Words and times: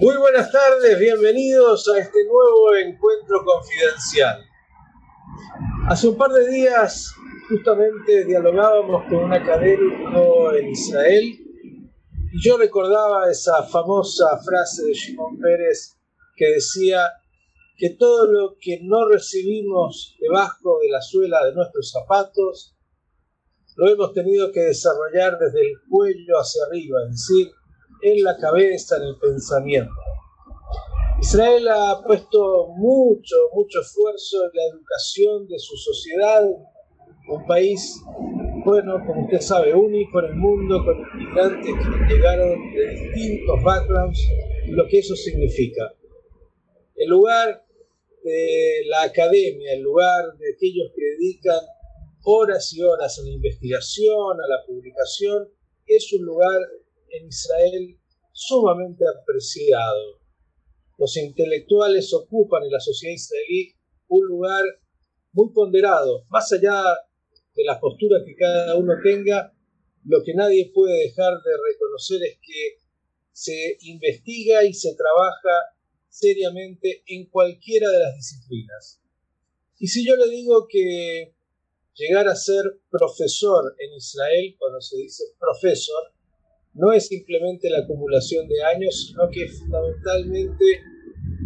Muy 0.00 0.16
buenas 0.16 0.52
tardes, 0.52 0.96
bienvenidos 1.00 1.88
a 1.88 1.98
este 1.98 2.24
nuevo 2.24 2.72
encuentro 2.76 3.44
confidencial. 3.44 4.44
Hace 5.88 6.06
un 6.06 6.16
par 6.16 6.30
de 6.30 6.48
días 6.48 7.12
justamente 7.48 8.24
dialogábamos 8.24 9.08
con 9.08 9.24
un 9.24 9.32
académico 9.32 10.52
en 10.54 10.68
Israel 10.68 11.24
y 11.24 12.40
yo 12.40 12.56
recordaba 12.58 13.28
esa 13.28 13.64
famosa 13.64 14.38
frase 14.44 14.84
de 14.84 14.92
Shimon 14.92 15.36
Pérez 15.40 15.96
que 16.36 16.46
decía 16.46 17.10
que 17.76 17.90
todo 17.90 18.26
lo 18.30 18.56
que 18.60 18.78
no 18.84 19.08
recibimos 19.08 20.14
debajo 20.20 20.78
de 20.80 20.90
la 20.90 21.02
suela 21.02 21.44
de 21.44 21.54
nuestros 21.54 21.90
zapatos 21.90 22.76
lo 23.74 23.88
hemos 23.88 24.12
tenido 24.12 24.52
que 24.52 24.60
desarrollar 24.60 25.38
desde 25.40 25.60
el 25.60 25.74
cuello 25.90 26.38
hacia 26.38 26.66
arriba, 26.66 27.00
es 27.04 27.10
decir, 27.10 27.52
en 28.02 28.22
la 28.22 28.36
cabeza, 28.36 28.96
en 28.96 29.04
el 29.04 29.16
pensamiento. 29.18 29.92
Israel 31.20 31.66
ha 31.68 32.00
puesto 32.06 32.68
mucho, 32.76 33.36
mucho 33.52 33.80
esfuerzo 33.80 34.44
en 34.44 34.50
la 34.54 34.62
educación 34.72 35.48
de 35.48 35.58
su 35.58 35.76
sociedad, 35.76 36.42
un 37.28 37.46
país, 37.46 38.00
bueno, 38.64 39.04
como 39.04 39.24
usted 39.24 39.40
sabe, 39.40 39.74
único 39.74 40.20
en 40.20 40.26
el 40.26 40.36
mundo, 40.36 40.84
con 40.84 40.96
inmigrantes 40.98 41.74
que 41.74 42.14
llegaron 42.14 42.72
de 42.72 42.88
distintos 42.88 43.62
backgrounds, 43.62 44.20
lo 44.68 44.86
que 44.86 44.98
eso 45.00 45.16
significa. 45.16 45.92
El 46.94 47.10
lugar 47.10 47.64
de 48.22 48.82
la 48.86 49.02
academia, 49.02 49.72
el 49.72 49.82
lugar 49.82 50.24
de 50.38 50.52
aquellos 50.54 50.92
que 50.94 51.02
dedican 51.02 51.60
horas 52.24 52.72
y 52.74 52.82
horas 52.82 53.18
a 53.18 53.22
la 53.22 53.30
investigación, 53.30 54.40
a 54.40 54.46
la 54.46 54.64
publicación, 54.66 55.48
es 55.86 56.12
un 56.12 56.26
lugar 56.26 56.60
en 57.10 57.28
Israel 57.28 57.98
sumamente 58.32 59.04
apreciado. 59.06 60.20
Los 60.96 61.16
intelectuales 61.16 62.12
ocupan 62.14 62.64
en 62.64 62.72
la 62.72 62.80
sociedad 62.80 63.14
israelí 63.14 63.74
un 64.08 64.26
lugar 64.26 64.64
muy 65.32 65.52
ponderado, 65.52 66.24
más 66.30 66.52
allá 66.52 66.82
de 67.54 67.64
las 67.64 67.78
posturas 67.78 68.22
que 68.24 68.34
cada 68.34 68.76
uno 68.76 68.94
tenga, 69.02 69.52
lo 70.04 70.22
que 70.24 70.34
nadie 70.34 70.70
puede 70.72 71.04
dejar 71.04 71.34
de 71.42 71.50
reconocer 71.72 72.22
es 72.22 72.38
que 72.40 72.78
se 73.32 73.76
investiga 73.82 74.64
y 74.64 74.72
se 74.72 74.94
trabaja 74.94 75.76
seriamente 76.08 77.02
en 77.06 77.26
cualquiera 77.26 77.90
de 77.90 77.98
las 77.98 78.16
disciplinas. 78.16 79.00
Y 79.78 79.88
si 79.88 80.06
yo 80.06 80.16
le 80.16 80.28
digo 80.28 80.66
que 80.68 81.34
llegar 81.94 82.26
a 82.28 82.34
ser 82.34 82.64
profesor 82.90 83.74
en 83.78 83.94
Israel, 83.94 84.56
cuando 84.58 84.80
se 84.80 84.96
dice 84.96 85.24
profesor, 85.38 86.12
no 86.74 86.92
es 86.92 87.08
simplemente 87.08 87.70
la 87.70 87.80
acumulación 87.80 88.46
de 88.46 88.62
años, 88.62 89.08
sino 89.08 89.28
que 89.30 89.48
fundamentalmente 89.48 90.64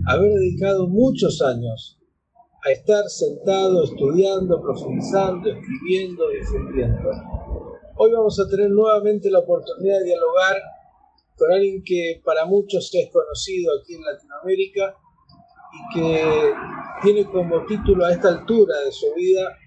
haber 0.07 0.33
dedicado 0.33 0.89
muchos 0.89 1.41
años 1.43 1.99
a 2.65 2.71
estar 2.71 3.09
sentado, 3.09 3.85
estudiando, 3.85 4.61
profundizando, 4.61 5.51
escribiendo, 5.51 6.29
defendiendo. 6.29 7.11
Hoy 7.97 8.13
vamos 8.13 8.39
a 8.41 8.49
tener 8.49 8.71
nuevamente 8.71 9.31
la 9.31 9.41
oportunidad 9.41 9.99
de 9.99 10.05
dialogar 10.05 10.57
con 11.37 11.51
alguien 11.51 11.83
que 11.85 12.21
para 12.25 12.45
muchos 12.45 12.91
es 12.95 13.11
conocido 13.11 13.73
aquí 13.81 13.95
en 13.95 14.03
Latinoamérica 14.03 14.97
y 15.73 15.99
que 15.99 16.53
tiene 17.03 17.25
como 17.25 17.65
título 17.67 18.05
a 18.05 18.13
esta 18.13 18.29
altura 18.29 18.79
de 18.81 18.93
su 18.93 19.07
vida 19.15 19.59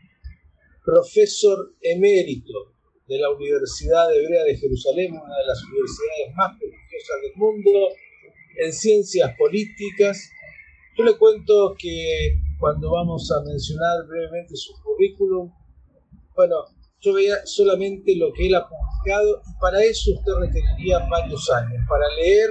profesor 0.86 1.74
emérito 1.82 2.75
de 3.08 3.20
la 3.20 3.30
Universidad 3.30 4.14
Hebrea 4.14 4.44
de 4.44 4.58
Jerusalén, 4.58 5.14
una 5.14 5.38
de 5.38 5.46
las 5.46 5.64
universidades 5.64 6.36
más 6.36 6.58
prestigiosas 6.58 7.22
del 7.22 7.36
mundo, 7.36 7.72
en 8.58 8.74
ciencias 8.74 9.36
políticas. 9.38 10.30
Yo 10.98 11.04
le 11.04 11.18
cuento 11.18 11.76
que 11.78 12.40
cuando 12.60 12.92
vamos 12.92 13.32
a 13.32 13.44
mencionar 13.44 14.08
brevemente 14.08 14.56
su 14.56 14.74
currículum, 14.82 15.52
bueno, 16.36 16.66
yo 17.00 17.14
veía 17.14 17.46
solamente 17.46 18.16
lo 18.16 18.34
que 18.34 18.48
él 18.48 18.56
ha 18.56 18.68
publicado 18.68 19.42
y 19.46 19.60
para 19.60 19.84
eso 19.84 20.12
usted 20.12 20.32
requeriría 20.40 21.00
varios 21.08 21.50
años, 21.52 21.84
para 21.88 22.06
leer 22.16 22.50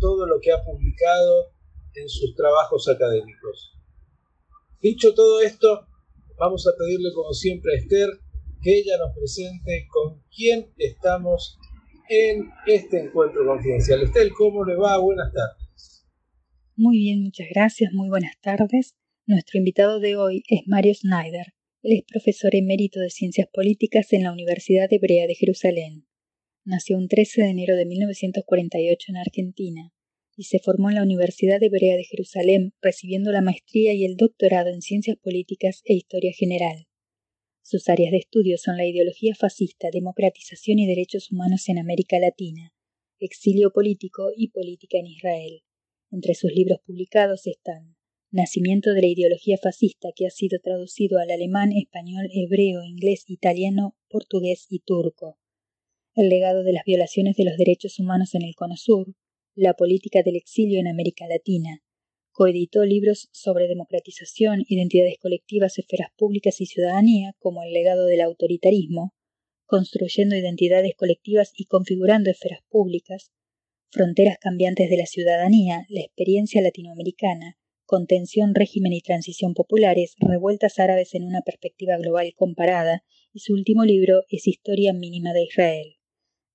todo 0.00 0.26
lo 0.26 0.40
que 0.40 0.52
ha 0.52 0.64
publicado 0.64 1.52
en 1.94 2.08
sus 2.08 2.34
trabajos 2.34 2.88
académicos. 2.88 3.76
Dicho 4.80 5.12
todo 5.12 5.42
esto, 5.42 5.86
vamos 6.38 6.66
a 6.66 6.72
pedirle 6.78 7.12
como 7.14 7.34
siempre 7.34 7.74
a 7.74 7.78
Esther 7.78 8.08
que 8.62 8.78
ella 8.78 8.98
nos 8.98 9.14
presente 9.16 9.86
con 9.88 10.22
quién 10.34 10.72
estamos 10.76 11.58
en 12.08 12.50
este 12.66 13.00
encuentro 13.00 13.46
confidencial. 13.46 14.02
Estel, 14.02 14.32
¿cómo 14.32 14.64
le 14.64 14.76
va? 14.76 14.98
Buenas 14.98 15.32
tardes. 15.32 16.06
Muy 16.76 16.98
bien, 16.98 17.22
muchas 17.22 17.46
gracias, 17.50 17.92
muy 17.92 18.08
buenas 18.08 18.38
tardes. 18.40 18.96
Nuestro 19.26 19.58
invitado 19.58 20.00
de 20.00 20.16
hoy 20.16 20.42
es 20.48 20.62
Mario 20.66 20.94
Snyder. 20.94 21.54
Él 21.82 21.98
es 21.98 22.04
profesor 22.04 22.54
emérito 22.54 23.00
de 23.00 23.10
Ciencias 23.10 23.48
Políticas 23.52 24.12
en 24.12 24.24
la 24.24 24.32
Universidad 24.32 24.92
Hebrea 24.92 25.26
de 25.26 25.34
Jerusalén. 25.34 26.06
Nació 26.64 26.98
un 26.98 27.08
13 27.08 27.42
de 27.42 27.48
enero 27.48 27.76
de 27.76 27.86
1948 27.86 29.06
en 29.08 29.16
Argentina 29.16 29.92
y 30.36 30.44
se 30.44 30.58
formó 30.58 30.90
en 30.90 30.96
la 30.96 31.02
Universidad 31.02 31.62
Hebrea 31.62 31.96
de 31.96 32.04
Jerusalén, 32.04 32.74
recibiendo 32.82 33.30
la 33.32 33.40
maestría 33.40 33.94
y 33.94 34.04
el 34.04 34.16
doctorado 34.16 34.70
en 34.70 34.82
Ciencias 34.82 35.16
Políticas 35.16 35.82
e 35.84 35.94
Historia 35.94 36.32
General. 36.34 36.86
Sus 37.62 37.88
áreas 37.88 38.10
de 38.10 38.18
estudio 38.18 38.58
son 38.58 38.76
la 38.76 38.86
ideología 38.86 39.34
fascista, 39.34 39.88
democratización 39.92 40.78
y 40.78 40.86
derechos 40.86 41.30
humanos 41.30 41.68
en 41.68 41.78
América 41.78 42.18
Latina, 42.18 42.72
exilio 43.18 43.72
político 43.72 44.30
y 44.36 44.48
política 44.48 44.98
en 44.98 45.06
Israel. 45.06 45.62
Entre 46.10 46.34
sus 46.34 46.52
libros 46.52 46.80
publicados 46.84 47.46
están 47.46 47.96
Nacimiento 48.32 48.92
de 48.92 49.00
la 49.00 49.08
ideología 49.08 49.58
fascista, 49.58 50.10
que 50.14 50.24
ha 50.24 50.30
sido 50.30 50.60
traducido 50.60 51.18
al 51.18 51.32
alemán, 51.32 51.72
español, 51.72 52.28
hebreo, 52.32 52.84
inglés, 52.84 53.24
italiano, 53.26 53.96
portugués 54.08 54.68
y 54.70 54.78
turco. 54.78 55.36
El 56.14 56.28
legado 56.28 56.62
de 56.62 56.72
las 56.72 56.84
violaciones 56.84 57.34
de 57.34 57.44
los 57.44 57.56
derechos 57.56 57.98
humanos 57.98 58.36
en 58.36 58.42
el 58.42 58.54
Cono 58.54 58.76
Sur, 58.76 59.16
la 59.56 59.74
política 59.74 60.22
del 60.22 60.36
exilio 60.36 60.78
en 60.78 60.86
América 60.86 61.26
Latina, 61.26 61.82
Coeditó 62.40 62.86
libros 62.86 63.28
sobre 63.32 63.68
democratización, 63.68 64.64
identidades 64.66 65.18
colectivas, 65.20 65.78
esferas 65.78 66.08
públicas 66.16 66.62
y 66.62 66.64
ciudadanía, 66.64 67.34
como 67.38 67.62
El 67.62 67.74
legado 67.74 68.06
del 68.06 68.22
autoritarismo, 68.22 69.12
Construyendo 69.66 70.34
identidades 70.34 70.94
colectivas 70.96 71.52
y 71.54 71.66
configurando 71.66 72.30
esferas 72.30 72.60
públicas, 72.70 73.30
Fronteras 73.90 74.38
cambiantes 74.40 74.88
de 74.88 74.96
la 74.96 75.04
ciudadanía, 75.04 75.84
la 75.90 76.00
experiencia 76.00 76.62
latinoamericana, 76.62 77.58
Contención, 77.84 78.54
régimen 78.54 78.94
y 78.94 79.02
transición 79.02 79.52
populares, 79.52 80.14
revueltas 80.18 80.78
árabes 80.78 81.14
en 81.14 81.24
una 81.24 81.42
perspectiva 81.42 81.98
global 81.98 82.32
comparada, 82.34 83.04
y 83.34 83.40
su 83.40 83.52
último 83.52 83.84
libro 83.84 84.22
es 84.30 84.46
Historia 84.46 84.94
mínima 84.94 85.34
de 85.34 85.42
Israel. 85.42 85.99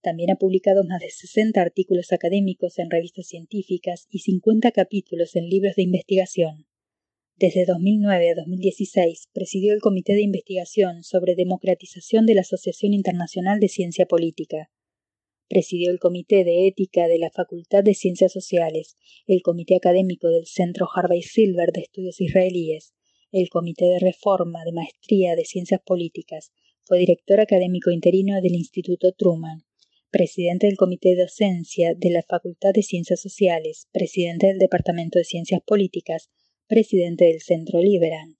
También 0.05 0.29
ha 0.29 0.35
publicado 0.35 0.83
más 0.83 1.01
de 1.01 1.09
60 1.09 1.59
artículos 1.59 2.13
académicos 2.13 2.77
en 2.77 2.91
revistas 2.91 3.25
científicas 3.25 4.05
y 4.11 4.19
50 4.19 4.69
capítulos 4.69 5.35
en 5.35 5.49
libros 5.49 5.75
de 5.77 5.81
investigación. 5.81 6.67
Desde 7.37 7.65
2009 7.65 8.29
a 8.29 8.35
2016 8.35 9.29
presidió 9.33 9.73
el 9.73 9.81
Comité 9.81 10.13
de 10.13 10.21
Investigación 10.21 11.01
sobre 11.01 11.33
Democratización 11.33 12.27
de 12.27 12.35
la 12.35 12.41
Asociación 12.41 12.93
Internacional 12.93 13.59
de 13.59 13.67
Ciencia 13.67 14.05
Política. 14.05 14.69
Presidió 15.49 15.89
el 15.89 15.97
Comité 15.97 16.43
de 16.43 16.67
Ética 16.67 17.07
de 17.07 17.17
la 17.17 17.31
Facultad 17.31 17.83
de 17.83 17.95
Ciencias 17.95 18.31
Sociales, 18.31 18.97
el 19.25 19.41
Comité 19.41 19.75
Académico 19.75 20.27
del 20.27 20.45
Centro 20.45 20.87
Harvey 20.93 21.23
Silver 21.23 21.71
de 21.71 21.81
Estudios 21.81 22.21
Israelíes, 22.21 22.93
el 23.31 23.49
Comité 23.49 23.85
de 23.85 23.97
Reforma 23.97 24.63
de 24.65 24.71
Maestría 24.71 25.35
de 25.35 25.45
Ciencias 25.45 25.81
Políticas, 25.83 26.51
fue 26.83 26.99
director 26.99 27.39
académico 27.39 27.89
interino 27.89 28.39
del 28.39 28.53
Instituto 28.53 29.11
Truman 29.11 29.65
presidente 30.15 30.67
del 30.67 30.77
Comité 30.77 31.09
de 31.09 31.23
Docencia 31.23 31.93
de 31.93 32.09
la 32.09 32.23
Facultad 32.23 32.71
de 32.73 32.83
Ciencias 32.83 33.19
Sociales, 33.19 33.89
presidente 33.91 34.47
del 34.47 34.59
Departamento 34.59 35.19
de 35.19 35.25
Ciencias 35.25 35.59
Políticas, 35.61 36.29
presidente 36.67 37.25
del 37.25 37.41
Centro 37.41 37.81
Liberant, 37.81 38.37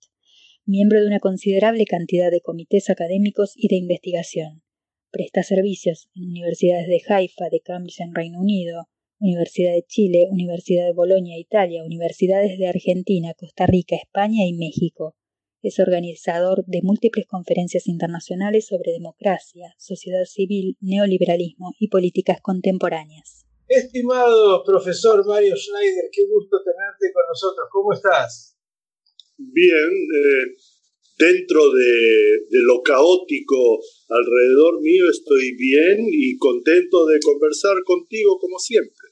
miembro 0.64 1.02
de 1.02 1.06
una 1.06 1.20
considerable 1.20 1.84
cantidad 1.84 2.30
de 2.30 2.40
comités 2.40 2.88
académicos 2.88 3.52
y 3.56 3.68
de 3.68 3.76
investigación. 3.76 4.62
Presta 5.10 5.42
servicios 5.42 6.08
en 6.14 6.30
universidades 6.30 6.86
de 6.86 7.02
Haifa, 7.06 7.50
de 7.50 7.60
Cambridge 7.60 8.00
en 8.00 8.14
Reino 8.14 8.40
Unido, 8.40 8.88
Universidad 9.20 9.74
de 9.74 9.84
Chile, 9.86 10.28
Universidad 10.30 10.86
de 10.86 10.94
Bolonia, 10.94 11.38
Italia, 11.38 11.84
universidades 11.84 12.56
de 12.56 12.68
Argentina, 12.68 13.34
Costa 13.34 13.66
Rica, 13.66 13.96
España 13.96 14.46
y 14.46 14.54
México. 14.54 15.14
Es 15.62 15.78
organizador 15.78 16.64
de 16.66 16.80
múltiples 16.82 17.26
conferencias 17.26 17.88
internacionales 17.88 18.66
sobre 18.66 18.92
democracia, 18.92 19.74
sociedad 19.78 20.24
civil, 20.24 20.76
neoliberalismo 20.80 21.72
y 21.78 21.88
políticas 21.88 22.40
contemporáneas. 22.40 23.46
Estimado 23.68 24.62
profesor 24.64 25.26
Mario 25.26 25.56
Schneider, 25.56 26.04
qué 26.12 26.22
gusto 26.26 26.58
tenerte 26.62 27.12
con 27.12 27.24
nosotros. 27.28 27.66
¿Cómo 27.72 27.92
estás? 27.92 28.56
Bien, 29.38 29.90
eh, 29.90 30.56
dentro 31.18 31.72
de, 31.72 32.46
de, 32.48 32.62
lo 32.62 32.82
caótico 32.82 33.80
alrededor 34.08 34.80
mío 34.80 35.10
estoy 35.10 35.56
bien 35.56 36.06
y 36.08 36.36
contento 36.36 37.06
de 37.06 37.18
conversar 37.18 37.74
contigo 37.84 38.38
como 38.38 38.58
siempre. 38.58 39.08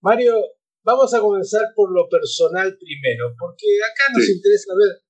Mario, 0.00 0.36
vamos 0.82 1.12
a 1.12 1.20
comenzar 1.20 1.66
por 1.74 1.92
lo 1.92 2.08
personal 2.08 2.76
primero, 2.78 3.34
porque 3.38 3.66
acá 3.84 4.12
nos 4.14 4.28
interesa 4.28 4.72
ver, 4.74 5.03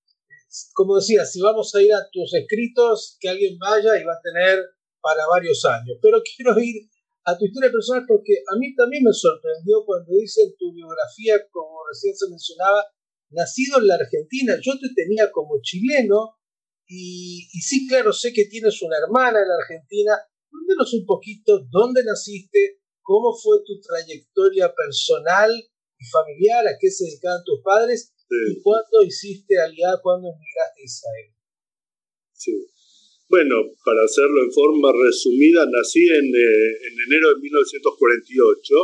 como 0.72 0.96
decía, 0.96 1.24
si 1.24 1.40
vamos 1.40 1.74
a 1.74 1.82
ir 1.82 1.92
a 1.92 2.08
tus 2.12 2.32
escritos, 2.34 3.16
que 3.20 3.28
alguien 3.28 3.58
vaya 3.58 3.98
y 3.98 4.04
va 4.04 4.12
a 4.12 4.22
tener 4.22 4.58
para 5.00 5.26
varios 5.30 5.64
años. 5.64 5.98
Pero 6.00 6.22
quiero 6.22 6.58
ir 6.58 6.88
a 7.24 7.36
tu 7.36 7.46
historia 7.46 7.72
personal 7.72 8.04
porque 8.06 8.42
a 8.46 8.56
mí 8.58 8.74
también 8.74 9.02
me 9.02 9.12
sorprendió 9.12 9.84
cuando 9.84 10.12
dice 10.14 10.42
en 10.42 10.56
tu 10.56 10.72
biografía, 10.72 11.40
como 11.50 11.80
recién 11.90 12.14
se 12.14 12.28
mencionaba, 12.28 12.84
nacido 13.30 13.78
en 13.78 13.88
la 13.88 13.96
Argentina. 13.96 14.56
Yo 14.62 14.78
te 14.78 14.88
tenía 14.94 15.30
como 15.32 15.60
chileno 15.60 16.38
y, 16.86 17.48
y 17.52 17.60
sí, 17.60 17.88
claro, 17.88 18.12
sé 18.12 18.32
que 18.32 18.44
tienes 18.44 18.80
una 18.82 18.98
hermana 18.98 19.40
en 19.40 19.48
la 19.48 19.56
Argentina. 19.60 20.12
Cuéntanos 20.50 20.94
un 20.94 21.04
poquito 21.04 21.66
dónde 21.70 22.04
naciste, 22.04 22.78
cómo 23.02 23.34
fue 23.34 23.58
tu 23.66 23.80
trayectoria 23.80 24.72
personal 24.72 25.50
y 25.50 26.04
familiar, 26.06 26.68
a 26.68 26.78
qué 26.78 26.90
se 26.90 27.06
dedicaban 27.06 27.42
tus 27.44 27.60
padres 27.62 28.13
y 28.50 28.60
cuándo 28.62 29.02
hiciste 29.06 29.58
aliada, 29.58 30.00
cuándo 30.02 30.28
emigraste 30.28 30.80
a 30.80 30.84
Israel. 30.84 31.30
Sí. 32.32 32.54
Bueno, 33.28 33.56
para 33.84 34.04
hacerlo 34.04 34.44
en 34.44 34.52
forma 34.52 34.92
resumida, 34.92 35.64
nací 35.66 36.04
en, 36.06 36.26
eh, 36.28 36.70
en 36.86 36.94
enero 37.08 37.34
de 37.34 37.40
1948 37.40 38.74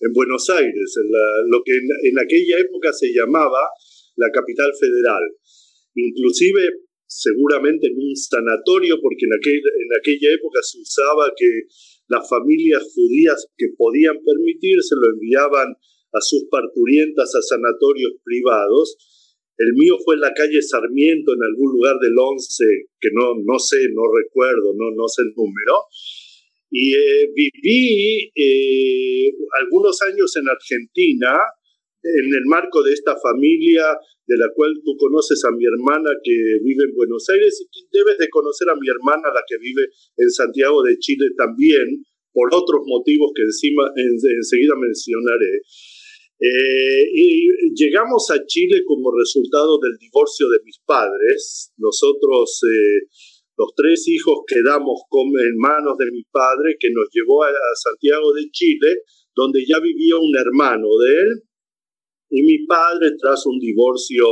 en 0.00 0.12
Buenos 0.12 0.48
Aires, 0.48 0.88
en 0.96 1.50
lo 1.50 1.62
que 1.62 1.76
en, 1.76 2.18
aquella 2.18 2.58
época 2.58 2.92
se 2.92 3.12
llamaba 3.12 3.68
la 4.16 4.30
capital 4.32 4.72
federal. 4.78 5.22
Inclusive, 5.94 6.88
seguramente 7.06 7.88
en 7.88 7.96
un 7.96 8.16
sanatorio, 8.16 8.96
porque 9.00 9.26
en, 9.28 9.34
aquel, 9.36 9.60
en 9.60 9.90
aquella 10.00 10.32
época 10.32 10.60
se 10.62 10.80
usaba 10.80 11.30
que 11.36 11.68
las 12.08 12.26
familias 12.28 12.82
judías 12.94 13.46
que 13.56 13.68
podían 13.76 14.16
permitirse 14.24 14.94
lo 14.96 15.12
enviaban 15.14 15.76
a 16.12 16.20
sus 16.20 16.44
parturientas 16.50 17.34
a 17.34 17.42
sanatorios 17.42 18.12
privados 18.24 18.96
el 19.60 19.76
mío 19.76 20.00
fue 20.02 20.14
en 20.14 20.24
la 20.24 20.32
calle 20.32 20.56
Sarmiento, 20.62 21.36
en 21.36 21.44
algún 21.44 21.76
lugar 21.76 22.00
del 22.00 22.16
11, 22.16 22.64
que 22.98 23.10
no, 23.12 23.36
no 23.44 23.58
sé, 23.58 23.92
no 23.92 24.08
recuerdo, 24.08 24.72
no, 24.72 24.88
no 24.96 25.04
sé 25.06 25.20
el 25.20 25.36
número. 25.36 25.84
Y 26.72 26.96
eh, 26.96 27.28
viví 27.28 28.32
eh, 28.32 29.28
algunos 29.60 30.00
años 30.00 30.32
en 30.40 30.48
Argentina, 30.48 31.36
en 32.00 32.24
el 32.32 32.46
marco 32.48 32.82
de 32.82 32.94
esta 32.94 33.12
familia 33.20 33.84
de 34.24 34.36
la 34.40 34.48
cual 34.54 34.72
tú 34.82 34.96
conoces 34.96 35.44
a 35.44 35.52
mi 35.52 35.66
hermana 35.68 36.08
que 36.24 36.32
vive 36.64 36.88
en 36.88 36.96
Buenos 36.96 37.28
Aires 37.28 37.60
y 37.60 37.84
debes 37.92 38.16
de 38.16 38.30
conocer 38.30 38.64
a 38.70 38.80
mi 38.80 38.88
hermana 38.88 39.28
la 39.28 39.44
que 39.46 39.58
vive 39.60 39.92
en 40.16 40.30
Santiago 40.30 40.82
de 40.82 40.96
Chile 40.96 41.36
también, 41.36 42.00
por 42.32 42.48
otros 42.48 42.80
motivos 42.86 43.32
que 43.36 43.42
encima, 43.42 43.84
enseguida 43.92 44.72
mencionaré. 44.80 45.60
Eh, 46.40 47.04
y 47.12 47.74
llegamos 47.76 48.30
a 48.30 48.40
Chile 48.46 48.80
como 48.86 49.12
resultado 49.12 49.78
del 49.78 49.98
divorcio 49.98 50.48
de 50.48 50.64
mis 50.64 50.80
padres. 50.86 51.70
Nosotros, 51.76 52.62
eh, 52.64 53.04
los 53.58 53.74
tres 53.76 54.08
hijos, 54.08 54.40
quedamos 54.48 55.02
en 55.12 55.58
manos 55.58 55.98
de 55.98 56.10
mi 56.10 56.24
padre, 56.32 56.76
que 56.80 56.88
nos 56.90 57.08
llevó 57.12 57.44
a, 57.44 57.52
Santiago 57.74 58.32
de 58.32 58.48
Chile, 58.50 59.04
donde 59.36 59.66
ya 59.66 59.78
vivía 59.80 60.16
un 60.16 60.34
hermano 60.34 60.88
de 61.04 61.10
él. 61.12 61.42
Y 62.30 62.42
mi 62.42 62.64
padre, 62.64 63.10
tras 63.20 63.44
un 63.44 63.58
divorcio 63.58 64.24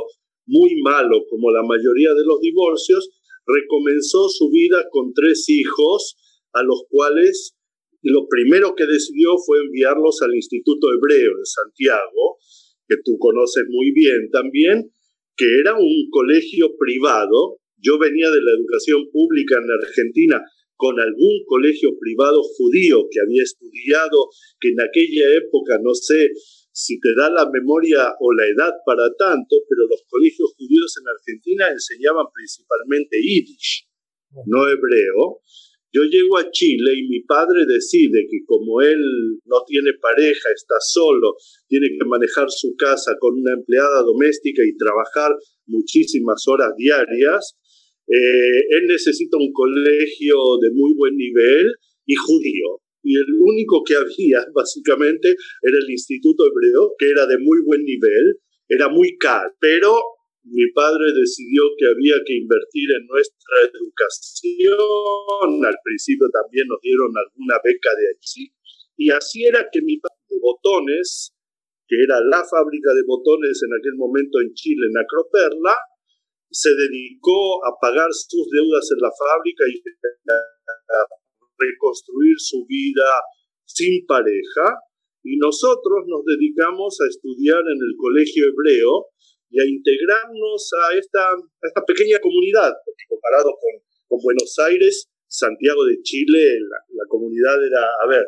muy 0.47 0.81
malo, 0.81 1.27
como 1.29 1.51
la 1.51 1.63
mayoría 1.63 2.15
de 2.15 2.25
los 2.25 2.41
divorcios, 2.41 3.11
recomenzó 3.45 4.31
su 4.31 4.49
vida 4.49 4.83
con 4.91 5.13
tres 5.13 5.45
hijos, 5.49 6.17
a 6.55 6.63
los 6.63 6.85
cuales 6.89 7.58
lo 8.03 8.27
primero 8.29 8.75
que 8.75 8.87
decidió 8.87 9.37
fue 9.45 9.59
enviarlos 9.61 10.23
al 10.23 10.35
Instituto 10.35 10.89
Hebreo 10.89 11.37
de 11.37 11.45
Santiago, 11.45 12.39
que 12.87 12.97
tú 13.05 13.19
conoces 13.19 13.65
muy 13.69 13.93
bien 13.93 14.31
también, 14.31 14.93
que 15.37 15.47
era 15.61 15.75
un 15.75 16.09
colegio 16.11 16.77
privado. 16.79 17.59
Yo 17.77 17.99
venía 17.99 18.31
de 18.31 18.43
la 18.43 18.53
educación 18.53 19.11
pública 19.13 19.57
en 19.57 19.71
Argentina 19.71 20.43
con 20.75 20.99
algún 20.99 21.45
colegio 21.45 21.91
privado 21.99 22.41
judío 22.43 23.09
que 23.11 23.21
había 23.21 23.43
estudiado, 23.43 24.31
que 24.61 24.71
en 24.71 24.81
aquella 24.81 25.27
época, 25.43 25.79
no 25.83 25.93
sé 25.93 26.31
si 26.71 27.01
te 27.01 27.11
da 27.19 27.29
la 27.29 27.51
memoria 27.51 28.15
o 28.21 28.33
la 28.33 28.47
edad 28.47 28.73
para 28.87 29.11
tanto, 29.19 29.57
pero 29.69 29.89
los 29.91 30.05
colegios 30.09 30.55
judíos 30.57 30.95
en 31.03 31.09
Argentina 31.11 31.69
enseñaban 31.71 32.27
principalmente 32.33 33.19
yiddish, 33.21 33.89
no 34.47 34.69
hebreo. 34.69 35.43
Yo 35.91 36.03
llego 36.05 36.37
a 36.37 36.51
Chile 36.51 36.93
y 36.97 37.09
mi 37.09 37.21
padre 37.25 37.65
decide 37.67 38.27
que 38.31 38.45
como 38.45 38.83
él 38.83 39.01
no 39.47 39.65
tiene 39.67 39.91
pareja, 40.01 40.49
está 40.55 40.77
solo, 40.81 41.37
tiene 41.67 41.89
que 41.89 42.05
manejar 42.07 42.51
su 42.51 42.75
casa 42.77 43.17
con 43.19 43.41
una 43.41 43.55
empleada 43.55 44.03
doméstica 44.03 44.63
y 44.65 44.77
trabajar 44.77 45.33
muchísimas 45.67 46.45
horas 46.47 46.73
diarias, 46.77 47.57
eh, 48.07 48.61
él 48.69 48.87
necesita 48.87 49.37
un 49.39 49.53
colegio 49.53 50.37
de 50.61 50.71
muy 50.73 50.93
buen 50.95 51.17
nivel 51.17 51.73
y 52.07 52.15
judío. 52.15 52.81
Y 53.03 53.17
el 53.17 53.33
único 53.41 53.83
que 53.85 53.95
había, 53.95 54.45
básicamente, 54.55 55.29
era 55.29 55.79
el 55.79 55.91
Instituto 55.91 56.45
Hebreo, 56.45 56.95
que 56.99 57.09
era 57.09 57.27
de 57.27 57.39
muy 57.39 57.61
buen 57.65 57.83
nivel, 57.85 58.41
era 58.69 58.89
muy 58.91 59.17
caro, 59.17 59.51
pero 59.59 59.97
mi 60.45 60.65
padre 60.73 61.13
decidió 61.13 61.63
que 61.77 61.87
había 61.87 62.17
que 62.25 62.37
invertir 62.39 62.89
en 62.95 63.07
nuestra 63.07 63.57
educación. 63.69 65.65
Al 65.65 65.79
principio 65.85 66.27
también 66.31 66.67
nos 66.69 66.81
dieron 66.81 67.13
alguna 67.13 67.61
beca 67.63 67.93
de 67.95 68.07
allí. 68.17 68.45
Y 68.97 69.11
así 69.11 69.45
era 69.45 69.69
que 69.71 69.83
mi 69.83 69.99
padre 69.99 70.25
de 70.31 70.39
botones, 70.41 71.35
que 71.87 71.97
era 72.03 72.21
la 72.21 72.43
fábrica 72.45 72.95
de 72.95 73.05
botones 73.07 73.61
en 73.63 73.73
aquel 73.77 73.97
momento 73.97 74.41
en 74.41 74.55
Chile, 74.55 74.87
en 74.89 74.99
Acroperla, 74.99 75.77
se 76.51 76.71
dedicó 76.71 77.65
a 77.67 77.77
pagar 77.81 78.09
sus 78.13 78.49
deudas 78.49 78.89
en 78.91 79.01
la 79.05 79.13
fábrica 79.13 79.65
y 79.69 79.77
a 79.77 81.01
reconstruir 81.59 82.37
su 82.39 82.65
vida 82.67 83.11
sin 83.67 84.07
pareja. 84.07 84.81
Y 85.23 85.37
nosotros 85.37 86.07
nos 86.07 86.25
dedicamos 86.25 86.97
a 87.03 87.09
estudiar 87.09 87.61
en 87.61 87.81
el 87.85 87.95
colegio 87.99 88.47
hebreo 88.49 89.13
y 89.51 89.61
a 89.61 89.65
integrarnos 89.65 90.71
a 90.85 90.97
esta, 90.97 91.33
esta 91.63 91.83
pequeña 91.87 92.19
comunidad, 92.21 92.73
porque 92.85 93.05
comparado 93.09 93.51
con, 93.57 93.73
con 94.09 94.19
Buenos 94.23 94.59
Aires, 94.59 95.09
Santiago 95.27 95.85
de 95.85 96.01
Chile, 96.03 96.61
la, 96.61 96.79
la, 96.89 97.05
comunidad 97.09 97.57
era, 97.65 97.85
a 98.03 98.07
ver, 98.09 98.25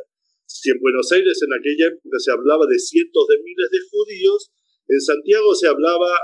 si 0.46 0.70
en 0.70 0.80
Buenos 0.80 1.10
Aires 1.12 1.38
en 1.42 1.52
aquella 1.52 1.88
época 1.88 2.16
se 2.18 2.32
hablaba 2.32 2.66
de 2.66 2.78
cientos 2.78 3.26
de 3.28 3.42
miles 3.42 3.68
de 3.70 3.80
judíos, 3.88 4.50
en 4.88 5.00
Santiago 5.00 5.54
se 5.54 5.68
hablaba 5.68 6.18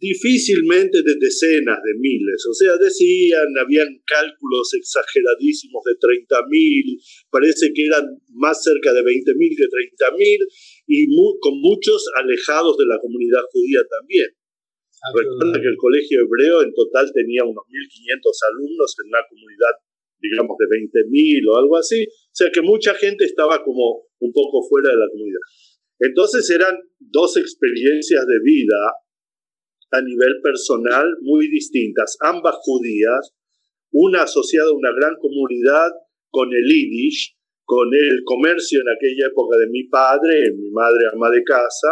difícilmente 0.00 1.04
de 1.04 1.14
decenas 1.20 1.78
de 1.84 1.92
miles. 2.00 2.40
O 2.48 2.54
sea, 2.56 2.72
decían, 2.80 3.52
habían 3.60 4.00
cálculos 4.08 4.72
exageradísimos 4.72 5.84
de 5.84 5.94
30.000, 6.00 7.28
parece 7.28 7.70
que 7.76 7.84
eran 7.84 8.08
más 8.32 8.64
cerca 8.64 8.96
de 8.96 9.04
20.000 9.04 9.36
que 9.36 9.68
30.000, 9.68 10.40
y 10.88 11.06
con 11.38 11.60
muchos 11.60 12.00
alejados 12.16 12.76
de 12.80 12.86
la 12.88 12.98
comunidad 12.98 13.44
judía 13.52 13.84
también. 13.84 14.32
Ah, 15.04 15.12
Recuerda 15.12 15.60
que 15.60 15.68
el 15.68 15.76
colegio 15.76 16.24
hebreo 16.24 16.64
en 16.64 16.72
total 16.72 17.12
tenía 17.12 17.44
unos 17.44 17.64
1.500 17.68 18.20
alumnos 18.52 18.88
en 19.00 19.08
una 19.08 19.22
comunidad, 19.28 19.74
digamos, 20.20 20.56
de 20.56 20.66
20.000 20.66 21.44
o 21.48 21.56
algo 21.56 21.76
así. 21.76 22.04
O 22.04 22.36
sea 22.36 22.50
que 22.50 22.60
mucha 22.60 22.94
gente 22.94 23.24
estaba 23.24 23.62
como 23.64 24.08
un 24.20 24.32
poco 24.32 24.64
fuera 24.68 24.90
de 24.90 24.96
la 24.96 25.08
comunidad. 25.12 25.44
Entonces 26.00 26.48
eran 26.48 26.76
dos 26.98 27.36
experiencias 27.36 28.26
de 28.26 28.38
vida 28.44 28.80
a 29.92 30.00
nivel 30.00 30.40
personal 30.42 31.06
muy 31.22 31.48
distintas, 31.48 32.16
ambas 32.20 32.56
judías, 32.62 33.34
una 33.92 34.22
asociada 34.22 34.70
a 34.70 34.76
una 34.76 34.92
gran 34.92 35.16
comunidad 35.20 35.90
con 36.30 36.48
el 36.52 36.64
Yiddish, 36.64 37.36
con 37.64 37.88
el 37.92 38.22
comercio 38.24 38.80
en 38.80 38.88
aquella 38.88 39.26
época 39.30 39.56
de 39.58 39.70
mi 39.70 39.84
padre, 39.84 40.52
mi 40.56 40.70
madre 40.70 41.06
ama 41.12 41.30
de 41.30 41.42
casa, 41.42 41.88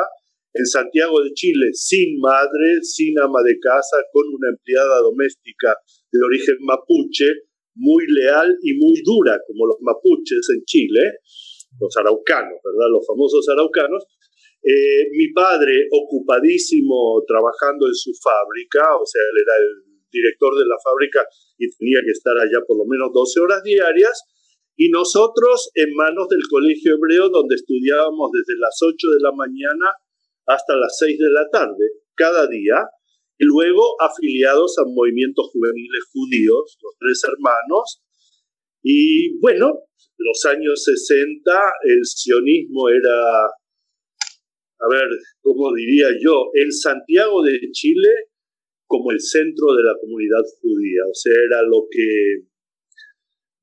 en 0.55 0.67
Santiago 0.67 1.23
de 1.23 1.33
Chile 1.35 1.71
sin 1.73 2.19
madre, 2.19 2.83
sin 2.83 3.19
ama 3.19 3.43
de 3.45 3.59
casa, 3.59 3.97
con 4.13 4.27
una 4.27 4.49
empleada 4.51 4.99
doméstica 5.03 5.77
de 6.11 6.19
origen 6.25 6.57
mapuche, 6.61 7.47
muy 7.75 8.05
leal 8.09 8.57
y 8.63 8.75
muy 8.75 9.01
dura, 9.05 9.39
como 9.47 9.67
los 9.67 9.77
mapuches 9.81 10.49
en 10.55 10.65
Chile, 10.65 11.23
los 11.79 11.97
araucanos, 11.97 12.59
¿verdad? 12.65 12.91
Los 12.91 13.07
famosos 13.07 13.49
araucanos, 13.49 14.05
eh, 14.63 15.07
mi 15.13 15.33
padre, 15.33 15.87
ocupadísimo 15.91 17.23
trabajando 17.27 17.87
en 17.87 17.95
su 17.95 18.11
fábrica, 18.19 18.97
o 18.97 19.07
sea, 19.07 19.23
él 19.23 19.37
era 19.43 19.55
el 19.57 19.89
director 20.11 20.53
de 20.59 20.67
la 20.67 20.79
fábrica 20.83 21.23
y 21.59 21.71
tenía 21.71 22.01
que 22.05 22.13
estar 22.13 22.37
allá 22.37 22.59
por 22.67 22.79
lo 22.79 22.85
menos 22.87 23.11
12 23.13 23.41
horas 23.41 23.63
diarias, 23.63 24.23
y 24.77 24.91
nosotros 24.91 25.71
en 25.75 25.95
manos 25.95 26.29
del 26.29 26.43
Colegio 26.49 26.95
Hebreo, 26.95 27.31
donde 27.31 27.57
estudiábamos 27.57 28.31
desde 28.31 28.59
las 28.59 28.79
8 28.79 28.95
de 28.95 29.21
la 29.23 29.33
mañana 29.35 29.91
hasta 30.47 30.77
las 30.77 30.97
6 30.99 31.19
de 31.19 31.31
la 31.31 31.47
tarde, 31.51 31.85
cada 32.15 32.47
día, 32.47 32.87
y 33.39 33.45
luego 33.45 33.95
afiliados 34.01 34.79
a 34.79 34.87
movimientos 34.87 35.51
juveniles 35.53 36.05
judíos, 36.13 36.79
los 36.83 36.95
tres 36.99 37.23
hermanos, 37.27 38.03
y 38.83 39.39
bueno, 39.41 39.87
los 40.19 40.45
años 40.47 40.83
60 40.83 41.73
el 41.85 42.01
sionismo 42.05 42.89
era 42.89 43.47
a 44.81 44.87
ver, 44.89 45.09
¿cómo 45.41 45.75
diría 45.75 46.09
yo? 46.23 46.51
En 46.55 46.71
Santiago 46.71 47.43
de 47.43 47.59
Chile 47.73 48.31
como 48.87 49.13
el 49.13 49.21
centro 49.21 49.75
de 49.77 49.85
la 49.85 49.95
comunidad 50.01 50.43
judía, 50.63 51.03
o 51.05 51.15
sea, 51.15 51.35
era 51.47 51.61
lo 51.63 51.85
que, 51.91 52.49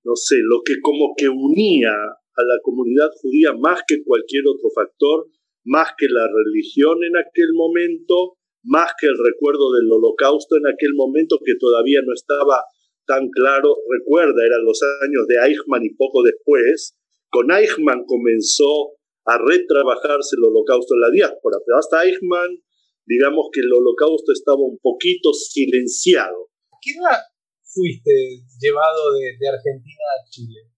no 0.03 0.15
sé, 0.15 0.37
lo 0.45 0.61
que 0.63 0.75
como 0.81 1.15
que 1.17 1.27
unía 1.27 1.91
a 1.91 2.43
la 2.43 2.57
comunidad 2.61 3.09
judía 3.21 3.53
más 3.57 3.81
que 3.87 4.03
cualquier 4.03 4.43
otro 4.45 4.69
factor, 4.69 5.25
más 5.65 5.89
que 5.97 6.05
la 6.09 6.27
religión 6.29 7.03
en 7.03 7.17
aquel 7.17 7.53
momento, 7.55 8.37
más 8.63 8.93
que 8.99 9.07
el 9.07 9.17
recuerdo 9.17 9.73
del 9.73 9.91
holocausto 9.91 10.57
en 10.57 10.67
aquel 10.67 10.93
momento 10.93 11.39
que 11.43 11.55
todavía 11.59 12.01
no 12.05 12.13
estaba 12.13 12.61
tan 13.07 13.29
claro. 13.29 13.75
Recuerda, 13.89 14.45
eran 14.45 14.63
los 14.63 14.81
años 15.01 15.25
de 15.27 15.37
Eichmann 15.41 15.83
y 15.83 15.93
poco 15.95 16.21
después. 16.23 16.97
Con 17.29 17.51
Eichmann 17.51 18.05
comenzó 18.05 18.93
a 19.25 19.37
retrabajarse 19.37 20.37
el 20.37 20.45
holocausto 20.45 20.93
en 20.93 21.01
la 21.01 21.11
diáspora, 21.11 21.57
pero 21.65 21.77
hasta 21.77 22.05
Eichmann, 22.05 22.61
digamos 23.05 23.49
que 23.51 23.61
el 23.61 23.73
holocausto 23.73 24.31
estaba 24.31 24.61
un 24.61 24.77
poquito 24.77 25.33
silenciado. 25.33 26.49
¿Qué 26.81 26.91
edad 26.91 27.21
fuiste 27.65 28.45
llevado 28.61 29.13
de, 29.13 29.47
Argentina 29.49 30.05
a 30.13 30.29
Chile? 30.29 30.69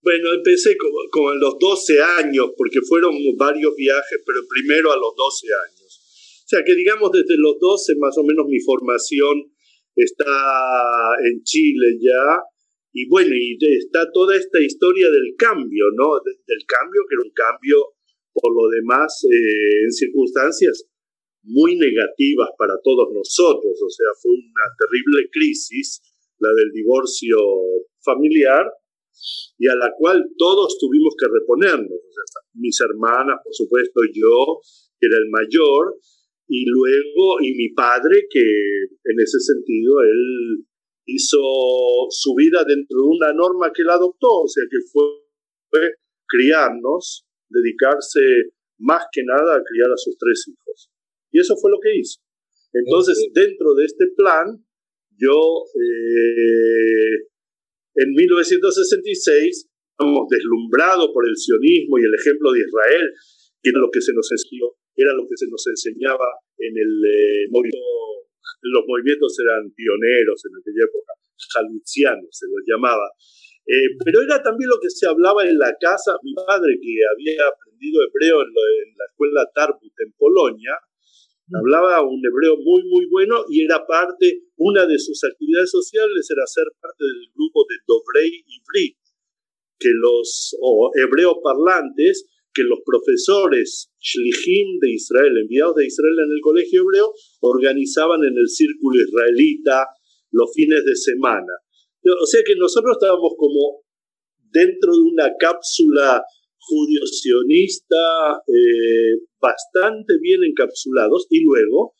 Bueno, 0.00 0.32
empecé 0.32 0.76
como, 0.76 0.96
como, 1.10 1.30
a 1.30 1.34
los 1.36 1.58
12 1.58 2.00
años, 2.20 2.52
porque 2.56 2.80
fueron 2.82 3.14
varios 3.36 3.74
viajes, 3.76 4.18
pero 4.24 4.40
primero 4.48 4.92
a 4.92 4.96
los 4.96 5.14
12 5.16 5.46
años. 5.68 5.84
O 6.44 6.48
sea 6.48 6.60
que 6.64 6.74
digamos 6.74 7.10
desde 7.10 7.36
los 7.38 7.58
12 7.58 7.96
más 7.96 8.16
o 8.18 8.22
menos 8.22 8.44
mi 8.46 8.60
formación 8.60 9.48
está 9.96 11.16
en 11.24 11.42
Chile 11.42 11.96
ya, 12.00 12.42
y 12.94 13.08
bueno, 13.08 13.34
y 13.34 13.58
está 13.76 14.06
toda 14.12 14.36
esta 14.36 14.62
historia 14.62 15.10
del 15.10 15.34
cambio, 15.36 15.86
¿no? 15.98 16.14
del 16.24 16.62
cambio, 16.64 17.02
que 17.08 17.14
era 17.18 17.26
un 17.26 17.34
cambio, 17.34 17.76
por 18.32 18.54
lo 18.54 18.70
demás, 18.70 19.26
eh, 19.26 19.82
en 19.82 19.90
circunstancias 19.90 20.86
muy 21.42 21.74
negativas 21.74 22.50
para 22.56 22.74
todos 22.84 23.10
nosotros. 23.12 23.74
O 23.82 23.90
sea, 23.90 24.06
fue 24.22 24.30
una 24.30 24.66
terrible 24.78 25.28
crisis, 25.32 26.02
la 26.38 26.50
del 26.54 26.70
divorcio 26.70 27.36
familiar, 27.98 28.64
y 29.58 29.66
a 29.66 29.74
la 29.74 29.92
cual 29.98 30.30
todos 30.38 30.78
tuvimos 30.78 31.14
que 31.18 31.26
reponernos. 31.26 31.98
O 31.98 32.12
sea, 32.14 32.46
mis 32.54 32.78
hermanas, 32.80 33.40
por 33.42 33.54
supuesto, 33.54 34.02
yo, 34.14 34.60
que 35.00 35.06
era 35.06 35.18
el 35.18 35.30
mayor, 35.30 35.98
y 36.46 36.64
luego, 36.66 37.42
y 37.42 37.54
mi 37.54 37.70
padre, 37.70 38.28
que 38.30 38.40
en 38.40 39.18
ese 39.18 39.40
sentido, 39.40 40.00
él 40.02 40.64
hizo 41.06 41.38
su 42.10 42.34
vida 42.34 42.64
dentro 42.66 42.96
de 43.00 43.08
una 43.08 43.32
norma 43.32 43.72
que 43.74 43.82
él 43.82 43.90
adoptó, 43.90 44.42
o 44.42 44.48
sea 44.48 44.64
que 44.70 44.78
fue, 44.90 45.90
criarnos, 46.26 47.26
dedicarse 47.48 48.20
más 48.78 49.04
que 49.12 49.22
nada 49.24 49.56
a 49.56 49.62
criar 49.62 49.90
a 49.92 49.96
sus 49.96 50.16
tres 50.18 50.46
hijos. 50.48 50.90
Y 51.32 51.40
eso 51.40 51.54
fue 51.60 51.70
lo 51.70 51.78
que 51.80 51.98
hizo. 51.98 52.20
Entonces, 52.72 53.18
dentro 53.32 53.74
de 53.74 53.84
este 53.84 54.06
plan, 54.16 54.64
yo 55.16 55.64
eh, 55.74 57.28
en 57.94 58.10
1966, 58.10 59.70
estamos 59.94 60.26
deslumbrado 60.28 61.12
por 61.12 61.26
el 61.26 61.36
sionismo 61.36 61.98
y 61.98 62.02
el 62.02 62.14
ejemplo 62.18 62.50
de 62.50 62.60
Israel, 62.60 63.06
que 63.62 63.70
era 63.70 63.78
lo 63.78 63.90
que 63.92 64.00
se 64.00 64.12
nos 64.12 64.26
enseñó, 64.30 64.74
era 64.96 65.12
lo 65.14 65.22
que 65.28 65.36
se 65.36 65.46
nos 65.46 65.64
enseñaba 65.66 66.26
en 66.58 66.74
el 66.76 66.92
eh, 67.06 67.46
movimiento 67.50 68.23
los 68.70 68.84
movimientos 68.86 69.36
eran 69.40 69.70
pioneros 69.72 70.40
en 70.46 70.52
aquella 70.56 70.84
época, 70.84 71.12
jalucianos 71.52 72.30
se 72.32 72.46
los 72.46 72.62
llamaba. 72.66 73.08
Eh, 73.66 73.96
pero 74.04 74.20
era 74.20 74.42
también 74.42 74.68
lo 74.68 74.78
que 74.80 74.90
se 74.90 75.06
hablaba 75.06 75.44
en 75.44 75.58
la 75.58 75.72
casa. 75.80 76.16
Mi 76.22 76.34
padre, 76.34 76.76
que 76.80 76.92
había 77.12 77.48
aprendido 77.48 78.02
hebreo 78.04 78.42
en, 78.42 78.52
la 78.96 79.04
escuela 79.08 79.48
Tarbut 79.54 79.94
en 80.04 80.12
Polonia, 80.18 80.76
mm. 81.48 81.56
hablaba 81.56 82.02
un 82.04 82.20
hebreo 82.20 82.56
muy, 82.60 82.84
muy 82.84 83.06
bueno 83.06 83.44
y 83.48 83.64
era 83.64 83.86
parte, 83.86 84.44
una 84.56 84.86
de 84.86 84.98
sus 84.98 85.22
actividades 85.24 85.70
sociales 85.70 86.28
era 86.30 86.46
ser 86.46 86.66
parte 86.80 87.04
del 87.04 87.32
grupo 87.34 87.64
de 87.68 87.76
Dovrei 87.86 88.44
Ivrit, 88.44 88.98
que 89.78 89.90
los 89.92 90.56
o 90.60 90.90
hebreo 90.94 91.40
parlantes 91.42 92.28
que 92.54 92.62
los 92.62 92.78
profesores 92.86 93.90
shlichim 93.98 94.78
de 94.80 94.92
Israel, 94.94 95.34
enviados 95.42 95.74
de 95.74 95.86
Israel 95.86 96.14
en 96.14 96.32
el 96.36 96.40
colegio 96.40 96.82
hebreo, 96.82 97.12
organizaban 97.40 98.22
en 98.22 98.38
el 98.38 98.48
círculo 98.48 99.02
israelita 99.02 99.86
los 100.30 100.50
fines 100.54 100.84
de 100.84 100.94
semana. 100.94 101.52
O 102.04 102.26
sea 102.26 102.42
que 102.46 102.54
nosotros 102.56 102.96
estábamos 103.00 103.32
como 103.36 103.82
dentro 104.52 104.94
de 104.94 105.02
una 105.02 105.32
cápsula 105.38 106.22
judio-sionista 106.64 108.40
eh, 108.46 109.20
bastante 109.40 110.14
bien 110.20 110.40
encapsulados 110.44 111.26
y 111.28 111.42
luego, 111.44 111.94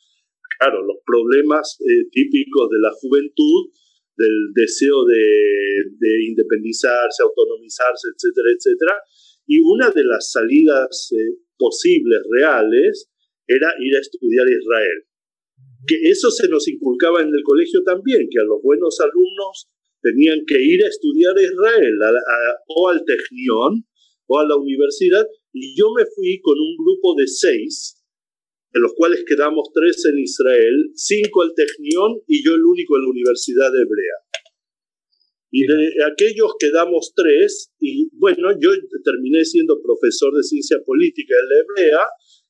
claro, 0.59 0.83
los 0.87 0.99
problemas 1.05 1.77
eh, 1.81 2.09
típicos 2.11 2.71
de 2.71 2.81
la 2.81 2.93
juventud, 3.01 3.75
del 4.17 4.55
deseo 4.55 5.05
de, 5.05 5.91
de 5.99 6.13
independizarse, 6.31 7.23
autonomizarse, 7.23 8.09
etcétera, 8.15 8.49
etcétera, 8.55 8.95
y 9.47 9.61
una 9.61 9.91
de 9.91 10.05
las 10.05 10.31
salidas 10.31 11.11
eh, 11.13 11.39
posibles, 11.59 12.21
reales, 12.31 13.11
era 13.47 13.73
ir 13.79 13.97
a 13.97 14.01
estudiar 14.01 14.47
Israel. 14.49 15.05
Que 15.87 15.97
eso 16.11 16.31
se 16.31 16.49
nos 16.49 16.67
inculcaba 16.69 17.21
en 17.21 17.29
el 17.29 17.43
colegio 17.45 17.83
también, 17.85 18.27
que 18.31 18.41
a 18.41 18.45
los 18.45 18.63
buenos 18.63 18.99
alumnos 19.01 19.69
tenían 20.01 20.45
que 20.47 20.61
ir 20.61 20.83
a 20.85 20.89
estudiar 20.89 21.35
Israel, 21.39 21.95
o 22.69 22.89
al 22.89 23.05
Technion, 23.05 23.85
o 24.27 24.39
a 24.39 24.47
la 24.47 24.57
universidad, 24.57 25.27
y 25.53 25.77
yo 25.79 25.93
me 25.97 26.05
fui 26.15 26.41
con 26.41 26.59
un 26.59 26.77
grupo 26.77 27.15
de 27.17 27.27
seis, 27.27 28.03
de 28.73 28.81
los 28.81 28.93
cuales 28.97 29.25
quedamos 29.27 29.69
tres 29.73 30.05
en 30.11 30.19
Israel, 30.19 30.91
cinco 30.95 31.43
al 31.43 31.55
Technion 31.55 32.21
y 32.27 32.45
yo 32.45 32.55
el 32.55 32.65
único 32.65 32.97
en 32.97 33.03
la 33.03 33.11
Universidad 33.11 33.69
Hebrea. 33.69 34.19
Y 35.55 35.63
de 35.71 36.03
aquellos 36.03 36.59
quedamos 36.59 37.15
tres, 37.15 37.71
y 37.79 38.11
bueno, 38.19 38.51
yo 38.59 38.75
terminé 39.05 39.45
siendo 39.45 39.79
profesor 39.81 40.35
de 40.35 40.43
ciencia 40.43 40.83
política 40.85 41.37
en 41.39 41.47
la 41.47 41.57
Hebrea, 41.63 42.03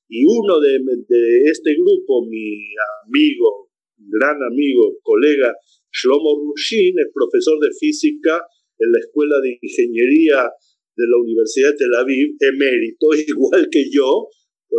y 0.09 0.25
uno 0.25 0.59
de, 0.59 0.81
de 0.81 1.45
este 1.45 1.77
grupo, 1.77 2.25
mi 2.25 2.65
amigo, 3.05 3.69
gran 4.09 4.41
amigo, 4.41 4.97
colega 5.03 5.53
Shlomo 5.93 6.49
Rushin, 6.49 6.97
es 6.97 7.13
profesor 7.13 7.61
de 7.61 7.77
física 7.79 8.41
en 8.79 8.89
la 8.91 8.99
Escuela 9.01 9.37
de 9.43 9.59
Ingeniería 9.61 10.49
de 10.97 11.05
la 11.05 11.19
Universidad 11.21 11.73
de 11.73 11.77
Tel 11.77 11.95
Aviv, 12.01 12.41
emérito, 12.41 13.13
igual 13.37 13.69
que 13.71 13.85
yo, 13.93 14.29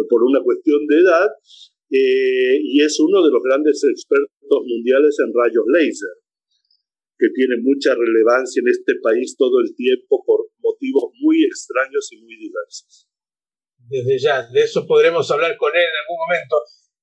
por, 0.09 0.23
una 0.23 0.41
cuestión 0.41 0.81
de 0.87 0.97
edad, 0.97 1.29
eh, 1.91 2.57
y 2.57 2.81
es 2.81 2.99
uno 2.99 3.23
de 3.23 3.29
los 3.29 3.43
grandes 3.43 3.85
expertos 3.85 4.61
mundiales 4.65 5.13
en 5.21 5.29
rayos 5.29 5.65
láser 5.69 6.24
que 7.17 7.27
tiene 7.33 7.55
mucha 7.63 7.95
relevancia 7.95 8.59
en 8.59 8.69
este 8.69 8.93
país 9.01 9.35
todo 9.37 9.61
el 9.63 9.75
tiempo 9.75 10.23
por 10.25 10.51
motivos 10.59 11.11
muy 11.21 11.43
extraños 11.43 12.11
y 12.11 12.21
muy 12.21 12.35
diversos. 12.37 13.07
Desde 13.87 14.19
ya, 14.19 14.47
de 14.51 14.61
eso 14.61 14.85
podremos 14.85 15.29
hablar 15.31 15.55
con 15.57 15.71
él 15.75 15.83
en 15.83 15.97
algún 16.03 16.19
momento. 16.27 16.55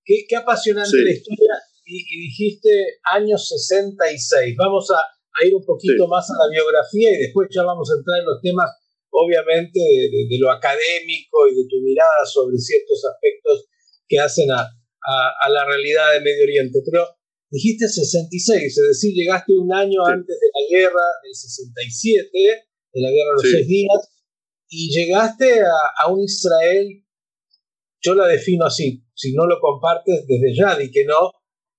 Qué, 0.05 0.27
qué 0.29 0.37
apasionante 0.37 0.97
la 0.99 1.13
historia 1.13 1.55
y, 1.85 2.29
dijiste 2.29 2.99
años 3.11 3.49
66. 3.49 4.57
Vamos 4.57 4.89
a, 4.91 5.01
ir 5.47 5.55
un 5.55 5.65
poquito 5.65 6.07
más 6.09 6.29
a 6.29 6.45
la 6.45 6.51
biografía 6.53 7.11
y 7.11 7.23
después 7.29 7.49
ya 7.51 7.63
vamos 7.63 7.91
a 7.91 7.97
entrar 7.97 8.21
en 8.21 8.27
los 8.27 8.41
temas, 8.43 8.71
obviamente, 9.11 9.81
de, 9.81 10.39
lo 10.39 10.51
académico 10.51 11.49
y 11.49 11.57
de 11.57 11.65
tu 11.69 11.81
mirada 11.81 12.23
sobre 12.27 12.59
ciertos 12.59 13.03
aspectos 13.05 13.67
que 14.07 14.19
hacen 14.19 14.51
a, 14.51 14.61
a, 14.61 15.15
a 15.41 15.49
la 15.49 15.65
realidad 15.65 16.13
de 16.13 16.21
Medio 16.21 16.45
Oriente. 16.45 16.81
Pero 16.85 17.07
Dijiste 17.53 17.87
66, 17.87 18.65
es 18.65 18.89
decir, 18.89 19.13
llegaste 19.13 19.53
un 19.53 19.71
año 19.71 20.07
antes 20.07 20.41
de 20.41 20.49
la 20.49 20.67
guerra 20.71 21.05
del 21.23 21.35
67, 21.35 22.31
de 22.33 23.01
la 23.01 23.11
guerra 23.11 23.29
de 23.29 23.43
los 23.43 23.51
seis 23.53 23.69
días, 23.69 24.09
y 24.71 24.89
llegaste 24.89 25.61
a, 25.61 26.11
un 26.11 26.25
Israel, 26.25 27.05
yo 28.01 28.15
la 28.15 28.27
defino 28.27 28.65
así, 28.65 29.05
si 29.15 29.35
no 29.35 29.47
lo 29.47 29.61
compartes 29.61 30.25
desde 30.27 30.57
ya, 30.57 30.79
di 30.79 30.91
que 30.91 31.05
no, 31.05 31.31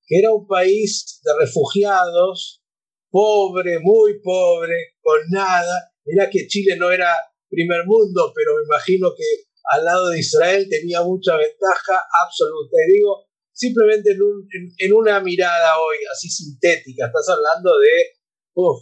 que 0.05 0.19
era 0.19 0.31
un 0.31 0.45
país 0.45 1.19
de 1.23 1.31
refugiados, 1.39 2.61
pobre, 3.09 3.79
muy 3.79 4.21
pobre, 4.21 4.75
con 5.01 5.21
nada. 5.31 5.91
Mirá 6.05 6.29
que 6.29 6.45
Chile 6.45 6.75
no 6.77 6.91
era 6.91 7.15
primer 7.49 7.83
mundo, 7.87 8.31
pero 8.35 8.57
me 8.57 8.65
imagino 8.65 9.09
que 9.17 9.25
al 9.71 9.85
lado 9.85 10.09
de 10.09 10.19
Israel 10.19 10.67
tenía 10.69 11.01
mucha 11.01 11.35
ventaja 11.35 11.99
absoluta. 12.27 12.77
Y 12.87 12.93
digo, 12.93 13.25
simplemente 13.53 14.11
en, 14.11 14.93
una 14.93 15.21
mirada 15.21 15.71
hoy 15.79 15.97
así 16.11 16.29
sintética, 16.29 17.05
estás 17.05 17.29
hablando 17.29 17.77
de 17.79 18.73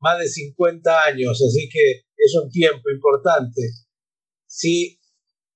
más 0.00 0.18
de 0.18 0.28
50 0.28 1.04
años, 1.04 1.40
así 1.40 1.68
que 1.68 2.04
es 2.16 2.34
un 2.42 2.50
tiempo 2.50 2.90
importante. 2.90 3.60
Si 4.46 4.98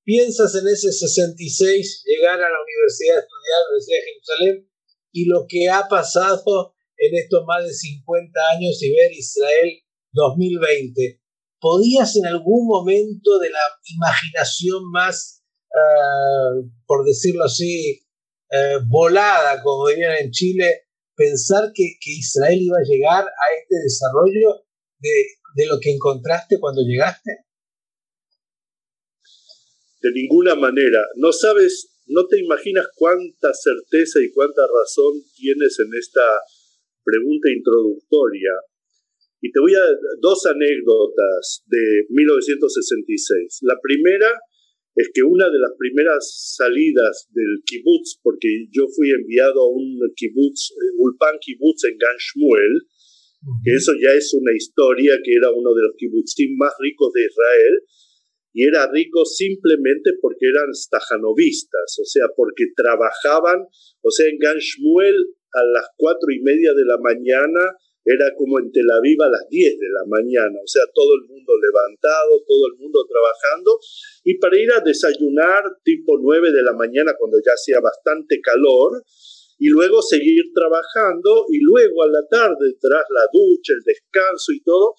piensas 0.04 0.54
en 0.54 0.68
ese 0.68 0.92
66, 0.92 2.04
llegar 2.04 2.34
a 2.34 2.50
la 2.50 2.58
universidad, 2.62 3.18
estudiar 3.18 3.60
la 3.62 3.68
Universidad 3.70 3.98
de 3.98 4.04
Jerusalén, 4.12 4.70
y 5.12 5.24
lo 5.26 5.46
que 5.48 5.68
ha 5.68 5.88
pasado 5.88 6.74
en 6.98 7.16
estos 7.16 7.44
más 7.46 7.64
de 7.64 7.72
50 7.72 8.40
años 8.56 8.82
y 8.82 8.90
ver 8.90 9.12
Israel 9.12 9.72
2020, 10.12 11.20
¿podías 11.58 12.16
en 12.16 12.26
algún 12.26 12.66
momento 12.66 13.38
de 13.38 13.50
la 13.50 13.60
imaginación 13.94 14.90
más 14.90 15.36
eh, 15.76 16.70
por 16.86 17.04
decirlo 17.04 17.44
así, 17.44 18.05
eh, 18.50 18.78
volada, 18.86 19.62
como 19.62 19.88
dirían 19.88 20.16
en 20.22 20.30
Chile, 20.30 20.86
pensar 21.16 21.72
que, 21.74 21.96
Israel 22.04 22.60
iba 22.60 22.78
a 22.78 22.86
llegar 22.86 23.24
a 23.24 23.44
este 23.60 23.76
desarrollo 23.82 24.62
de, 25.00 25.66
lo 25.66 25.80
que 25.80 25.90
encontraste 25.90 26.60
cuando 26.60 26.82
llegaste? 26.82 27.30
De 30.02 30.10
ninguna 30.12 30.54
manera. 30.54 31.00
No 31.16 31.32
sabes, 31.32 31.98
no 32.06 32.26
te 32.26 32.38
imaginas 32.38 32.86
cuánta 32.94 33.52
certeza 33.54 34.20
y 34.20 34.30
cuánta 34.32 34.62
razón 34.62 35.14
tienes 35.34 35.78
en 35.80 35.90
esta 35.98 36.22
pregunta 37.02 37.48
introductoria. 37.50 38.52
Y 39.40 39.50
te 39.50 39.60
voy 39.60 39.74
a 39.74 39.80
dar 39.80 39.96
dos 40.20 40.46
anécdotas 40.46 41.64
de 41.66 42.04
1966. 42.10 43.58
La 43.62 43.74
primera 43.82 44.30
es 44.96 45.10
que 45.12 45.22
una 45.22 45.44
de 45.52 45.60
las 45.60 45.76
primeras 45.78 46.24
salidas 46.56 47.28
del 47.30 47.62
kibutz, 47.64 48.18
porque 48.22 48.48
yo 48.72 48.88
fui 48.88 49.10
enviado 49.12 49.60
a 49.60 49.70
un 49.70 50.00
kibutz, 50.16 50.72
eh, 50.72 50.96
Ulpan 50.96 51.36
Kibutz 51.38 51.84
en 51.84 51.98
Gan 51.98 52.16
Shmuel, 52.16 52.88
que 53.62 53.74
eso 53.74 53.92
ya 54.00 54.12
es 54.16 54.34
una 54.34 54.52
historia, 54.56 55.20
que 55.22 55.34
era 55.36 55.52
uno 55.52 55.70
de 55.74 55.82
los 55.82 55.94
kibutzim 55.96 56.56
más 56.56 56.72
ricos 56.80 57.12
de 57.12 57.26
Israel, 57.26 57.76
y 58.52 58.64
era 58.64 58.90
rico 58.90 59.24
simplemente 59.24 60.16
porque 60.20 60.48
eran 60.48 60.72
stajanovistas, 60.72 61.98
o 62.00 62.04
sea, 62.04 62.26
porque 62.34 62.72
trabajaban, 62.74 63.68
o 64.00 64.10
sea, 64.10 64.26
en 64.26 64.38
Gan 64.38 64.58
Shmuel 64.58 65.14
a 65.52 65.62
las 65.64 65.86
cuatro 65.96 66.32
y 66.32 66.40
media 66.40 66.72
de 66.72 66.84
la 66.84 66.98
mañana 66.98 67.76
era 68.06 68.30
como 68.38 68.60
en 68.60 68.70
Tel 68.70 68.86
Aviv 68.86 69.20
a 69.20 69.28
las 69.28 69.50
10 69.50 69.78
de 69.78 69.90
la 69.90 70.06
mañana, 70.06 70.54
o 70.62 70.68
sea, 70.70 70.86
todo 70.94 71.18
el 71.18 71.26
mundo 71.26 71.52
levantado, 71.58 72.38
todo 72.46 72.70
el 72.70 72.78
mundo 72.78 73.02
trabajando, 73.02 73.78
y 74.22 74.38
para 74.38 74.58
ir 74.58 74.70
a 74.70 74.80
desayunar 74.80 75.64
tipo 75.82 76.16
9 76.16 76.52
de 76.52 76.62
la 76.62 76.72
mañana 76.72 77.18
cuando 77.18 77.38
ya 77.44 77.52
hacía 77.52 77.80
bastante 77.80 78.40
calor, 78.40 79.02
y 79.58 79.68
luego 79.68 80.02
seguir 80.02 80.52
trabajando, 80.54 81.46
y 81.50 81.58
luego 81.60 82.04
a 82.04 82.08
la 82.08 82.22
tarde, 82.30 82.78
tras 82.80 83.04
la 83.10 83.26
ducha, 83.32 83.72
el 83.74 83.82
descanso 83.82 84.52
y 84.52 84.62
todo, 84.62 84.94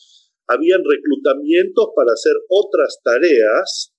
habían 0.48 0.82
reclutamientos 0.84 1.88
para 1.96 2.12
hacer 2.12 2.34
otras 2.50 3.00
tareas 3.04 3.94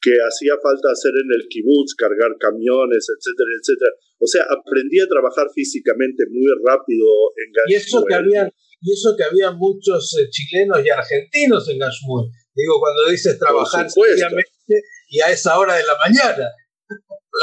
que 0.00 0.14
hacía 0.22 0.54
falta 0.62 0.94
hacer 0.94 1.10
en 1.10 1.28
el 1.34 1.48
kibutz, 1.48 1.94
cargar 1.98 2.30
camiones, 2.38 3.06
etcétera, 3.10 3.50
etcétera. 3.58 3.92
O 4.18 4.26
sea, 4.26 4.42
aprendí 4.46 5.00
a 5.00 5.06
trabajar 5.06 5.50
físicamente 5.54 6.24
muy 6.30 6.50
rápido 6.62 7.06
en 7.34 7.48
Gashmuel. 7.50 7.72
Y 7.72 7.74
eso 7.74 8.04
que 8.06 8.14
había, 8.14 8.42
y 8.80 8.92
eso 8.92 9.14
que 9.16 9.24
había 9.24 9.50
muchos 9.52 10.16
eh, 10.18 10.30
chilenos 10.30 10.78
y 10.84 10.90
argentinos 10.90 11.68
en 11.68 11.78
Gashmuel. 11.78 12.30
Digo, 12.54 12.78
cuando 12.78 13.10
dices 13.10 13.38
trabajar 13.38 13.90
seriamente 13.90 14.82
y 15.08 15.20
a 15.20 15.30
esa 15.30 15.58
hora 15.58 15.74
de 15.74 15.84
la 15.84 15.96
mañana. 15.98 16.46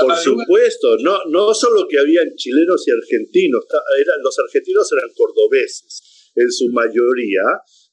Por 0.02 0.16
supuesto, 0.16 0.98
no, 1.00 1.24
no 1.30 1.54
solo 1.54 1.88
que 1.88 2.00
habían 2.00 2.36
chilenos 2.36 2.84
y 2.88 2.92
argentinos, 2.92 3.64
eran, 4.00 4.20
los 4.24 4.38
argentinos 4.40 4.92
eran 4.92 5.10
cordobeses 5.16 6.32
en 6.36 6.52
su 6.52 6.70
mayoría, 6.70 7.44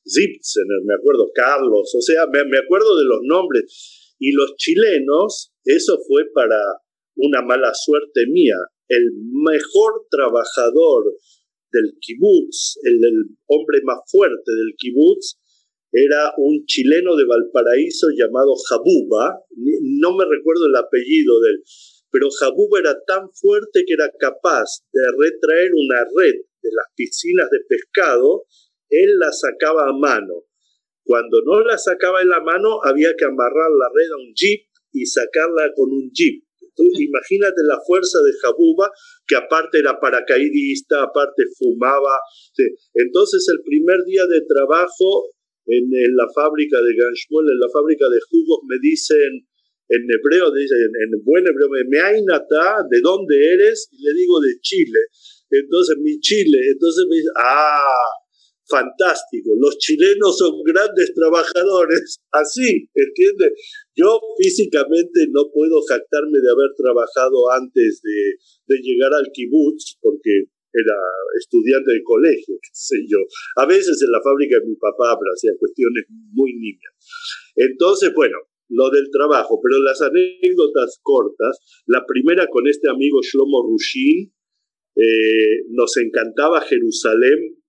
Zipzener, 0.02 0.82
me 0.84 0.94
acuerdo, 0.94 1.30
Carlos, 1.32 1.94
o 1.94 2.02
sea, 2.02 2.26
me, 2.26 2.44
me 2.44 2.58
acuerdo 2.58 2.98
de 2.98 3.04
los 3.04 3.20
nombres 3.22 4.01
y 4.22 4.30
los 4.30 4.54
chilenos, 4.54 5.52
eso 5.64 5.98
fue 6.06 6.22
para 6.32 6.62
una 7.16 7.42
mala 7.42 7.74
suerte 7.74 8.22
mía. 8.30 8.54
El 8.86 9.10
mejor 9.18 10.06
trabajador 10.08 11.10
del 11.72 11.98
kibutz, 11.98 12.78
el, 12.84 13.02
hombre 13.46 13.78
más 13.82 13.98
fuerte 14.06 14.46
del 14.46 14.74
kibutz, 14.78 15.42
era 15.90 16.32
un 16.38 16.64
chileno 16.66 17.16
de 17.16 17.26
Valparaíso 17.26 18.06
llamado 18.16 18.54
Jabuba, 18.68 19.42
no 20.00 20.16
me 20.16 20.24
recuerdo 20.24 20.66
el 20.70 20.76
apellido 20.76 21.40
de 21.40 21.50
él, 21.50 21.62
pero 22.10 22.30
Jabuba 22.30 22.78
era 22.78 22.94
tan 23.04 23.28
fuerte 23.34 23.82
que 23.84 23.94
era 23.94 24.08
capaz 24.20 24.86
de 24.92 25.02
retraer 25.18 25.70
una 25.74 26.04
red 26.16 26.36
de 26.62 26.70
las 26.72 26.86
piscinas 26.94 27.50
de 27.50 27.58
pescado, 27.68 28.46
él 28.88 29.18
la 29.18 29.32
sacaba 29.32 29.88
a 29.88 29.92
mano. 29.92 30.44
Cuando 31.04 31.42
no 31.44 31.60
la 31.60 31.78
sacaba 31.78 32.22
en 32.22 32.28
la 32.28 32.40
mano, 32.40 32.78
había 32.84 33.14
que 33.16 33.24
amarrar 33.24 33.70
la 33.70 33.88
red 33.94 34.10
a 34.10 34.22
un 34.22 34.32
jeep 34.34 34.66
y 34.92 35.06
sacarla 35.06 35.72
con 35.74 35.90
un 35.90 36.10
jeep. 36.12 36.44
imagínate 36.78 37.60
la 37.68 37.78
fuerza 37.86 38.18
de 38.24 38.32
Jabuba, 38.40 38.90
que 39.26 39.36
aparte 39.36 39.78
era 39.78 39.98
paracaidista, 40.00 41.02
aparte 41.02 41.42
fumaba. 41.58 42.16
Entonces, 42.94 43.46
el 43.52 43.62
primer 43.64 44.04
día 44.04 44.26
de 44.26 44.40
trabajo 44.46 45.28
en, 45.66 45.90
la 46.16 46.26
fábrica 46.34 46.78
de 46.80 46.94
Ganshmuel, 46.96 47.46
en 47.50 47.60
la 47.60 47.70
fábrica 47.72 48.06
de 48.08 48.20
jugos, 48.30 48.60
me 48.68 48.76
dicen 48.80 49.46
en 49.88 50.02
hebreo, 50.08 50.48
en, 50.48 50.92
en 50.96 51.24
buen 51.24 51.44
hebreo, 51.44 51.68
me 51.68 52.22
nata, 52.24 52.86
¿de 52.88 53.00
dónde 53.02 53.36
eres? 53.36 53.88
Y 53.92 54.02
le 54.02 54.14
digo 54.14 54.40
de 54.40 54.54
Chile. 54.60 55.00
Entonces, 55.50 55.96
mi 56.00 56.18
Chile. 56.20 56.58
Entonces 56.72 57.04
me 57.10 57.16
dice, 57.16 57.28
ah, 57.36 58.21
fantástico. 58.68 59.50
Los 59.58 59.78
chilenos 59.78 60.36
son 60.36 60.62
grandes 60.64 61.12
trabajadores, 61.14 62.20
así, 62.32 62.88
¿entiendes? 62.94 63.52
Yo 63.94 64.18
físicamente 64.38 65.26
no 65.30 65.50
puedo 65.52 65.80
jactarme 65.82 66.38
de 66.38 66.50
haber 66.50 66.70
trabajado 66.76 67.50
antes 67.52 68.00
de, 68.02 68.36
llegar 68.82 69.12
al 69.12 69.30
kibutz, 69.32 69.98
porque 70.00 70.48
era 70.72 70.96
estudiante 71.38 71.92
de 71.92 72.02
colegio, 72.02 72.56
qué 72.62 72.72
sé 72.72 72.96
yo. 73.06 73.18
A 73.56 73.66
veces 73.66 74.00
en 74.02 74.10
la 74.10 74.22
fábrica 74.22 74.58
de 74.58 74.68
mi 74.68 74.76
papá, 74.76 75.12
hacía 75.12 75.52
cuestiones 75.58 76.04
muy 76.32 76.54
niñas. 76.54 76.92
Entonces, 77.56 78.12
bueno, 78.14 78.36
lo 78.70 78.88
del 78.88 79.10
trabajo, 79.12 79.60
pero 79.62 79.82
las 79.82 80.00
anécdotas 80.00 80.98
cortas, 81.02 81.58
la 81.86 82.04
primera 82.06 82.46
con 82.48 82.66
este 82.66 82.88
amigo 82.88 83.20
Shlomo 83.20 83.68
Rushin, 83.68 84.32
eh, 84.96 85.64
nos 85.70 85.96
encantaba 85.98 86.60
Jerusalén 86.62 87.61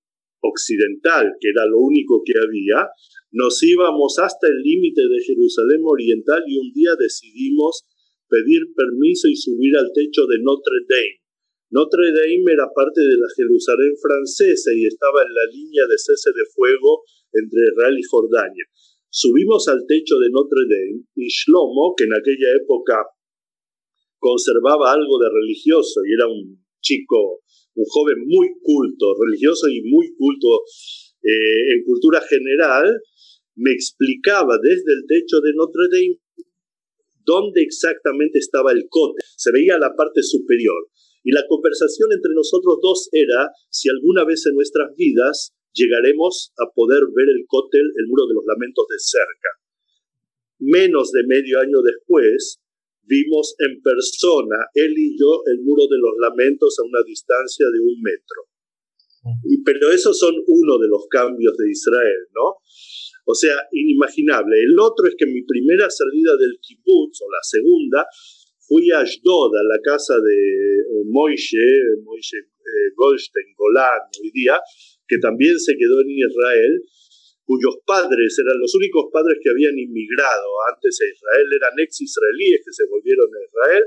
occidental, 0.43 1.31
que 1.39 1.49
era 1.49 1.65
lo 1.65 1.79
único 1.79 2.21
que 2.23 2.35
había, 2.35 2.87
nos 3.31 3.63
íbamos 3.63 4.19
hasta 4.19 4.45
el 4.47 4.61
límite 4.61 5.01
de 5.01 5.23
Jerusalén 5.23 5.81
Oriental 5.81 6.43
y 6.45 6.59
un 6.59 6.69
día 6.71 6.93
decidimos 6.99 7.87
pedir 8.27 8.61
permiso 8.75 9.27
y 9.27 9.35
subir 9.35 9.73
al 9.77 9.89
techo 9.95 10.27
de 10.27 10.37
Notre 10.43 10.85
Dame. 10.85 11.23
Notre 11.71 12.13
Dame 12.13 12.45
era 12.53 12.69
parte 12.69 13.01
de 13.01 13.17
la 13.17 13.29
Jerusalén 13.33 13.97
francesa 13.97 14.69
y 14.75 14.85
estaba 14.85 15.25
en 15.25 15.33
la 15.33 15.45
línea 15.49 15.85
de 15.89 15.97
cese 15.97 16.29
de 16.29 16.45
fuego 16.53 17.01
entre 17.33 17.65
Israel 17.73 17.97
y 17.97 18.05
Jordania. 18.05 18.65
Subimos 19.09 19.67
al 19.67 19.85
techo 19.87 20.17
de 20.19 20.29
Notre 20.29 20.69
Dame 20.69 21.05
y 21.15 21.27
Shlomo, 21.29 21.93
que 21.97 22.05
en 22.05 22.13
aquella 22.13 22.49
época 22.61 23.01
conservaba 24.19 24.93
algo 24.93 25.17
de 25.17 25.29
religioso 25.29 26.01
y 26.05 26.13
era 26.13 26.27
un 26.27 26.63
chico 26.81 27.41
un 27.75 27.85
joven 27.85 28.17
muy 28.25 28.49
culto, 28.61 29.13
religioso 29.19 29.67
y 29.69 29.81
muy 29.89 30.13
culto 30.15 30.63
eh, 31.23 31.73
en 31.73 31.83
cultura 31.85 32.21
general, 32.21 32.99
me 33.55 33.71
explicaba 33.71 34.57
desde 34.61 34.93
el 34.93 35.05
techo 35.07 35.39
de 35.41 35.53
Notre 35.55 35.87
Dame 35.91 36.19
dónde 37.25 37.61
exactamente 37.61 38.39
estaba 38.39 38.71
el 38.71 38.87
cote. 38.89 39.23
Se 39.37 39.51
veía 39.51 39.77
la 39.79 39.95
parte 39.95 40.21
superior. 40.21 40.89
Y 41.23 41.31
la 41.31 41.45
conversación 41.47 42.11
entre 42.11 42.33
nosotros 42.35 42.79
dos 42.81 43.07
era 43.13 43.47
si 43.69 43.89
alguna 43.89 44.25
vez 44.25 44.45
en 44.45 44.55
nuestras 44.55 44.91
vidas 44.97 45.55
llegaremos 45.71 46.51
a 46.59 46.67
poder 46.75 46.99
ver 47.15 47.29
el 47.29 47.45
cótel, 47.47 47.81
el 47.81 48.07
muro 48.07 48.27
de 48.27 48.35
los 48.35 48.43
lamentos 48.45 48.85
de 48.89 48.99
cerca. 48.99 49.51
Menos 50.59 51.11
de 51.11 51.23
medio 51.25 51.59
año 51.59 51.79
después, 51.81 52.59
vimos 53.03 53.55
en 53.59 53.81
persona, 53.81 54.67
él 54.73 54.93
y 54.97 55.17
yo, 55.17 55.43
el 55.45 55.59
muro 55.61 55.83
de 55.87 55.97
los 55.99 56.15
lamentos 56.19 56.77
a 56.79 56.83
una 56.83 57.03
distancia 57.05 57.65
de 57.71 57.79
un 57.79 58.01
metro. 58.01 58.39
Y, 59.47 59.63
pero 59.63 59.91
esos 59.91 60.19
son 60.19 60.35
uno 60.35 60.77
de 60.79 60.87
los 60.87 61.07
cambios 61.09 61.55
de 61.55 61.71
Israel, 61.71 62.27
¿no? 62.35 62.59
O 63.25 63.33
sea, 63.33 63.55
inimaginable. 63.71 64.63
El 64.63 64.77
otro 64.79 65.07
es 65.07 65.15
que 65.17 65.25
mi 65.25 65.43
primera 65.43 65.89
salida 65.89 66.35
del 66.35 66.59
kibbutz, 66.59 67.21
o 67.21 67.31
la 67.31 67.39
segunda, 67.41 68.05
fui 68.67 68.91
a 68.91 68.99
Ashdod, 68.99 69.51
la 69.53 69.79
casa 69.81 70.15
de 70.19 70.35
eh, 70.35 71.03
Moishe, 71.07 72.03
Moishe 72.03 72.37
eh, 72.37 72.91
Goldstein 72.95 73.53
Golan 73.55 74.11
hoy 74.21 74.31
día, 74.31 74.59
que 75.07 75.17
también 75.19 75.57
se 75.59 75.75
quedó 75.77 76.01
en 76.01 76.09
Israel, 76.09 76.81
cuyos 77.45 77.79
padres 77.85 78.31
eran 78.39 78.59
los 78.59 78.73
únicos 78.75 79.11
padres 79.11 79.37
que 79.41 79.51
habían 79.51 79.77
inmigrado 79.77 80.47
antes 80.71 80.95
a 81.01 81.05
Israel, 81.05 81.47
eran 81.51 81.75
ex-israelíes 81.79 82.61
que 82.63 82.73
se 82.73 82.87
volvieron 82.87 83.27
a 83.27 83.43
Israel 83.43 83.83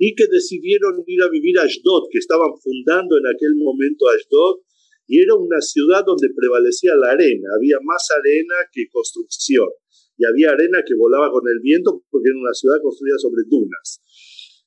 y 0.00 0.14
que 0.14 0.26
decidieron 0.28 1.04
ir 1.06 1.20
a 1.22 1.28
vivir 1.28 1.58
a 1.58 1.68
Ashdod, 1.68 2.08
que 2.10 2.18
estaban 2.18 2.52
fundando 2.56 3.18
en 3.20 3.26
aquel 3.28 3.56
momento 3.56 4.08
Ashdod, 4.08 4.64
y 5.06 5.20
era 5.20 5.34
una 5.34 5.60
ciudad 5.60 6.04
donde 6.06 6.32
prevalecía 6.32 6.94
la 6.96 7.12
arena, 7.12 7.48
había 7.56 7.76
más 7.84 8.08
arena 8.10 8.64
que 8.72 8.88
construcción, 8.88 9.68
y 10.16 10.24
había 10.24 10.52
arena 10.52 10.84
que 10.86 10.94
volaba 10.94 11.30
con 11.32 11.44
el 11.48 11.60
viento 11.60 12.04
porque 12.10 12.28
era 12.28 12.38
una 12.38 12.54
ciudad 12.54 12.80
construida 12.80 13.18
sobre 13.18 13.44
dunas. 13.48 14.00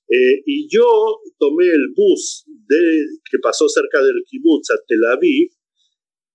Eh, 0.09 0.43
y 0.45 0.67
yo 0.69 0.85
tomé 1.39 1.65
el 1.65 1.93
bus 1.95 2.45
de, 2.45 3.05
que 3.29 3.39
pasó 3.41 3.69
cerca 3.69 4.03
del 4.03 4.21
kibutz 4.27 4.69
a 4.69 4.77
Tel 4.85 5.05
Aviv, 5.05 5.49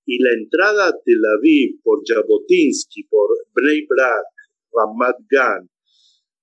y 0.08 0.16
la 0.24 0.32
entrada 0.40 0.88
a 0.88 0.96
Tel 1.04 1.20
Aviv 1.36 1.82
por 1.84 2.00
Jabotinsky, 2.02 3.04
por 3.10 3.28
Bnei 3.52 3.84
Brak, 3.84 4.24
Ramat 4.72 5.20
Gan, 5.28 5.68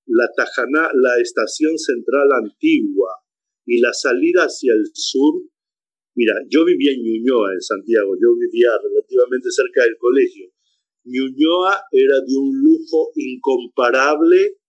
la, 0.06 0.30
Tajana, 0.38 0.92
la 0.94 1.18
estación 1.20 1.76
central 1.80 2.30
antigua 2.46 3.10
y 3.66 3.82
la 3.82 3.92
salida 3.92 4.44
hacia 4.44 4.72
el 4.72 4.86
sur. 4.94 5.42
Mira, 6.14 6.36
yo 6.48 6.64
vivía 6.64 6.94
en 6.94 7.02
Ñuñoa, 7.02 7.54
en 7.54 7.62
Santiago, 7.62 8.14
yo 8.22 8.38
vivía 8.38 8.70
relativamente 8.78 9.50
cerca 9.50 9.82
del 9.82 9.98
colegio. 9.98 10.46
Ñuñoa 11.04 11.90
era 11.92 12.22
de 12.22 12.38
un 12.38 12.54
lujo 12.62 13.10
incomparable 13.16 14.62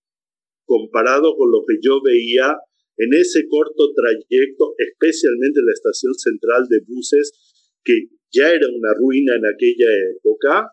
comparado 0.65 1.37
con 1.37 1.53
lo 1.53 1.61
que 1.69 1.77
yo 1.85 2.01
veía 2.03 2.57
en 2.97 3.13
ese 3.13 3.47
corto 3.47 3.93
trayecto, 3.93 4.73
especialmente 4.79 5.61
la 5.61 5.73
estación 5.73 6.15
central 6.15 6.65
de 6.71 6.81
buses, 6.89 7.33
que 7.85 8.16
ya 8.33 8.49
era 8.51 8.69
una 8.69 8.93
ruina 8.95 9.37
en 9.37 9.47
aquella 9.47 9.91
época. 10.17 10.71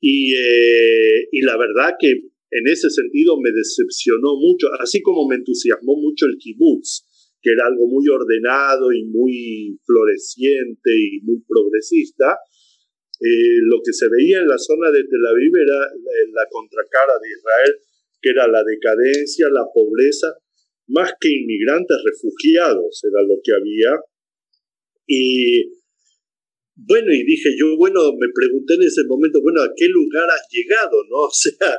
Y, 0.00 0.32
eh, 0.34 1.28
y 1.32 1.40
la 1.42 1.56
verdad 1.56 1.94
que 1.98 2.10
en 2.50 2.66
ese 2.66 2.88
sentido 2.90 3.38
me 3.40 3.50
decepcionó 3.50 4.36
mucho, 4.36 4.68
así 4.80 5.02
como 5.02 5.28
me 5.28 5.36
entusiasmó 5.36 5.96
mucho 5.96 6.26
el 6.26 6.38
kibutz, 6.38 7.04
que 7.42 7.50
era 7.52 7.66
algo 7.66 7.86
muy 7.86 8.08
ordenado 8.08 8.92
y 8.92 9.04
muy 9.04 9.78
floreciente 9.84 10.90
y 10.90 11.20
muy 11.22 11.42
progresista. 11.46 12.38
Eh, 13.20 13.58
lo 13.62 13.82
que 13.84 13.92
se 13.92 14.06
veía 14.08 14.38
en 14.38 14.48
la 14.48 14.58
zona 14.58 14.90
de 14.90 15.02
Tel 15.02 15.26
Aviv 15.26 15.52
era 15.56 15.78
la 16.32 16.46
contracara 16.50 17.14
de 17.20 17.28
Israel, 17.28 17.74
que 18.20 18.30
era 18.30 18.48
la 18.48 18.62
decadencia, 18.62 19.46
la 19.50 19.66
pobreza, 19.72 20.34
más 20.88 21.12
que 21.20 21.28
inmigrantes 21.28 21.96
refugiados 22.04 23.02
era 23.04 23.22
lo 23.22 23.40
que 23.42 23.52
había. 23.52 24.00
Y 25.06 25.77
bueno, 26.78 27.10
y 27.10 27.26
dije 27.26 27.50
yo, 27.58 27.74
bueno, 27.76 27.98
me 28.14 28.30
pregunté 28.30 28.74
en 28.74 28.86
ese 28.86 29.02
momento, 29.02 29.42
bueno, 29.42 29.62
¿a 29.62 29.74
qué 29.74 29.88
lugar 29.90 30.30
has 30.30 30.46
llegado? 30.46 30.94
¿No? 31.10 31.26
O 31.28 31.34
sea, 31.34 31.74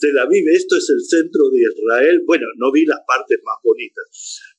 Tel 0.00 0.18
Aviv, 0.18 0.46
esto 0.54 0.76
es 0.76 0.86
el 0.90 1.02
centro 1.02 1.50
de 1.50 1.66
Israel. 1.66 2.22
Bueno, 2.24 2.46
no 2.58 2.70
vi 2.70 2.86
las 2.86 3.00
partes 3.06 3.38
más 3.42 3.58
bonitas, 3.64 4.06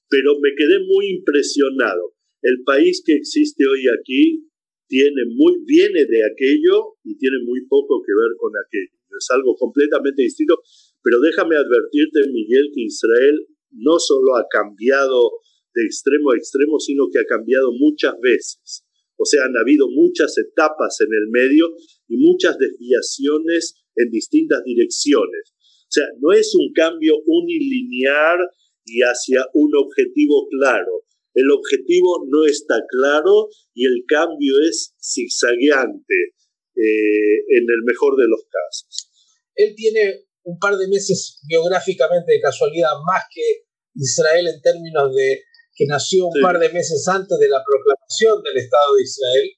pero 0.09 0.35
me 0.43 0.51
quedé 0.57 0.83
muy 0.83 1.07
impresionado. 1.15 2.15
El 2.41 2.63
país 2.63 3.01
que 3.05 3.15
existe 3.15 3.63
hoy 3.63 3.87
aquí 3.87 4.43
tiene 4.87 5.23
muy, 5.35 5.63
viene 5.65 6.03
de 6.03 6.21
aquello 6.27 6.99
y 7.03 7.17
tiene 7.17 7.37
muy 7.45 7.65
poco 7.67 8.03
que 8.03 8.11
ver 8.11 8.35
con 8.37 8.51
aquello. 8.59 8.91
Es 9.17 9.27
algo 9.31 9.55
completamente 9.55 10.21
distinto, 10.21 10.59
pero 11.01 11.21
déjame 11.21 11.55
advertirte, 11.55 12.27
Miguel, 12.27 12.71
que 12.75 12.83
Israel 12.83 13.47
no 13.71 13.99
solo 13.99 14.35
ha 14.35 14.45
cambiado 14.51 15.39
de 15.73 15.83
extremo 15.83 16.31
a 16.31 16.35
extremo, 16.35 16.79
sino 16.79 17.07
que 17.11 17.19
ha 17.19 17.25
cambiado 17.25 17.71
muchas 17.71 18.13
veces. 18.21 18.86
O 19.17 19.25
sea, 19.25 19.45
han 19.45 19.57
habido 19.57 19.87
muchas 19.89 20.37
etapas 20.37 20.97
en 21.01 21.09
el 21.11 21.27
medio 21.29 21.73
y 22.07 22.17
muchas 22.17 22.57
desviaciones 22.57 23.75
en 23.95 24.09
distintas 24.11 24.63
direcciones. 24.63 25.53
O 25.87 25.91
sea, 25.91 26.05
no 26.19 26.31
es 26.31 26.53
un 26.55 26.71
cambio 26.73 27.15
unilineal 27.25 28.39
y 28.85 29.01
hacia 29.01 29.45
un 29.53 29.71
objetivo 29.75 30.47
claro. 30.49 31.03
El 31.33 31.51
objetivo 31.51 32.25
no 32.29 32.45
está 32.45 32.75
claro 32.89 33.49
y 33.73 33.85
el 33.85 34.03
cambio 34.07 34.53
es 34.69 34.95
zigzagueante 35.01 36.33
eh, 36.75 37.37
en 37.57 37.63
el 37.63 37.83
mejor 37.85 38.17
de 38.17 38.27
los 38.27 38.41
casos. 38.49 39.09
Él 39.55 39.73
tiene 39.75 40.25
un 40.43 40.57
par 40.59 40.77
de 40.77 40.87
meses 40.87 41.41
geográficamente 41.47 42.33
de 42.33 42.41
casualidad 42.41 42.93
más 43.05 43.23
que 43.33 43.67
Israel 43.95 44.47
en 44.47 44.61
términos 44.61 45.13
de 45.15 45.43
que 45.77 45.85
nació 45.85 46.27
un 46.27 46.41
par 46.41 46.57
de 46.57 46.69
meses 46.69 47.07
antes 47.07 47.37
de 47.37 47.47
la 47.47 47.63
proclamación 47.63 48.41
del 48.41 48.57
Estado 48.57 48.95
de 48.97 49.03
Israel, 49.03 49.49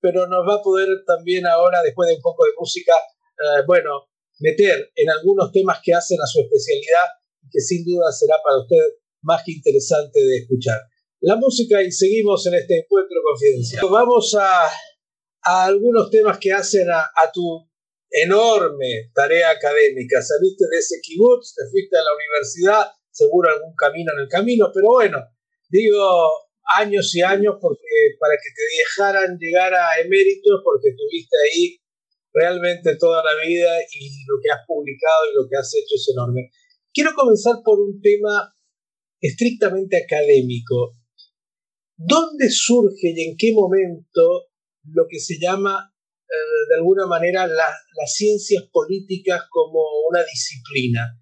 pero 0.00 0.26
nos 0.28 0.46
va 0.46 0.56
a 0.60 0.62
poder 0.62 0.88
también 1.06 1.46
ahora, 1.46 1.82
después 1.82 2.08
de 2.08 2.16
un 2.16 2.20
poco 2.20 2.44
de 2.44 2.52
música, 2.58 2.92
eh, 2.92 3.64
bueno, 3.66 4.10
meter 4.40 4.92
en 4.94 5.08
algunos 5.08 5.50
temas 5.50 5.80
que 5.82 5.94
hacen 5.94 6.18
a 6.20 6.26
su 6.26 6.40
especialidad 6.40 7.08
que 7.50 7.60
sin 7.60 7.84
duda 7.84 8.12
será 8.12 8.36
para 8.44 8.60
usted 8.60 8.84
más 9.22 9.42
que 9.44 9.52
interesante 9.52 10.20
de 10.20 10.38
escuchar. 10.38 10.80
La 11.20 11.36
música 11.36 11.82
y 11.82 11.90
seguimos 11.90 12.44
en 12.46 12.54
este 12.54 12.80
encuentro 12.80 13.16
confidencial. 13.24 13.86
Vamos 13.88 14.34
a, 14.34 14.66
a 15.44 15.64
algunos 15.64 16.10
temas 16.10 16.38
que 16.38 16.52
hacen 16.52 16.90
a, 16.90 17.00
a 17.00 17.32
tu 17.32 17.68
enorme 18.10 19.10
tarea 19.14 19.50
académica. 19.50 20.20
Saliste 20.20 20.66
de 20.70 20.78
ese 20.78 20.96
kibutz, 21.00 21.54
te 21.54 21.64
fuiste 21.70 21.96
a 21.96 22.02
la 22.02 22.14
universidad, 22.14 22.86
seguro 23.10 23.50
algún 23.50 23.74
camino 23.76 24.12
en 24.12 24.22
el 24.22 24.28
camino, 24.28 24.70
pero 24.74 24.88
bueno, 24.90 25.18
digo 25.72 26.04
años 26.76 27.14
y 27.16 27.22
años 27.22 27.56
porque 27.60 28.14
para 28.20 28.34
que 28.36 28.50
te 28.54 28.64
dejaran 28.78 29.38
llegar 29.38 29.72
a 29.74 29.98
eméritos 30.00 30.60
porque 30.62 30.90
estuviste 30.90 31.36
ahí 31.48 31.80
realmente 32.32 32.96
toda 32.96 33.22
la 33.24 33.42
vida 33.44 33.80
y 33.92 34.24
lo 34.28 34.36
que 34.42 34.50
has 34.50 34.60
publicado 34.66 35.32
y 35.32 35.34
lo 35.34 35.48
que 35.48 35.56
has 35.56 35.72
hecho 35.74 35.96
es 35.96 36.08
enorme. 36.14 36.50
Quiero 36.92 37.12
comenzar 37.14 37.56
por 37.64 37.80
un 37.80 38.00
tema 38.00 38.54
estrictamente 39.20 39.96
académico. 39.96 40.96
¿Dónde 41.96 42.50
surge 42.50 43.12
y 43.14 43.30
en 43.30 43.36
qué 43.36 43.52
momento 43.52 44.50
lo 44.84 45.06
que 45.08 45.20
se 45.20 45.38
llama 45.40 45.92
eh, 46.28 46.68
de 46.68 46.74
alguna 46.76 47.06
manera 47.06 47.46
las 47.46 48.14
ciencias 48.14 48.64
políticas 48.72 49.42
como 49.50 49.80
una 50.08 50.22
disciplina? 50.22 51.18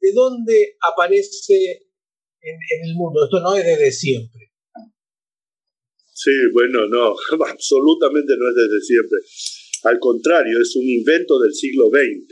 de 0.00 0.12
dónde 0.14 0.76
aparece 0.88 1.91
en, 2.42 2.90
el 2.90 2.94
mundo. 2.94 3.24
Esto 3.24 3.40
no 3.40 3.54
es 3.54 3.64
desde 3.64 3.90
siempre. 3.90 4.50
Sí, 6.12 6.32
bueno, 6.52 6.86
no, 6.88 7.14
absolutamente 7.46 8.34
no 8.36 8.48
es 8.48 8.54
desde 8.54 8.80
siempre. 8.80 9.18
Al 9.84 9.98
contrario, 9.98 10.60
es 10.60 10.76
un 10.76 10.86
invento 10.86 11.38
del 11.40 11.52
siglo 11.52 11.88
XX. 11.88 12.28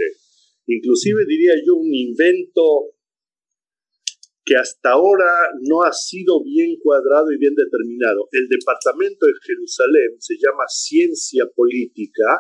Inclusive 0.67 1.25
diría 1.27 1.55
yo 1.67 1.75
un 1.75 1.93
invento 1.93 2.95
que 4.45 4.55
hasta 4.57 4.91
ahora 4.91 5.31
no 5.63 5.83
ha 5.83 5.93
sido 5.93 6.43
bien 6.43 6.77
cuadrado 6.83 7.31
y 7.33 7.39
bien 7.39 7.55
determinado. 7.55 8.29
El 8.33 8.49
departamento 8.49 9.27
de 9.27 9.33
Jerusalén 9.43 10.17
se 10.19 10.35
llama 10.35 10.65
ciencia 10.69 11.45
política 11.55 12.39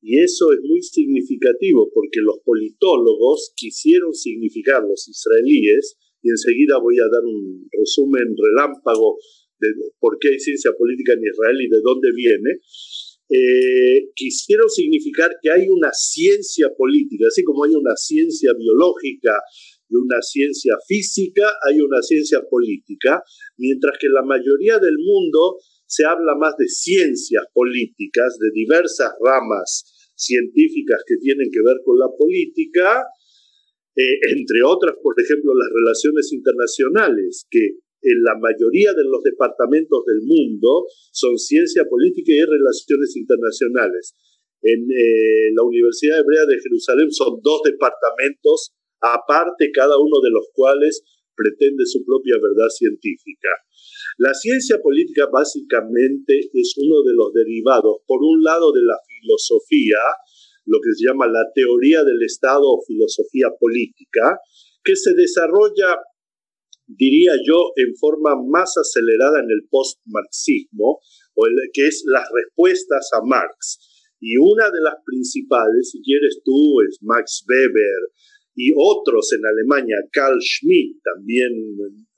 y 0.00 0.20
eso 0.20 0.52
es 0.52 0.60
muy 0.62 0.82
significativo 0.82 1.90
porque 1.92 2.20
los 2.20 2.38
politólogos 2.44 3.52
quisieron 3.56 4.12
significar, 4.14 4.82
los 4.82 5.08
israelíes, 5.08 5.96
y 6.24 6.30
enseguida 6.32 6.80
voy 6.80 6.96
a 6.96 7.06
dar 7.12 7.22
un 7.22 7.68
resumen 7.68 8.32
relámpago 8.32 9.20
de 9.60 9.68
por 10.00 10.16
qué 10.18 10.32
hay 10.32 10.40
ciencia 10.40 10.72
política 10.72 11.12
en 11.12 11.28
Israel 11.28 11.58
y 11.60 11.68
de 11.68 11.80
dónde 11.84 12.08
viene, 12.16 12.50
eh, 13.28 14.08
significar 14.68 15.30
que 15.40 15.50
hay 15.50 15.68
una 15.68 15.92
ciencia 15.92 16.68
política, 16.76 17.26
así 17.28 17.44
como 17.44 17.64
hay 17.64 17.74
una 17.74 17.94
ciencia 17.96 18.52
biológica 18.56 19.36
y 19.88 19.94
una 19.96 20.20
ciencia 20.22 20.74
física, 20.88 21.44
hay 21.68 21.80
una 21.80 22.00
ciencia 22.00 22.40
política, 22.48 23.22
mientras 23.58 23.96
que 24.00 24.06
en 24.06 24.14
la 24.14 24.24
mayoría 24.24 24.78
del 24.78 24.96
mundo 24.98 25.58
se 25.86 26.04
habla 26.04 26.34
más 26.40 26.56
de 26.56 26.68
ciencias 26.68 27.44
políticas, 27.52 28.38
de 28.40 28.50
diversas 28.54 29.12
ramas 29.20 30.12
científicas 30.16 31.02
que 31.06 31.16
tienen 31.18 31.50
que 31.52 31.60
ver 31.60 31.76
con 31.84 31.98
la 31.98 32.08
política, 32.16 33.04
eh, 33.96 34.18
entre 34.36 34.62
otras, 34.66 34.94
por 35.02 35.14
ejemplo, 35.18 35.52
las 35.54 35.70
relaciones 35.70 36.32
internacionales, 36.32 37.46
que 37.50 37.78
en 38.04 38.18
la 38.22 38.36
mayoría 38.36 38.92
de 38.92 39.04
los 39.08 39.22
departamentos 39.22 40.04
del 40.04 40.22
mundo 40.26 40.84
son 41.12 41.38
ciencia 41.38 41.84
política 41.88 42.32
y 42.32 42.44
relaciones 42.44 43.16
internacionales. 43.16 44.14
En 44.60 44.84
eh, 44.90 45.52
la 45.56 45.62
Universidad 45.62 46.20
Hebrea 46.20 46.44
de 46.44 46.60
Jerusalén 46.60 47.10
son 47.12 47.40
dos 47.42 47.62
departamentos 47.64 48.72
aparte, 49.00 49.70
cada 49.72 49.98
uno 49.98 50.20
de 50.20 50.30
los 50.30 50.48
cuales 50.52 51.04
pretende 51.36 51.84
su 51.84 52.04
propia 52.04 52.36
verdad 52.40 52.70
científica. 52.70 53.50
La 54.18 54.32
ciencia 54.32 54.78
política 54.80 55.28
básicamente 55.32 56.48
es 56.52 56.74
uno 56.78 57.02
de 57.02 57.14
los 57.14 57.32
derivados, 57.34 58.00
por 58.06 58.22
un 58.22 58.42
lado, 58.42 58.72
de 58.72 58.82
la 58.82 58.96
filosofía, 59.04 59.98
lo 60.66 60.78
que 60.80 60.92
se 60.94 61.06
llama 61.06 61.26
la 61.26 61.44
teoría 61.54 62.04
del 62.04 62.22
Estado 62.22 62.62
o 62.64 62.82
filosofía 62.86 63.48
política, 63.58 64.38
que 64.82 64.96
se 64.96 65.14
desarrolla, 65.14 65.96
diría 66.86 67.32
yo, 67.46 67.72
en 67.76 67.96
forma 67.96 68.36
más 68.48 68.74
acelerada 68.76 69.40
en 69.40 69.50
el 69.50 69.68
post-marxismo, 69.70 71.00
o 71.34 71.42
que 71.72 71.86
es 71.88 72.04
las 72.06 72.28
respuestas 72.32 73.10
a 73.12 73.24
Marx. 73.24 73.78
Y 74.20 74.36
una 74.38 74.70
de 74.70 74.80
las 74.80 74.96
principales, 75.04 75.90
si 75.90 76.00
quieres 76.00 76.40
tú, 76.44 76.80
es 76.88 76.98
Max 77.02 77.44
Weber 77.48 78.12
y 78.56 78.72
otros 78.76 79.32
en 79.32 79.44
Alemania, 79.44 79.96
Carl 80.12 80.40
Schmitt, 80.40 81.02
también 81.02 81.52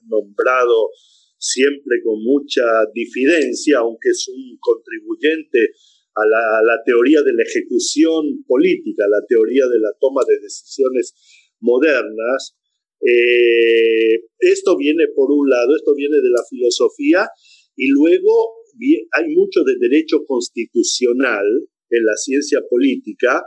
nombrado 0.07 0.91
siempre 1.39 1.97
con 2.05 2.23
mucha 2.23 2.63
difidencia, 2.95 3.79
aunque 3.79 4.11
es 4.11 4.29
un 4.29 4.57
contribuyente 4.61 5.73
a 6.16 6.24
la, 6.24 6.76
teoría 6.85 7.20
de 7.20 7.33
la 7.33 7.44
ejecución 7.44 8.44
política, 8.46 9.05
la 9.09 9.24
teoría 9.29 9.64
de 9.68 9.81
la 9.81 9.92
toma 10.00 10.22
de 10.26 10.40
decisiones 10.40 11.12
modernas. 11.61 12.57
Eh, 13.00 14.24
esto 14.40 14.76
viene 14.76 15.05
por 15.14 15.31
un 15.31 15.48
lado, 15.48 15.76
esto 15.76 15.94
viene 15.94 16.16
de 16.16 16.31
la 16.31 16.42
filosofía 16.48 17.29
y 17.76 17.88
luego 17.88 18.64
hay 19.12 19.29
mucho 19.35 19.61
de 19.64 19.76
derecho 19.79 20.24
constitucional 20.26 21.44
en 21.90 22.05
la 22.05 22.16
ciencia 22.16 22.61
política. 22.68 23.44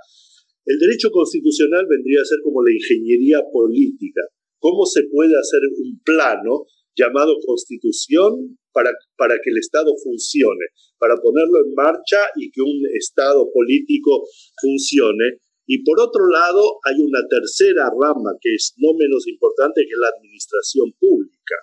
El 0.66 0.78
derecho 0.78 1.10
constitucional 1.10 1.88
vendría 1.90 2.22
a 2.22 2.26
ser 2.26 2.40
como 2.44 2.62
la 2.62 2.72
ingeniería 2.72 3.42
política. 3.52 4.22
¿Cómo 4.60 4.86
se 4.86 5.04
puede 5.12 5.34
hacer 5.40 5.62
un 5.66 6.00
plano 6.04 6.68
llamado 7.00 7.40
constitución 7.46 8.60
para, 8.74 8.92
para 9.16 9.36
que 9.42 9.50
el 9.50 9.58
Estado 9.58 9.96
funcione, 10.04 10.66
para 11.00 11.16
ponerlo 11.16 11.64
en 11.64 11.74
marcha 11.74 12.28
y 12.36 12.52
que 12.52 12.62
un 12.62 12.84
Estado 12.94 13.48
político 13.54 14.28
funcione? 14.60 15.40
Y 15.66 15.84
por 15.84 16.02
otro 16.02 16.26
lado, 16.28 16.82
hay 16.84 16.98
una 16.98 17.22
tercera 17.30 17.86
rama 17.94 18.34
que 18.42 18.56
es 18.56 18.74
no 18.78 18.90
menos 18.98 19.28
importante, 19.28 19.86
que 19.86 20.02
la 20.02 20.10
administración 20.10 20.92
pública. 21.00 21.56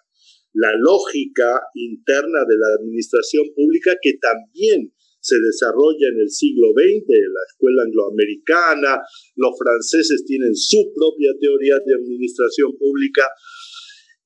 La 0.55 0.73
lógica 0.79 1.61
interna 1.75 2.47
de 2.47 2.57
la 2.57 2.71
administración 2.79 3.51
pública 3.53 3.99
que 4.01 4.15
también 4.23 4.95
se 5.27 5.43
desarrolla 5.43 6.07
en 6.15 6.23
el 6.23 6.31
siglo 6.31 6.71
XX, 6.71 7.03
la 7.03 7.45
escuela 7.51 7.83
angloamericana, 7.83 9.03
los 9.35 9.59
franceses 9.59 10.25
tienen 10.25 10.55
su 10.55 10.95
propia 10.95 11.35
teoría 11.41 11.75
de 11.85 11.99
administración 11.99 12.79
pública. 12.79 13.27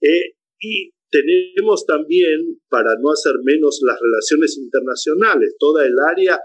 Eh, 0.03 0.37
y 0.61 0.93
tenemos 1.11 1.87
también, 1.87 2.61
para 2.69 2.95
no 3.03 3.11
hacer 3.11 3.35
menos, 3.43 3.81
las 3.83 3.99
relaciones 4.01 4.57
internacionales, 4.59 5.57
toda 5.59 5.85
el 5.85 5.95
área 6.09 6.39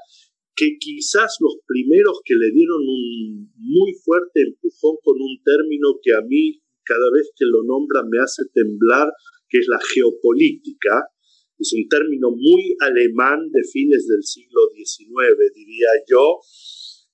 que 0.56 0.78
quizás 0.80 1.36
los 1.39 1.58
primeros 1.67 2.21
que 2.23 2.36
le 2.36 2.51
dieron 2.51 2.82
un 2.82 3.51
muy 3.58 3.93
fuerte 4.04 4.41
empujón 4.41 4.97
con 5.04 5.15
un 5.19 5.38
término 5.43 5.99
que 6.01 6.13
a 6.13 6.21
mí 6.21 6.62
cada 6.84 7.12
vez 7.12 7.32
que 7.36 7.45
lo 7.45 7.63
nombra 7.63 8.04
me 8.08 8.21
hace 8.21 8.43
temblar, 8.54 9.12
que 9.49 9.60
es 9.60 9.67
la 9.67 9.80
geopolítica, 9.80 11.10
es 11.58 11.73
un 11.73 11.88
término 11.89 12.32
muy 12.32 12.75
alemán 12.80 13.49
de 13.51 13.63
fines 13.63 14.08
del 14.08 14.23
siglo 14.23 14.62
XIX, 14.75 15.54
diría 15.54 15.89
yo, 16.08 16.39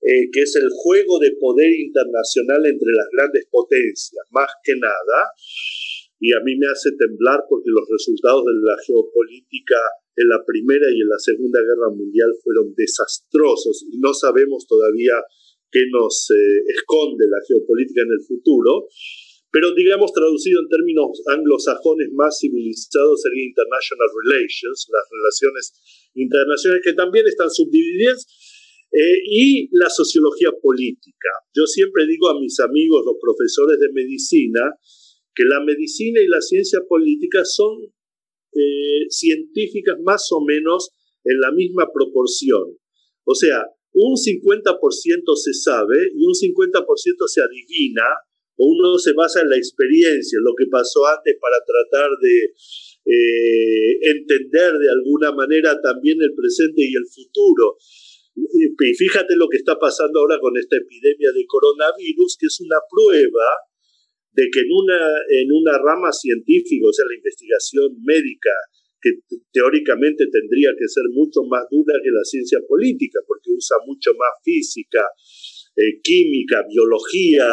eh, 0.02 0.30
que 0.32 0.42
es 0.42 0.56
el 0.56 0.70
juego 0.70 1.20
de 1.20 1.32
poder 1.40 1.72
internacional 1.72 2.66
entre 2.66 2.92
las 2.92 3.08
grandes 3.12 3.46
potencias, 3.50 4.26
más 4.32 4.50
que 4.64 4.76
nada, 4.76 5.30
y 6.22 6.30
a 6.38 6.40
mí 6.46 6.54
me 6.54 6.70
hace 6.70 6.94
temblar 6.94 7.42
porque 7.50 7.74
los 7.74 7.90
resultados 7.90 8.46
de 8.46 8.54
la 8.62 8.78
geopolítica 8.86 9.82
en 10.14 10.30
la 10.30 10.38
Primera 10.46 10.86
y 10.94 11.02
en 11.02 11.10
la 11.10 11.18
Segunda 11.18 11.58
Guerra 11.66 11.90
Mundial 11.90 12.30
fueron 12.46 12.78
desastrosos 12.78 13.82
y 13.90 13.98
no 13.98 14.14
sabemos 14.14 14.70
todavía 14.70 15.18
qué 15.74 15.82
nos 15.90 16.30
eh, 16.30 16.62
esconde 16.78 17.26
la 17.26 17.42
geopolítica 17.42 18.06
en 18.06 18.14
el 18.14 18.22
futuro. 18.22 18.86
Pero 19.50 19.74
digamos, 19.74 20.14
traducido 20.14 20.62
en 20.62 20.70
términos 20.70 21.10
anglosajones 21.28 22.14
más 22.14 22.38
civilizados, 22.40 23.20
sería 23.20 23.52
International 23.52 24.10
Relations, 24.14 24.88
las 24.94 25.06
relaciones 25.12 25.64
internacionales 26.14 26.86
que 26.86 26.94
también 26.94 27.26
están 27.28 27.50
subdivididas, 27.50 28.30
eh, 28.94 29.20
y 29.24 29.70
la 29.72 29.90
sociología 29.90 30.52
política. 30.62 31.32
Yo 31.56 31.66
siempre 31.66 32.06
digo 32.08 32.28
a 32.30 32.40
mis 32.40 32.60
amigos, 32.60 33.04
los 33.06 33.16
profesores 33.20 33.80
de 33.80 33.92
medicina, 33.92 34.76
que 35.34 35.44
la 35.46 35.64
medicina 35.64 36.20
y 36.22 36.28
la 36.28 36.42
ciencia 36.42 36.80
política 36.88 37.44
son 37.46 37.84
eh, 38.54 39.06
científicas 39.10 39.98
más 40.04 40.28
o 40.32 40.42
menos 40.42 40.92
en 41.24 41.40
la 41.40 41.52
misma 41.52 41.88
proporción. 41.94 42.78
O 43.24 43.36
sea, 43.36 43.64
un 43.94 44.16
50% 44.16 45.36
se 45.36 45.54
sabe 45.54 45.98
y 46.16 46.26
un 46.26 46.34
50% 46.34 47.28
se 47.28 47.42
adivina 47.42 48.04
uno 48.62 48.98
se 49.00 49.14
basa 49.14 49.42
en 49.42 49.50
la 49.50 49.58
experiencia, 49.58 50.38
en 50.38 50.46
lo 50.46 50.54
que 50.54 50.70
pasó 50.70 51.02
antes 51.10 51.34
para 51.42 51.58
tratar 51.66 52.10
de 52.22 52.54
eh, 53.10 53.92
entender 54.02 54.78
de 54.78 54.90
alguna 54.94 55.32
manera 55.34 55.74
también 55.82 56.22
el 56.22 56.34
presente 56.36 56.86
y 56.86 56.94
el 56.94 57.08
futuro. 57.10 57.78
Y 58.36 58.94
fíjate 58.94 59.36
lo 59.36 59.50
que 59.50 59.58
está 59.58 59.78
pasando 59.78 60.20
ahora 60.20 60.40
con 60.40 60.56
esta 60.58 60.78
epidemia 60.78 61.32
de 61.34 61.46
coronavirus, 61.48 62.38
que 62.40 62.48
es 62.48 62.62
una 62.62 62.78
prueba 62.90 63.46
de 64.34 64.44
que 64.52 64.60
en 64.62 64.72
una, 64.72 65.02
en 65.28 65.48
una 65.52 65.76
rama 65.78 66.12
científica, 66.12 66.88
o 66.88 66.94
sea, 66.94 67.06
la 67.08 67.18
investigación 67.18 67.98
médica, 68.04 68.54
que 69.02 69.18
teóricamente 69.52 70.30
tendría 70.32 70.72
que 70.78 70.88
ser 70.88 71.04
mucho 71.12 71.42
más 71.50 71.66
dura 71.72 71.98
que 72.04 72.12
la 72.14 72.24
ciencia 72.24 72.60
política, 72.68 73.20
porque 73.26 73.50
usa 73.50 73.78
mucho 73.86 74.12
más 74.14 74.30
física, 74.46 75.04
eh, 75.76 76.00
química, 76.04 76.64
biología, 76.70 77.48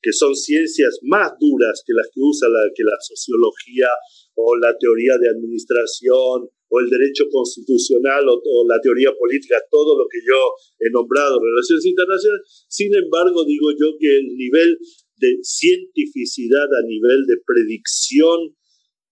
que 0.00 0.12
son 0.12 0.34
ciencias 0.34 0.98
más 1.02 1.32
duras 1.38 1.82
que 1.86 1.92
las 1.94 2.08
que 2.12 2.20
usa 2.20 2.48
la, 2.48 2.62
que 2.74 2.82
la 2.82 2.96
sociología 2.98 3.88
o 4.34 4.56
la 4.56 4.74
teoría 4.78 5.18
de 5.18 5.28
administración 5.28 6.48
o 6.68 6.74
el 6.80 6.88
derecho 6.88 7.24
constitucional 7.30 8.24
o, 8.28 8.66
la 8.68 8.80
teoría 8.80 9.10
política, 9.16 9.56
todo 9.70 9.98
lo 9.98 10.06
que 10.06 10.20
yo 10.20 10.38
he 10.78 10.90
nombrado, 10.90 11.40
relaciones 11.40 11.84
internacionales. 11.86 12.66
Sin 12.68 12.94
embargo, 12.94 13.44
digo 13.44 13.70
yo 13.72 13.96
que 13.98 14.16
el 14.16 14.28
nivel 14.36 14.78
de 15.18 15.38
cientificidad 15.42 16.66
a 16.66 16.86
nivel 16.86 17.26
de 17.26 17.36
predicción 17.44 18.54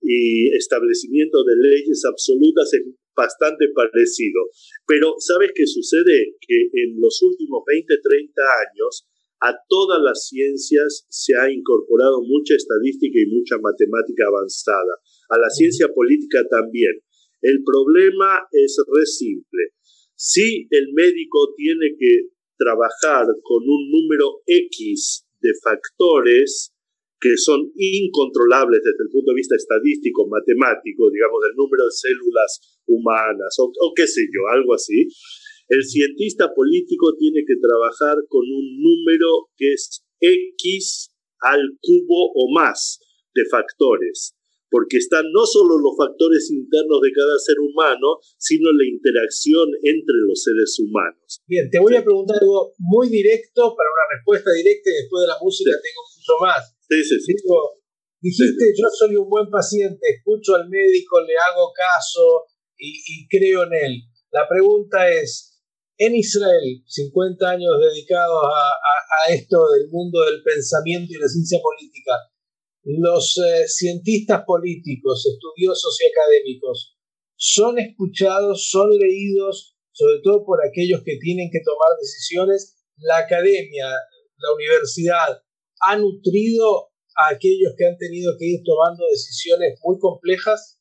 y 0.01 0.49
establecimiento 0.55 1.43
de 1.45 1.57
leyes 1.57 2.05
absolutas 2.05 2.73
es 2.75 2.87
bastante 3.17 3.67
parecido. 3.75 4.51
Pero 4.87 5.15
¿sabes 5.19 5.51
qué 5.55 5.67
sucede? 5.67 6.37
Que 6.41 6.69
en 6.85 7.01
los 7.01 7.21
últimos 7.23 7.65
20, 7.67 7.87
30 8.03 8.43
años 8.71 9.09
a 9.41 9.53
todas 9.69 10.01
las 10.03 10.29
ciencias 10.29 11.07
se 11.09 11.35
ha 11.37 11.51
incorporado 11.51 12.23
mucha 12.23 12.55
estadística 12.55 13.19
y 13.21 13.27
mucha 13.27 13.57
matemática 13.59 14.25
avanzada. 14.29 14.97
A 15.29 15.39
la 15.39 15.51
ciencia 15.51 15.89
política 15.93 16.47
también. 16.49 16.93
El 17.43 17.63
problema 17.63 18.47
es 18.51 18.77
re 18.87 19.05
simple. 19.05 19.77
Si 20.15 20.67
el 20.71 20.93
médico 20.95 21.53
tiene 21.57 21.95
que 21.99 22.31
trabajar 22.57 23.27
con 23.43 23.63
un 23.63 23.91
número 23.91 24.41
X 24.47 25.26
de 25.41 25.51
factores 25.63 26.73
que 27.21 27.37
son 27.37 27.73
incontrolables 27.75 28.81
desde 28.85 29.05
el 29.09 29.11
punto 29.11 29.33
de 29.33 29.41
vista 29.41 29.57
estadístico, 29.57 30.29
matemático, 30.29 31.09
digamos, 31.11 31.41
del 31.43 31.57
número 31.57 31.85
de 31.89 31.97
células 31.97 32.53
humanas 32.87 33.57
o, 33.59 33.93
qué 33.97 34.07
sé 34.07 34.21
yo, 34.29 34.45
algo 34.53 34.75
así, 34.75 35.09
el 35.69 35.83
cientista 35.83 36.53
político 36.55 37.17
tiene 37.19 37.43
que 37.47 37.57
trabajar 37.57 38.17
con 38.29 38.45
un 38.45 38.67
número 38.79 39.49
que 39.57 39.73
es 39.73 40.05
X 40.21 41.11
al 41.41 41.61
cubo 41.81 42.33
o 42.35 42.53
más 42.55 43.01
de 43.35 43.45
factores, 43.51 44.36
porque 44.71 44.99
están 44.99 45.25
no 45.33 45.47
solo 45.47 45.79
los 45.79 45.95
factores 45.97 46.51
internos 46.51 47.01
de 47.01 47.13
cada 47.13 47.37
ser 47.39 47.59
humano, 47.61 48.19
sino 48.39 48.73
la 48.73 48.87
interacción 48.87 49.69
entre 49.83 50.19
los 50.27 50.43
seres 50.43 50.77
humanos. 50.81 51.41
Bien, 51.47 51.71
te 51.71 51.79
voy 51.79 51.95
a 51.97 52.05
preguntar 52.05 52.39
algo 52.41 52.75
muy 52.79 53.09
directo 53.09 53.75
para 53.75 53.89
una 53.91 54.07
respuesta 54.19 54.51
directa 54.53 54.91
y 54.91 55.01
después 55.07 55.21
de 55.23 55.31
la 55.31 55.39
música 55.41 55.73
tengo 55.79 56.03
mucho 56.03 56.35
más. 56.43 56.63
Sí, 56.89 56.99
sí, 57.03 57.17
sí. 57.21 57.33
dijiste, 58.21 58.65
yo 58.77 58.87
soy 58.91 59.17
un 59.17 59.29
buen 59.29 59.51
paciente, 59.51 60.03
escucho 60.07 60.55
al 60.55 60.69
médico, 60.69 61.21
le 61.21 61.35
hago 61.37 61.73
caso 61.73 62.47
y, 62.77 62.91
y 62.91 63.29
creo 63.29 63.65
en 63.65 63.75
él. 63.75 63.93
La 64.33 64.49
pregunta 64.49 65.11
es, 65.11 65.57
en 65.99 66.15
Israel, 66.15 66.83
50 66.85 67.49
años 67.49 67.73
dedicados 67.81 68.43
a, 68.45 69.33
esto 69.33 69.57
del 69.73 69.89
mundo 69.91 70.23
del 70.25 70.43
pensamiento 70.43 71.13
y 71.13 71.19
la 71.19 71.27
ciencia 71.27 71.59
política, 71.63 72.13
los 72.87 73.37
eh, 73.39 73.67
cientistas 73.67 74.45
políticos, 74.47 75.27
estudiosos 75.27 75.99
y 76.01 76.07
académicos, 76.07 76.97
son 77.37 77.79
escuchados, 77.79 78.71
son 78.71 78.97
leídos, 78.97 79.77
sobre 79.91 80.21
todo 80.23 80.45
por 80.45 80.65
aquellos 80.65 81.03
que 81.05 81.19
tienen 81.21 81.51
que 81.51 81.61
tomar 81.65 81.99
decisiones. 82.01 82.77
La 82.99 83.19
academia, 83.19 83.89
la 83.89 84.55
universidad, 84.55 85.43
ha 85.81 85.97
nutrido 85.99 86.93
a 87.17 87.35
aquellos 87.35 87.73
que 87.77 87.87
han 87.87 87.99
tenido 87.99 88.33
que 88.39 88.47
ir 88.47 88.61
tomando 88.65 89.05
decisiones 89.11 89.79
muy 89.83 89.99
complejas. 89.99 90.81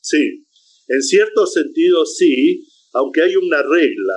Sí, 0.00 0.46
en 0.88 1.02
cierto 1.02 1.46
sentido 1.46 2.06
sí, 2.06 2.66
aunque 2.92 3.22
hay 3.22 3.34
una 3.36 3.62
regla. 3.62 4.14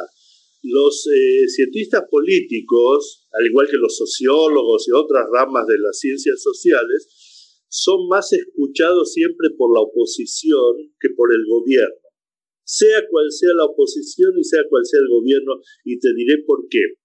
Los 0.63 1.07
eh, 1.07 1.47
cientistas 1.47 2.03
políticos, 2.09 3.27
al 3.31 3.45
igual 3.45 3.67
que 3.69 3.77
los 3.77 3.95
sociólogos 3.95 4.87
y 4.87 4.91
otras 4.91 5.25
ramas 5.31 5.67
de 5.67 5.77
las 5.79 5.99
ciencias 5.99 6.41
sociales, 6.41 7.07
son 7.69 8.07
más 8.07 8.31
escuchados 8.33 9.13
siempre 9.13 9.49
por 9.57 9.73
la 9.75 9.81
oposición 9.81 10.93
que 10.99 11.09
por 11.15 11.29
el 11.33 11.43
gobierno. 11.47 12.07
Sea 12.63 13.05
cual 13.09 13.31
sea 13.31 13.53
la 13.55 13.65
oposición 13.65 14.33
y 14.37 14.43
sea 14.43 14.63
cual 14.69 14.83
sea 14.85 14.99
el 14.99 15.07
gobierno, 15.07 15.61
y 15.85 15.99
te 15.99 16.13
diré 16.13 16.43
por 16.45 16.67
qué. 16.69 16.99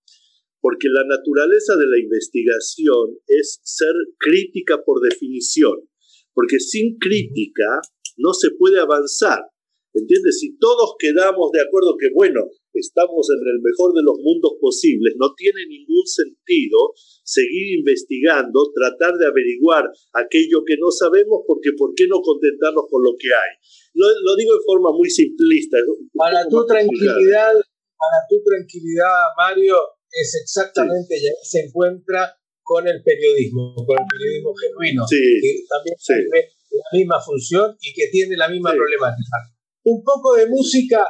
Porque 0.60 0.88
la 0.88 1.04
naturaleza 1.04 1.76
de 1.76 1.86
la 1.86 1.98
investigación 1.98 3.18
es 3.26 3.60
ser 3.62 3.94
crítica 4.18 4.82
por 4.84 5.00
definición, 5.02 5.88
porque 6.34 6.58
sin 6.58 6.98
crítica 6.98 7.80
no 8.16 8.32
se 8.32 8.50
puede 8.58 8.80
avanzar. 8.80 9.40
¿Entiendes? 9.94 10.40
Si 10.40 10.56
todos 10.56 10.94
quedamos 10.98 11.50
de 11.52 11.60
acuerdo 11.60 11.96
que, 11.98 12.08
bueno, 12.14 12.48
estamos 12.80 13.28
en 13.28 13.42
el 13.42 13.60
mejor 13.60 13.92
de 13.92 14.02
los 14.02 14.16
mundos 14.22 14.56
posibles, 14.60 15.14
no 15.18 15.34
tiene 15.36 15.66
ningún 15.66 16.06
sentido 16.06 16.94
seguir 17.24 17.78
investigando, 17.78 18.72
tratar 18.72 19.14
de 19.18 19.26
averiguar 19.26 19.84
aquello 20.14 20.64
que 20.64 20.76
no 20.78 20.90
sabemos, 20.90 21.44
porque 21.46 21.72
¿por 21.76 21.92
qué 21.94 22.06
no 22.08 22.20
contentarnos 22.20 22.84
con 22.88 23.02
lo 23.02 23.12
que 23.18 23.28
hay? 23.28 23.52
Lo, 23.94 24.36
digo 24.36 24.54
de 24.54 24.64
forma 24.64 24.90
muy 24.92 25.10
simplista. 25.10 25.76
Para 26.14 26.48
tu 26.48 26.64
tranquilidad, 26.66 27.52
para 27.52 28.18
tu 28.28 28.42
tranquilidad, 28.42 29.32
Mario, 29.36 29.76
es 30.10 30.34
exactamente, 30.42 31.16
ya 31.20 31.32
se 31.42 31.66
encuentra 31.66 32.34
con 32.62 32.86
el 32.86 33.02
periodismo, 33.02 33.74
con 33.74 33.96
el 33.98 34.06
periodismo 34.10 34.54
genuino, 34.54 35.04
que 35.08 35.64
también 35.68 35.96
tiene 35.98 36.52
la 36.72 36.90
misma 36.92 37.18
función 37.20 37.76
y 37.80 37.92
que 37.92 38.08
tiene 38.10 38.36
la 38.36 38.48
misma 38.48 38.72
problemática. 38.72 39.36
Un 39.84 40.02
poco 40.04 40.36
de 40.36 40.46
música 40.46 41.04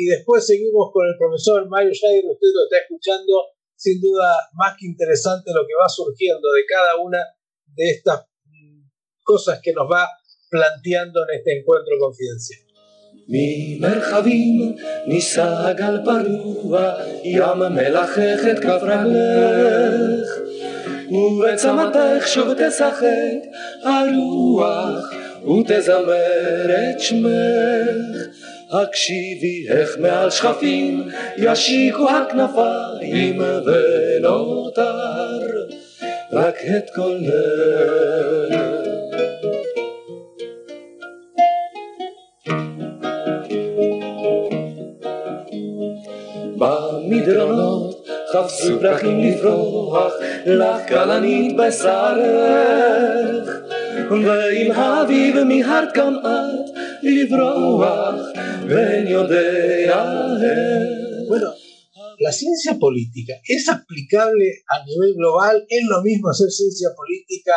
y 0.00 0.04
después 0.06 0.46
seguimos 0.46 0.90
con 0.92 1.06
el 1.06 1.16
profesor 1.18 1.66
Mario 1.68 1.92
Schneider, 1.92 2.30
usted 2.30 2.48
lo 2.52 2.64
está 2.64 2.84
escuchando, 2.84 3.32
sin 3.74 4.00
duda 4.00 4.36
más 4.52 4.76
que 4.78 4.86
interesante 4.86 5.50
lo 5.52 5.64
que 5.66 5.72
va 5.80 5.88
surgiendo 5.88 6.52
de 6.52 6.64
cada 6.68 6.96
una 6.96 7.18
de 7.74 7.90
estas 7.90 8.26
mm, 8.44 8.88
cosas 9.22 9.60
que 9.62 9.72
nos 9.72 9.90
va 9.90 10.06
planteando 10.50 11.22
en 11.24 11.38
este 11.38 11.58
encuentro 11.58 11.94
confidencial. 11.98 12.66
ממרחבים 13.28 14.76
נישא 15.06 15.72
גל 15.72 15.98
פרוע, 16.04 16.94
ים 17.24 17.58
מלחך 17.58 18.40
את 18.50 18.58
כף 18.58 18.80
רגלך, 18.82 20.28
ובצמתך 21.10 22.26
שוב 22.26 22.48
תשחק 22.54 23.40
הרוח, 23.82 25.12
ותזמר 25.44 26.90
את 26.90 27.00
שמך. 27.00 28.36
הקשיבי 28.71 29.65
איך 29.69 29.97
מעל 29.99 30.29
שכפים 30.29 31.07
ישיקו 31.37 32.09
הכנפיים 32.09 33.41
ונותר 33.65 35.39
רק 36.31 36.55
את 36.77 36.89
קולך 36.95 37.31
במדרונות 46.57 48.07
חפשו 48.33 48.79
פרחים 48.79 49.19
לפרוח 49.19 50.13
לך 50.45 50.87
כלנית 50.87 51.57
בשרך. 51.57 53.61
ועם 54.11 54.71
האביב 54.71 55.43
מיהרת 55.43 55.93
גם 55.93 56.17
את 56.19 56.71
לברוח 57.03 58.30
convenio 58.61 59.27
de 59.27 59.87
Bueno, 61.27 61.53
la 62.19 62.31
ciencia 62.31 62.77
política 62.77 63.33
es 63.47 63.67
aplicable 63.69 64.63
a 64.69 64.85
nivel 64.85 65.15
global, 65.15 65.65
es 65.67 65.83
lo 65.89 66.01
mismo 66.03 66.29
hacer 66.29 66.49
ciencia 66.49 66.89
política 66.95 67.53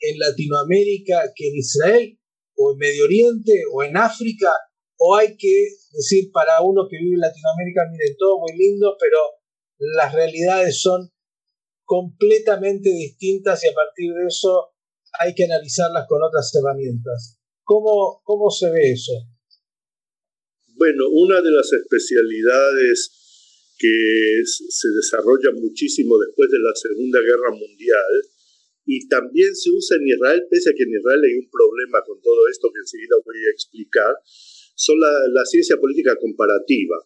en 0.00 0.18
Latinoamérica 0.18 1.32
que 1.34 1.48
en 1.48 1.56
Israel, 1.56 2.18
o 2.56 2.72
en 2.72 2.78
Medio 2.78 3.04
Oriente, 3.04 3.62
o 3.72 3.82
en 3.82 3.96
África, 3.96 4.50
o 4.98 5.16
hay 5.16 5.36
que 5.36 5.68
decir 5.92 6.30
para 6.32 6.60
uno 6.60 6.86
que 6.90 6.98
vive 6.98 7.14
en 7.14 7.20
Latinoamérica, 7.20 7.82
mire, 7.90 8.14
todo 8.18 8.40
muy 8.40 8.56
lindo, 8.56 8.96
pero 9.00 9.18
las 9.78 10.12
realidades 10.12 10.80
son 10.80 11.10
completamente 11.84 12.90
distintas 12.90 13.64
y 13.64 13.68
a 13.68 13.74
partir 13.74 14.12
de 14.12 14.26
eso 14.28 14.74
hay 15.18 15.34
que 15.34 15.44
analizarlas 15.44 16.06
con 16.08 16.22
otras 16.22 16.52
herramientas. 16.54 17.38
¿Cómo, 17.62 18.20
cómo 18.24 18.50
se 18.50 18.70
ve 18.70 18.92
eso? 18.92 19.12
Bueno, 20.76 21.08
una 21.10 21.40
de 21.40 21.50
las 21.50 21.72
especialidades 21.72 23.10
que 23.78 24.42
se 24.44 24.88
desarrolla 24.88 25.50
muchísimo 25.54 26.18
después 26.18 26.50
de 26.50 26.58
la 26.58 26.74
Segunda 26.74 27.20
Guerra 27.20 27.50
Mundial 27.50 28.12
y 28.84 29.08
también 29.08 29.54
se 29.54 29.70
usa 29.70 29.96
en 29.96 30.08
Israel, 30.08 30.42
pese 30.50 30.70
a 30.70 30.74
que 30.76 30.82
en 30.82 30.98
Israel 30.98 31.22
hay 31.22 31.38
un 31.38 31.48
problema 31.48 32.02
con 32.04 32.20
todo 32.20 32.48
esto 32.50 32.70
que 32.72 32.80
enseguida 32.80 33.16
voy 33.24 33.46
a 33.46 33.50
explicar, 33.50 34.14
son 34.74 34.98
la, 35.00 35.44
ciencia 35.46 35.78
política 35.78 36.16
comparativa. 36.16 36.98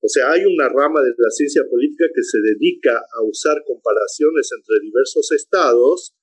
O 0.00 0.08
sea, 0.08 0.32
hay 0.32 0.44
una 0.44 0.68
rama 0.68 1.02
de 1.02 1.12
la 1.16 1.30
ciencia 1.30 1.62
política 1.68 2.06
que 2.14 2.22
se 2.22 2.38
dedica 2.40 2.96
a 2.96 3.22
usar 3.22 3.62
comparaciones 3.66 4.48
entre 4.56 4.80
diversos 4.80 5.30
estados 5.32 6.14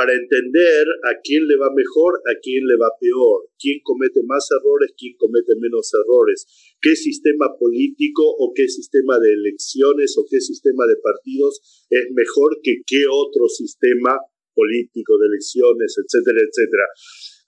para 0.00 0.16
entender 0.16 0.88
a 1.04 1.20
quién 1.20 1.44
le 1.44 1.60
va 1.60 1.68
mejor, 1.76 2.24
a 2.24 2.32
quién 2.40 2.64
le 2.64 2.72
va 2.80 2.88
peor, 2.96 3.52
quién 3.60 3.84
comete 3.84 4.24
más 4.24 4.48
errores, 4.48 4.96
quién 4.96 5.12
comete 5.20 5.52
menos 5.60 5.92
errores, 5.92 6.48
qué 6.80 6.96
sistema 6.96 7.52
político 7.60 8.24
o 8.24 8.48
qué 8.56 8.64
sistema 8.64 9.20
de 9.20 9.28
elecciones 9.28 10.16
o 10.16 10.24
qué 10.24 10.40
sistema 10.40 10.88
de 10.88 10.96
partidos 11.04 11.84
es 11.92 12.08
mejor 12.16 12.64
que 12.64 12.80
qué 12.88 13.04
otro 13.12 13.44
sistema 13.52 14.16
político 14.56 15.20
de 15.20 15.36
elecciones, 15.36 15.92
etcétera, 15.92 16.48
etcétera. 16.48 16.86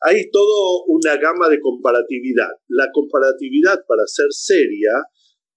Hay 0.05 0.29
toda 0.29 0.85
una 0.93 1.17
gama 1.17 1.49
de 1.49 1.57
comparatividad. 1.57 2.53
La 2.69 2.93
comparatividad, 2.93 3.81
para 3.89 4.05
ser 4.05 4.29
seria, 4.29 5.09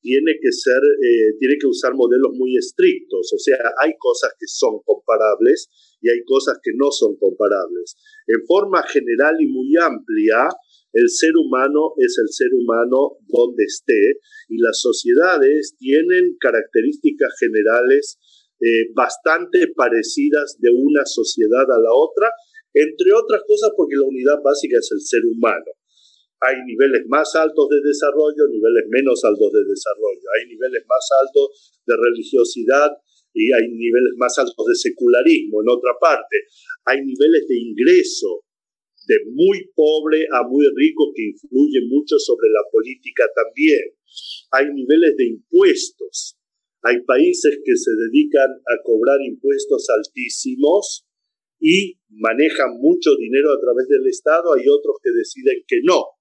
tiene 0.06 0.38
que 0.38 0.54
ser, 0.54 0.78
eh, 1.02 1.34
tiene 1.42 1.58
que 1.58 1.66
usar 1.66 1.98
modelos 1.98 2.30
muy 2.38 2.54
estrictos. 2.54 3.34
O 3.34 3.40
sea, 3.42 3.58
hay 3.82 3.98
cosas 3.98 4.38
que 4.38 4.46
son 4.46 4.78
comparables 4.86 5.66
y 5.98 6.14
hay 6.14 6.22
cosas 6.30 6.62
que 6.62 6.78
no 6.78 6.94
son 6.94 7.18
comparables. 7.18 7.98
En 8.30 8.46
forma 8.46 8.86
general 8.86 9.34
y 9.42 9.50
muy 9.50 9.74
amplia, 9.82 10.46
el 10.94 11.10
ser 11.10 11.34
humano 11.34 11.98
es 11.98 12.22
el 12.22 12.30
ser 12.30 12.54
humano 12.54 13.18
donde 13.26 13.66
esté 13.66 14.22
y 14.48 14.62
las 14.62 14.80
sociedades 14.80 15.74
tienen 15.80 16.38
características 16.40 17.34
generales 17.42 18.22
eh, 18.62 18.94
bastante 18.94 19.74
parecidas 19.76 20.56
de 20.62 20.70
una 20.70 21.04
sociedad 21.04 21.66
a 21.66 21.82
la 21.82 21.92
otra 21.92 22.30
entre 22.76 23.08
otras 23.16 23.42
cosas 23.48 23.72
porque 23.76 23.96
la 23.96 24.04
unidad 24.04 24.44
básica 24.44 24.78
es 24.78 24.92
el 24.92 25.00
ser 25.00 25.24
humano. 25.26 25.72
Hay 26.46 26.62
niveles 26.62 27.10
más 27.10 27.34
altos 27.36 27.66
de 27.70 27.82
desarrollo, 27.82 28.46
niveles 28.54 28.86
menos 28.90 29.18
altos 29.26 29.50
de 29.50 29.66
desarrollo, 29.66 30.26
hay 30.38 30.46
niveles 30.46 30.84
más 30.86 31.06
altos 31.26 31.74
de 31.86 31.96
religiosidad 31.98 32.92
y 33.34 33.52
hay 33.52 33.66
niveles 33.68 34.14
más 34.18 34.38
altos 34.38 34.66
de 34.66 34.76
secularismo. 34.76 35.62
En 35.62 35.70
otra 35.70 35.98
parte, 36.00 36.46
hay 36.86 37.02
niveles 37.02 37.48
de 37.50 37.58
ingreso 37.58 38.46
de 39.08 39.18
muy 39.34 39.70
pobre 39.76 40.26
a 40.34 40.48
muy 40.48 40.66
rico 40.76 41.14
que 41.14 41.34
influyen 41.34 41.90
mucho 41.90 42.18
sobre 42.18 42.50
la 42.50 42.62
política 42.72 43.26
también. 43.34 43.94
Hay 44.52 44.74
niveles 44.74 45.18
de 45.18 45.26
impuestos. 45.30 46.38
Hay 46.82 47.02
países 47.02 47.60
que 47.64 47.76
se 47.76 47.92
dedican 47.92 48.50
a 48.66 48.82
cobrar 48.84 49.18
impuestos 49.22 49.90
altísimos 49.90 51.06
y 51.60 51.98
manejan 52.10 52.78
mucho 52.78 53.16
dinero 53.18 53.54
a 53.54 53.60
través 53.60 53.88
del 53.90 54.06
Estado, 54.08 54.54
hay 54.54 54.68
otros 54.70 54.98
que 55.02 55.10
deciden 55.10 55.64
que 55.68 55.82
no. 55.84 56.15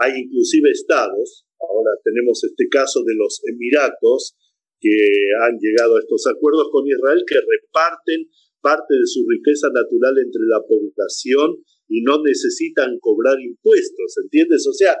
Hay 0.00 0.24
inclusive 0.24 0.70
estados, 0.70 1.44
ahora 1.60 1.92
tenemos 2.04 2.42
este 2.44 2.68
caso 2.68 3.04
de 3.04 3.14
los 3.14 3.40
Emiratos, 3.44 4.36
que 4.80 4.96
han 5.44 5.60
llegado 5.60 5.96
a 5.96 6.00
estos 6.00 6.24
acuerdos 6.26 6.68
con 6.72 6.88
Israel, 6.88 7.22
que 7.28 7.36
reparten 7.36 8.24
parte 8.60 8.96
de 8.96 9.06
su 9.06 9.24
riqueza 9.28 9.68
natural 9.68 10.16
entre 10.16 10.40
la 10.48 10.60
población 10.64 11.60
y 11.88 12.00
no 12.02 12.22
necesitan 12.24 12.96
cobrar 13.00 13.36
impuestos, 13.40 14.16
¿entiendes? 14.24 14.66
O 14.66 14.72
sea, 14.72 14.96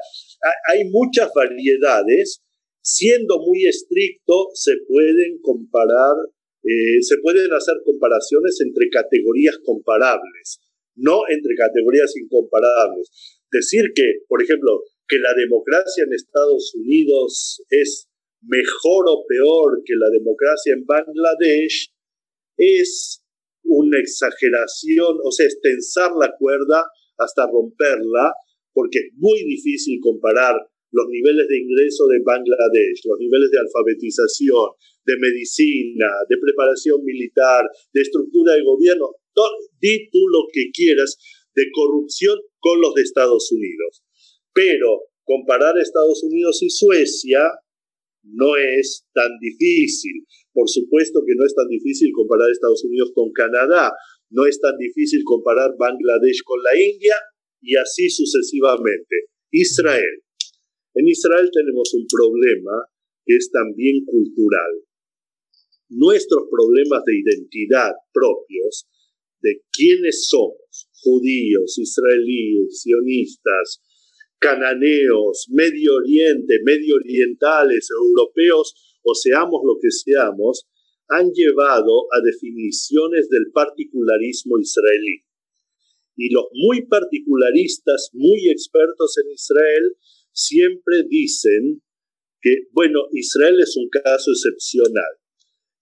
hay 0.72 0.84
muchas 0.90 1.30
variedades. 1.34 2.42
Siendo 2.82 3.38
muy 3.38 3.66
estricto, 3.66 4.48
se 4.54 4.72
pueden 4.88 5.38
comparar 5.42 6.16
eh, 6.62 7.00
se 7.00 7.16
pueden 7.22 7.48
hacer 7.52 7.76
comparaciones 7.84 8.60
entre 8.60 8.90
categorías 8.90 9.56
comparables, 9.64 10.60
no 10.94 11.22
entre 11.28 11.56
categorías 11.56 12.12
incomparables. 12.20 13.08
Decir 13.50 13.92
que, 13.94 14.20
por 14.28 14.42
ejemplo, 14.42 14.84
que 15.10 15.18
la 15.18 15.34
democracia 15.34 16.04
en 16.06 16.14
Estados 16.14 16.72
Unidos 16.78 17.62
es 17.68 18.08
mejor 18.42 19.04
o 19.10 19.26
peor 19.26 19.82
que 19.84 19.94
la 19.98 20.08
democracia 20.08 20.72
en 20.72 20.86
Bangladesh 20.86 21.90
es 22.56 23.20
una 23.64 23.98
exageración, 23.98 25.18
o 25.22 25.30
sea, 25.32 25.46
es 25.46 25.60
tensar 25.60 26.12
la 26.14 26.32
cuerda 26.38 26.86
hasta 27.18 27.46
romperla, 27.50 28.32
porque 28.72 28.98
es 28.98 29.12
muy 29.16 29.42
difícil 29.44 29.98
comparar 30.00 30.54
los 30.92 31.06
niveles 31.08 31.46
de 31.48 31.58
ingreso 31.58 32.06
de 32.06 32.22
Bangladesh, 32.24 33.02
los 33.04 33.18
niveles 33.18 33.50
de 33.50 33.58
alfabetización, 33.58 34.70
de 35.04 35.16
medicina, 35.18 36.08
de 36.28 36.36
preparación 36.38 37.04
militar, 37.04 37.64
de 37.92 38.00
estructura 38.00 38.54
de 38.54 38.62
gobierno, 38.62 39.10
di 39.80 40.10
tú 40.10 40.22
lo 40.28 40.46
que 40.52 40.70
quieras 40.72 41.18
de 41.54 41.64
corrupción 41.72 42.38
con 42.58 42.80
los 42.80 42.94
de 42.94 43.02
Estados 43.02 43.50
Unidos. 43.52 44.02
Pero 44.60 45.08
comparar 45.24 45.72
Estados 45.78 46.22
Unidos 46.22 46.60
y 46.60 46.68
Suecia 46.68 47.40
no 48.24 48.56
es 48.56 49.08
tan 49.14 49.32
difícil. 49.40 50.26
Por 50.52 50.68
supuesto 50.68 51.20
que 51.24 51.32
no 51.34 51.46
es 51.46 51.54
tan 51.54 51.68
difícil 51.68 52.12
comparar 52.12 52.50
Estados 52.50 52.84
Unidos 52.84 53.10
con 53.14 53.32
Canadá, 53.32 53.90
no 54.28 54.44
es 54.44 54.60
tan 54.60 54.76
difícil 54.76 55.22
comparar 55.24 55.70
Bangladesh 55.78 56.42
con 56.44 56.62
la 56.62 56.76
India 56.76 57.16
y 57.62 57.76
así 57.76 58.10
sucesivamente. 58.10 59.32
Israel. 59.50 60.20
En 60.92 61.08
Israel 61.08 61.48
tenemos 61.50 61.94
un 61.94 62.04
problema 62.06 62.84
que 63.24 63.36
es 63.36 63.50
también 63.50 64.04
cultural 64.04 64.84
nuestros 65.90 66.44
problemas 66.48 67.02
de 67.04 67.18
identidad 67.18 67.92
propios, 68.12 68.86
de 69.42 69.60
quiénes 69.72 70.28
somos, 70.28 70.88
judíos, 71.02 71.78
israelíes, 71.78 72.82
sionistas, 72.82 73.82
cananeos, 74.40 75.46
Medio 75.50 75.96
Oriente, 75.96 76.58
medio 76.64 76.96
orientales, 76.96 77.88
europeos, 77.90 78.74
o 79.02 79.14
seamos 79.14 79.60
lo 79.64 79.78
que 79.80 79.90
seamos, 79.90 80.66
han 81.08 81.30
llevado 81.32 82.06
a 82.12 82.20
definiciones 82.24 83.28
del 83.28 83.50
particularismo 83.52 84.58
israelí. 84.58 85.24
Y 86.16 86.32
los 86.32 86.46
muy 86.52 86.86
particularistas, 86.86 88.10
muy 88.12 88.48
expertos 88.48 89.16
en 89.18 89.32
Israel, 89.32 89.96
siempre 90.32 91.02
dicen 91.08 91.82
que, 92.40 92.68
bueno, 92.72 93.00
Israel 93.12 93.58
es 93.60 93.76
un 93.76 93.88
caso 93.88 94.30
excepcional. 94.30 95.18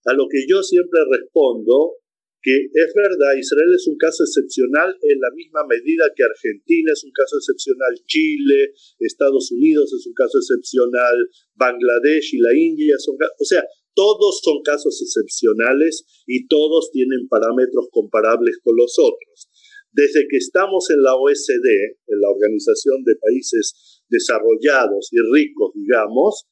A 0.05 0.13
lo 0.13 0.27
que 0.29 0.45
yo 0.47 0.63
siempre 0.63 0.99
respondo 1.11 1.99
que 2.41 2.55
es 2.55 2.91
verdad, 2.95 3.35
Israel 3.35 3.71
es 3.75 3.87
un 3.87 3.97
caso 3.97 4.23
excepcional 4.23 4.95
en 5.03 5.19
la 5.19 5.31
misma 5.35 5.67
medida 5.67 6.07
que 6.15 6.23
Argentina 6.23 6.91
es 6.93 7.03
un 7.03 7.11
caso 7.11 7.35
excepcional, 7.35 7.91
Chile, 8.07 8.71
Estados 8.99 9.51
Unidos 9.51 9.91
es 9.91 10.07
un 10.07 10.13
caso 10.13 10.39
excepcional, 10.39 11.15
Bangladesh 11.55 12.33
y 12.33 12.39
la 12.39 12.55
India 12.55 12.95
son, 12.97 13.15
o 13.19 13.45
sea, 13.45 13.63
todos 13.93 14.39
son 14.41 14.63
casos 14.63 15.01
excepcionales 15.01 16.23
y 16.25 16.47
todos 16.47 16.91
tienen 16.91 17.27
parámetros 17.27 17.89
comparables 17.91 18.59
con 18.63 18.77
los 18.77 18.95
otros. 18.97 19.49
Desde 19.91 20.27
que 20.29 20.37
estamos 20.37 20.89
en 20.91 21.01
la 21.01 21.15
OSD, 21.15 21.67
en 22.07 22.19
la 22.21 22.29
Organización 22.29 23.03
de 23.03 23.15
Países 23.19 23.99
Desarrollados 24.07 25.09
y 25.11 25.17
Ricos, 25.33 25.73
digamos, 25.73 26.45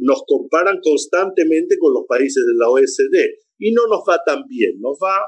nos 0.00 0.24
comparan 0.26 0.80
constantemente 0.82 1.78
con 1.78 1.92
los 1.94 2.04
países 2.08 2.42
de 2.44 2.54
la 2.58 2.68
OSD 2.70 3.43
y 3.58 3.72
no 3.72 3.86
nos 3.88 4.02
va 4.08 4.18
tan 4.24 4.46
bien, 4.48 4.80
nos 4.80 4.98
va 5.02 5.20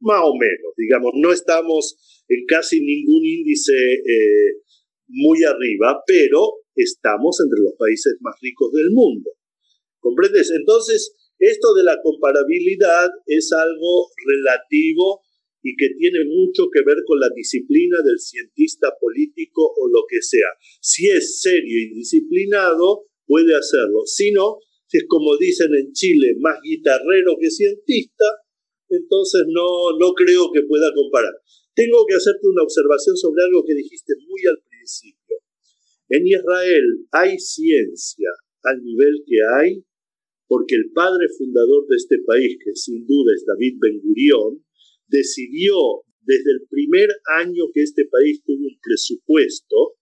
más 0.00 0.20
o 0.24 0.32
menos, 0.34 0.72
digamos, 0.76 1.12
no 1.14 1.32
estamos 1.32 2.24
en 2.28 2.44
casi 2.46 2.80
ningún 2.80 3.24
índice 3.24 3.72
eh, 3.72 4.62
muy 5.08 5.44
arriba, 5.44 6.00
pero 6.06 6.64
estamos 6.74 7.38
entre 7.40 7.60
los 7.62 7.74
países 7.78 8.16
más 8.20 8.34
ricos 8.40 8.72
del 8.72 8.90
mundo. 8.92 9.30
¿Comprendes? 9.98 10.50
Entonces, 10.56 11.14
esto 11.38 11.74
de 11.74 11.84
la 11.84 12.00
comparabilidad 12.02 13.10
es 13.26 13.52
algo 13.52 14.08
relativo 14.26 15.20
y 15.62 15.76
que 15.76 15.88
tiene 15.98 16.24
mucho 16.24 16.68
que 16.72 16.82
ver 16.84 16.98
con 17.06 17.20
la 17.20 17.28
disciplina 17.34 17.98
del 18.04 18.18
cientista 18.18 18.88
político 18.98 19.62
o 19.64 19.88
lo 19.88 20.04
que 20.08 20.22
sea. 20.22 20.48
Si 20.80 21.08
es 21.08 21.40
serio 21.40 21.78
y 21.78 21.94
disciplinado, 21.94 23.06
puede 23.26 23.54
hacerlo. 23.54 24.02
Si 24.06 24.32
no, 24.32 24.58
si 24.90 24.98
es 24.98 25.04
como 25.06 25.36
dicen 25.38 25.70
en 25.70 25.92
Chile, 25.92 26.34
más 26.40 26.58
guitarrero 26.62 27.38
que 27.38 27.48
cientista, 27.48 28.26
entonces 28.88 29.46
no, 29.46 29.96
no 29.96 30.12
creo 30.14 30.50
que 30.50 30.66
pueda 30.66 30.90
comparar. 30.92 31.32
Tengo 31.74 32.04
que 32.08 32.16
hacerte 32.16 32.42
una 32.50 32.64
observación 32.64 33.16
sobre 33.16 33.44
algo 33.44 33.62
que 33.64 33.74
dijiste 33.74 34.14
muy 34.26 34.42
al 34.50 34.58
principio. 34.66 35.36
En 36.08 36.26
Israel 36.26 37.06
hay 37.12 37.38
ciencia 37.38 38.30
al 38.64 38.82
nivel 38.82 39.22
que 39.24 39.38
hay 39.62 39.84
porque 40.48 40.74
el 40.74 40.90
padre 40.90 41.28
fundador 41.38 41.86
de 41.86 41.94
este 41.94 42.18
país, 42.26 42.58
que 42.58 42.74
sin 42.74 43.06
duda 43.06 43.30
es 43.36 43.46
David 43.46 43.78
Ben 43.78 44.00
Gurión, 44.02 44.66
decidió 45.06 46.02
desde 46.22 46.50
el 46.50 46.66
primer 46.68 47.08
año 47.38 47.70
que 47.72 47.82
este 47.82 48.06
país 48.10 48.42
tuvo 48.44 48.66
un 48.66 48.78
presupuesto, 48.82 49.94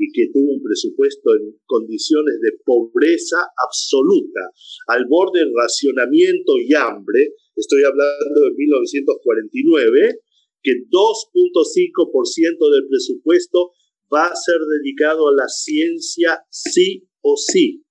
y 0.00 0.08
que 0.12 0.32
tuvo 0.32 0.56
un 0.56 0.62
presupuesto 0.62 1.36
en 1.36 1.60
condiciones 1.66 2.40
de 2.40 2.56
pobreza 2.64 3.44
absoluta, 3.52 4.40
al 4.88 5.04
borde 5.04 5.40
del 5.40 5.52
racionamiento 5.52 6.56
y 6.56 6.72
hambre, 6.72 7.36
estoy 7.54 7.84
hablando 7.84 8.40
de 8.40 8.56
1949, 8.56 10.20
que 10.62 10.72
2.5% 10.88 12.72
del 12.72 12.88
presupuesto 12.88 13.72
va 14.08 14.26
a 14.26 14.34
ser 14.34 14.56
dedicado 14.80 15.28
a 15.28 15.36
la 15.36 15.48
ciencia 15.48 16.40
sí 16.48 17.06
o 17.20 17.36
sí. 17.36 17.84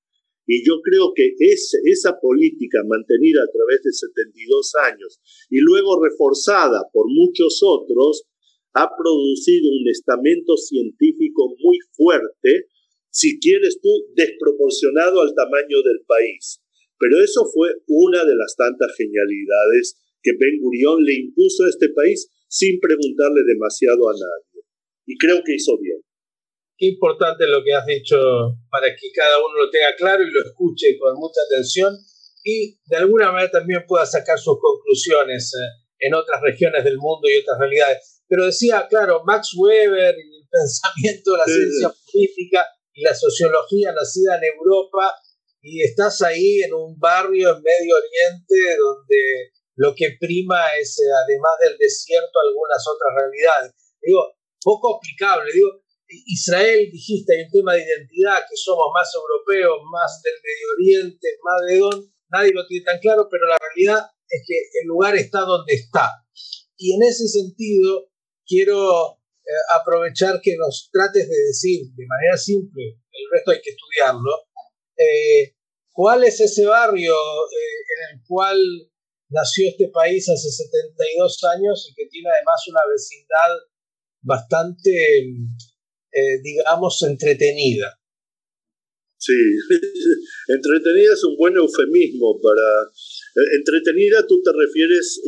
Y 0.48 0.66
yo 0.66 0.82
creo 0.82 1.14
que 1.14 1.30
esa 1.38 2.18
política 2.20 2.80
mantenida 2.88 3.42
a 3.44 3.54
través 3.54 3.84
de 3.84 3.94
72 3.94 4.74
años 4.82 5.22
y 5.48 5.60
luego 5.60 6.04
reforzada 6.04 6.90
por 6.92 7.06
muchos 7.08 7.62
otros, 7.62 8.26
ha 8.74 8.90
producido 8.96 9.70
un 9.72 9.88
estamento 9.90 10.58
científico 10.58 11.56
muy 11.60 11.78
fuerte, 11.94 12.70
si 13.10 13.40
quieres 13.40 13.80
tú, 13.82 13.90
desproporcionado 14.16 15.22
al 15.22 15.34
tamaño 15.34 15.82
del 15.84 16.02
país. 16.06 16.62
Pero 17.00 17.24
eso 17.24 17.46
fue 17.54 17.70
una 17.88 18.24
de 18.26 18.36
las 18.36 18.56
tantas 18.56 18.96
genialidades 18.98 19.98
que 20.22 20.32
Ben 20.38 20.60
Gurión 20.62 21.04
le 21.04 21.16
impuso 21.16 21.64
a 21.64 21.70
este 21.70 21.90
país 21.90 22.30
sin 22.48 22.80
preguntarle 22.80 23.42
demasiado 23.48 24.10
a 24.10 24.14
nadie. 24.14 24.66
Y 25.06 25.18
creo 25.18 25.42
que 25.44 25.56
hizo 25.56 25.78
bien. 25.80 26.02
Qué 26.78 26.88
importante 26.88 27.48
lo 27.48 27.64
que 27.64 27.74
has 27.74 27.86
dicho 27.86 28.16
para 28.70 28.88
que 28.96 29.12
cada 29.14 29.38
uno 29.40 29.66
lo 29.66 29.70
tenga 29.70 29.96
claro 29.98 30.24
y 30.24 30.32
lo 30.32 30.42
escuche 30.42 30.98
con 30.98 31.16
mucha 31.16 31.42
atención 31.48 31.94
y 32.44 32.80
de 32.86 32.98
alguna 32.98 33.32
manera 33.32 33.52
también 33.52 33.84
pueda 33.86 34.06
sacar 34.06 34.40
sus 34.40 34.58
conclusiones 34.60 35.54
eh, 35.56 36.08
en 36.08 36.14
otras 36.14 36.42
regiones 36.42 36.84
del 36.86 36.98
mundo 36.98 37.28
y 37.28 37.42
otras 37.42 37.60
realidades 37.60 38.19
pero 38.30 38.46
decía, 38.46 38.88
claro, 38.88 39.24
Max 39.26 39.54
Weber 39.58 40.16
y 40.16 40.38
el 40.38 40.48
pensamiento 40.52 41.32
de 41.34 41.38
la 41.38 41.46
ciencia 41.46 41.94
política 42.12 42.66
y 42.94 43.02
la 43.02 43.16
sociología 43.16 43.92
nacida 43.92 44.38
en 44.38 44.44
Europa, 44.56 45.12
y 45.62 45.84
estás 45.84 46.22
ahí 46.22 46.62
en 46.62 46.74
un 46.74 46.98
barrio 46.98 47.50
en 47.50 47.62
Medio 47.62 47.96
Oriente 47.96 48.78
donde 48.78 49.52
lo 49.76 49.94
que 49.96 50.16
prima 50.20 50.68
es, 50.80 51.00
eh, 51.00 51.12
además 51.26 51.52
del 51.62 51.78
desierto, 51.78 52.40
algunas 52.40 52.84
otras 52.88 53.12
realidades. 53.16 53.74
Digo, 54.02 54.36
poco 54.62 54.98
aplicable. 54.98 55.52
Digo, 55.52 55.82
Israel, 56.08 56.90
dijiste, 56.92 57.36
hay 57.36 57.44
un 57.44 57.52
tema 57.52 57.74
de 57.74 57.84
identidad, 57.84 58.40
que 58.50 58.56
somos 58.56 58.88
más 58.94 59.10
europeos, 59.14 59.80
más 59.92 60.22
del 60.24 60.34
Medio 60.44 60.68
Oriente, 60.76 61.28
más 61.44 61.62
de 61.68 61.78
don, 61.78 62.14
nadie 62.30 62.52
lo 62.54 62.66
tiene 62.68 62.86
tan 62.86 63.00
claro, 63.00 63.28
pero 63.30 63.48
la 63.48 63.58
realidad 63.58 64.06
es 64.28 64.44
que 64.48 64.56
el 64.82 64.88
lugar 64.88 65.16
está 65.16 65.42
donde 65.42 65.74
está. 65.74 66.12
Y 66.78 66.96
en 66.96 67.04
ese 67.04 67.28
sentido, 67.28 68.09
quiero 68.50 69.20
eh, 69.46 69.80
aprovechar 69.80 70.42
que 70.42 70.58
nos 70.58 70.90
trates 70.92 71.30
de 71.30 71.38
decir 71.48 71.86
de 71.94 72.06
manera 72.08 72.36
simple, 72.38 72.84
el 72.84 73.26
resto 73.32 73.52
hay 73.52 73.62
que 73.62 73.70
estudiarlo, 73.70 74.32
eh, 74.98 75.56
cuál 75.94 76.24
es 76.24 76.42
ese 76.42 76.66
barrio 76.66 77.14
eh, 77.14 77.80
en 77.94 78.18
el 78.18 78.26
cual 78.28 78.58
nació 79.30 79.70
este 79.70 79.90
país 79.90 80.28
hace 80.28 80.50
72 80.50 81.44
años 81.56 81.88
y 81.90 81.94
que 81.94 82.10
tiene 82.10 82.30
además 82.30 82.68
una 82.68 82.82
vecindad 82.92 83.52
bastante, 84.22 84.92
digamos, 86.44 87.02
entretenida. 87.04 87.99
Sí, 89.20 89.36
entretenida 90.48 91.12
es 91.12 91.24
un 91.26 91.36
buen 91.36 91.56
eufemismo 91.58 92.40
para... 92.40 92.88
Entretenida 93.58 94.26
tú 94.26 94.42
te 94.42 94.52
refieres 94.56 95.22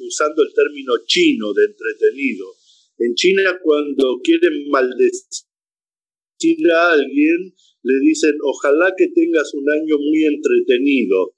usando 0.00 0.42
el 0.42 0.52
término 0.54 0.94
chino 1.06 1.52
de 1.52 1.64
entretenido. 1.66 2.46
En 2.98 3.14
China 3.14 3.58
cuando 3.62 4.20
quieren 4.22 4.68
maldecir 4.70 5.44
a 6.72 6.92
alguien, 6.92 7.52
le 7.82 7.96
dicen, 8.00 8.32
ojalá 8.42 8.94
que 8.96 9.08
tengas 9.08 9.52
un 9.54 9.68
año 9.70 9.98
muy 9.98 10.24
entretenido, 10.24 11.34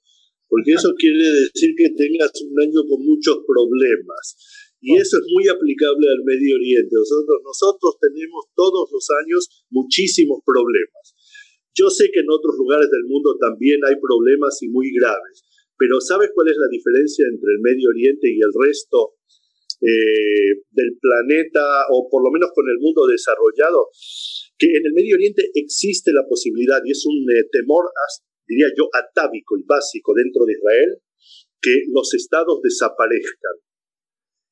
porque 0.47 0.73
eso 0.73 0.93
quiere 0.97 1.17
decir 1.17 1.73
que 1.75 1.89
tengas 1.89 2.31
un 2.41 2.55
año 2.61 2.87
con 2.87 3.03
muchos 3.03 3.39
problemas. 3.45 4.37
Y 4.79 4.93
oh. 4.93 5.01
eso 5.01 5.17
es 5.17 5.25
muy 5.33 5.47
aplicable 5.49 6.05
al 6.07 6.23
Medio 6.23 6.55
Oriente. 6.55 6.93
Nosotros, 6.93 7.41
nosotros 7.43 7.97
tenemos 7.99 8.45
todos 8.55 8.89
los 8.93 9.07
años 9.25 9.65
muchísimos 9.71 10.39
problemas. 10.45 11.14
Yo 11.75 11.91
sé 11.91 12.07
que 12.07 12.23
en 12.23 12.31
otros 12.31 12.55
lugares 12.55 12.87
del 12.87 13.03
mundo 13.03 13.35
también 13.35 13.83
hay 13.83 13.99
problemas 13.99 14.55
y 14.63 14.71
muy 14.71 14.87
graves, 14.95 15.43
pero 15.75 15.99
¿sabes 15.99 16.31
cuál 16.33 16.47
es 16.47 16.55
la 16.55 16.71
diferencia 16.71 17.27
entre 17.27 17.51
el 17.51 17.59
Medio 17.59 17.91
Oriente 17.91 18.31
y 18.31 18.39
el 18.39 18.53
resto 18.55 19.19
eh, 19.83 20.63
del 20.71 20.95
planeta, 20.95 21.91
o 21.91 22.07
por 22.07 22.23
lo 22.23 22.31
menos 22.31 22.55
con 22.55 22.63
el 22.71 22.79
mundo 22.79 23.03
desarrollado? 23.11 23.91
Que 24.57 24.71
en 24.71 24.87
el 24.87 24.95
Medio 24.95 25.19
Oriente 25.19 25.51
existe 25.53 26.15
la 26.15 26.23
posibilidad, 26.23 26.79
y 26.79 26.91
es 26.95 27.03
un 27.03 27.27
eh, 27.27 27.43
temor, 27.51 27.91
diría 28.47 28.71
yo, 28.71 28.87
atávico 28.95 29.59
y 29.59 29.67
básico 29.67 30.15
dentro 30.15 30.47
de 30.47 30.53
Israel, 30.55 30.91
que 31.59 31.91
los 31.91 32.07
estados 32.15 32.63
desaparezcan 32.63 33.59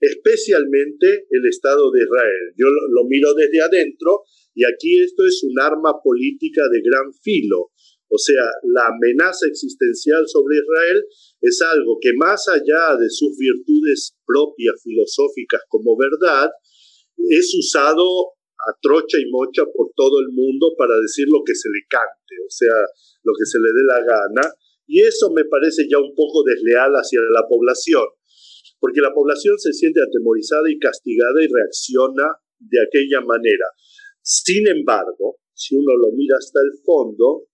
especialmente 0.03 1.27
el 1.31 1.47
Estado 1.47 1.89
de 1.91 2.03
Israel. 2.03 2.45
Yo 2.59 2.67
lo, 2.67 3.07
miro 3.07 3.33
desde 3.33 3.63
adentro 3.63 4.27
y 4.53 4.67
aquí 4.67 4.99
esto 4.99 5.25
es 5.25 5.43
un 5.47 5.55
arma 5.59 5.95
política 6.03 6.67
de 6.67 6.81
gran 6.83 7.13
filo. 7.23 7.71
O 8.11 8.17
sea, 8.19 8.43
la 8.75 8.91
amenaza 8.91 9.47
existencial 9.47 10.27
sobre 10.27 10.59
Israel 10.59 10.99
es 11.41 11.61
algo 11.63 11.97
que 12.01 12.11
más 12.19 12.47
allá 12.47 12.99
de 12.99 13.09
sus 13.09 13.31
virtudes 13.39 14.15
propias 14.27 14.75
filosóficas 14.83 15.61
como 15.69 15.97
verdad, 15.97 16.51
es 17.17 17.55
usado 17.57 18.35
a 18.59 18.75
trocha 18.81 19.17
y 19.17 19.31
mocha 19.31 19.63
por 19.65 19.91
todo 19.95 20.19
el 20.19 20.29
mundo 20.35 20.75
para 20.77 20.99
decir 20.99 21.25
lo 21.31 21.41
que 21.45 21.55
se 21.55 21.69
le 21.69 21.79
cante, 21.89 22.35
o 22.43 22.51
sea, 22.51 22.75
lo 23.23 23.33
que 23.33 23.45
se 23.45 23.57
le 23.57 23.71
dé 23.71 23.83
la 23.87 23.99
gana. 24.03 24.53
Y 24.85 25.01
eso 25.01 25.31
me 25.31 25.45
parece 25.45 25.87
ya 25.89 25.97
un 25.97 26.13
poco 26.13 26.43
desleal 26.43 26.91
hacia 26.93 27.19
la 27.33 27.47
población 27.47 28.03
porque 28.83 28.99
la 28.99 29.15
población 29.15 29.55
se 29.57 29.71
siente 29.71 30.03
atemorizada 30.03 30.67
y 30.67 30.77
castigada 30.77 31.39
y 31.39 31.47
reacciona 31.47 32.35
de 32.59 32.79
aquella 32.83 33.23
manera. 33.23 33.63
Sin 34.19 34.67
embargo, 34.67 35.39
si 35.55 35.77
uno 35.77 35.95
lo 35.95 36.11
mira 36.11 36.35
hasta 36.35 36.59
el 36.59 36.83
fondo, 36.83 37.47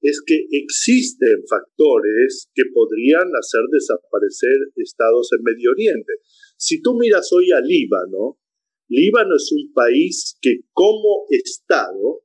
es 0.00 0.22
que 0.24 0.48
existen 0.48 1.44
factores 1.44 2.48
que 2.54 2.64
podrían 2.72 3.28
hacer 3.28 3.60
desaparecer 3.68 4.72
estados 4.76 5.28
en 5.36 5.44
Medio 5.44 5.68
Oriente. 5.72 6.14
Si 6.56 6.80
tú 6.80 6.96
miras 6.96 7.28
hoy 7.30 7.52
a 7.52 7.60
Líbano, 7.60 8.40
Líbano 8.88 9.36
es 9.36 9.52
un 9.52 9.70
país 9.74 10.38
que 10.40 10.60
como 10.72 11.26
Estado 11.28 12.24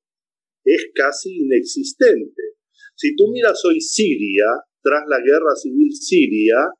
es 0.63 0.91
casi 0.95 1.43
inexistente. 1.43 2.55
Si 2.95 3.17
tú 3.17 3.27
miras 3.33 3.59
hoy 3.65 3.81
Siria, 3.81 4.47
tras 4.81 5.03
la 5.09 5.19
guerra 5.19 5.55
civil 5.55 5.91
siria, 5.91 6.71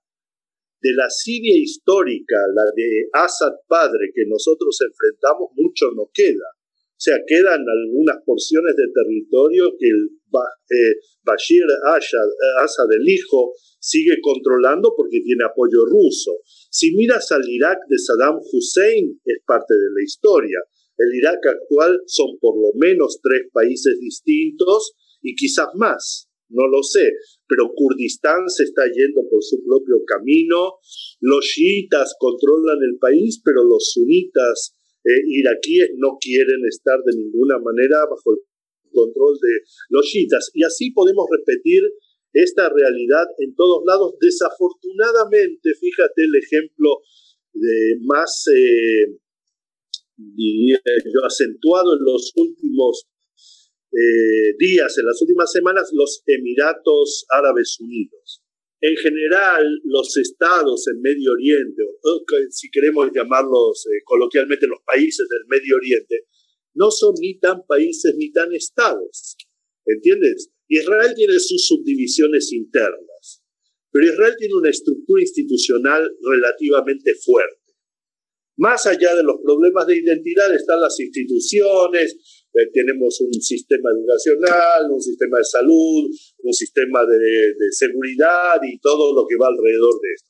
de 0.84 0.94
la 0.94 1.10
Siria 1.10 1.56
histórica, 1.56 2.36
la 2.54 2.68
de 2.76 3.08
Assad 3.14 3.56
padre 3.68 4.12
que 4.14 4.28
nosotros 4.28 4.76
enfrentamos, 4.84 5.50
mucho 5.56 5.96
no 5.96 6.12
queda. 6.14 6.52
O 6.92 7.02
sea, 7.04 7.18
quedan 7.26 7.64
algunas 7.64 8.20
porciones 8.26 8.76
de 8.76 8.92
territorio 8.94 9.76
que 9.80 9.88
el 9.88 10.12
eh, 10.12 10.96
Bashir 11.24 11.64
Assad, 11.96 12.88
el 13.00 13.08
hijo, 13.08 13.54
sigue 13.80 14.20
controlando 14.22 14.94
porque 14.96 15.22
tiene 15.24 15.46
apoyo 15.46 15.86
ruso. 15.88 16.40
Si 16.70 16.94
miras 16.96 17.32
al 17.32 17.48
Irak 17.48 17.80
de 17.88 17.98
Saddam 17.98 18.40
Hussein, 18.40 19.20
es 19.24 19.40
parte 19.46 19.74
de 19.74 19.90
la 19.96 20.04
historia. 20.04 20.60
El 20.98 21.16
Irak 21.16 21.40
actual 21.48 22.00
son 22.08 22.38
por 22.40 22.56
lo 22.56 22.72
menos 22.76 23.20
tres 23.22 23.50
países 23.52 24.00
distintos 24.00 24.94
y 25.22 25.36
quizás 25.36 25.68
más, 25.76 26.30
no 26.54 26.68
lo 26.68 26.82
sé, 26.82 27.12
pero 27.47 27.74
Kurdistán 27.76 28.47
se 28.47 28.64
está 28.64 28.84
yendo 28.86 29.28
por 29.30 29.43
su 29.43 29.64
propio 29.66 30.06
camino, 30.06 30.80
los 31.20 31.43
chiitas 31.45 32.16
controlan 32.20 32.80
el 32.82 32.97
país, 32.97 33.41
pero 33.43 33.64
los 33.64 33.91
sunitas 33.91 34.78
eh, 35.04 35.22
iraquíes 35.28 35.91
no 35.97 36.18
quieren 36.20 36.62
estar 36.70 36.97
de 37.04 37.18
ninguna 37.18 37.60
manera 37.60 38.06
bajo 38.10 38.32
el 38.32 38.39
control 38.91 39.36
de 39.41 39.68
los 39.89 40.06
chiitas. 40.06 40.51
Y 40.54 40.64
así 40.64 40.91
podemos 40.91 41.26
repetir 41.30 41.82
esta 42.32 42.70
realidad 42.70 43.26
en 43.39 43.54
todos 43.56 43.84
lados. 43.86 44.16
Desafortunadamente, 44.20 45.74
fíjate 45.80 46.24
el 46.24 46.36
ejemplo 46.36 47.01
de 47.54 47.97
más, 48.01 48.45
eh, 48.47 49.20
yo, 50.18 51.26
acentuado 51.26 51.97
en 51.97 52.04
los 52.06 52.32
últimos 52.36 53.08
eh, 53.94 54.56
días, 54.58 54.98
en 54.98 55.06
las 55.06 55.22
últimas 55.22 55.52
semanas, 55.52 55.91
los 55.94 56.24
Emiratos 56.26 57.26
Árabes 57.30 57.78
Unidos. 57.80 58.41
En 58.82 58.98
general, 58.98 59.64
los 59.86 60.18
estados 60.18 60.88
en 60.88 61.00
Medio 61.00 61.32
Oriente, 61.32 61.84
si 62.50 62.70
queremos 62.70 63.12
llamarlos 63.14 63.86
eh, 63.86 64.02
coloquialmente 64.04 64.68
los 64.68 64.80
países 64.86 65.28
del 65.30 65.46
Medio 65.48 65.78
Oriente, 65.78 66.26
no 66.74 66.91
son 66.91 67.14
ni 67.22 67.39
tan 67.39 67.66
países 67.66 68.16
ni 68.18 68.32
tan 68.32 68.52
estados. 68.54 69.38
¿Entiendes? 69.86 70.50
Israel 70.68 71.14
tiene 71.16 71.39
sus 71.39 71.68
subdivisiones 71.68 72.52
internas, 72.52 73.44
pero 73.91 74.06
Israel 74.06 74.34
tiene 74.38 74.56
una 74.56 74.70
estructura 74.70 75.22
institucional 75.22 76.10
relativamente 76.22 77.14
fuerte. 77.24 77.62
Más 78.58 78.86
allá 78.86 79.16
de 79.16 79.24
los 79.24 79.38
problemas 79.44 79.88
de 79.88 79.98
identidad 79.98 80.54
están 80.54 80.82
las 80.82 81.00
instituciones, 81.00 82.43
eh, 82.54 82.70
tenemos 82.72 83.20
un 83.22 83.34
sistema 83.34 83.89
educacional, 83.89 84.91
un 84.91 85.01
sistema 85.01 85.38
de 85.38 85.43
salud, 85.43 86.06
un 86.43 86.54
sistema 86.54 87.01
de, 87.06 87.54
de 87.58 87.72
seguridad 87.72 88.62
y 88.62 88.80
todo 88.80 89.14
lo 89.14 89.26
que 89.28 89.36
va 89.36 89.47
alrededor 89.47 89.99
de 90.01 90.10
esto. 90.14 90.30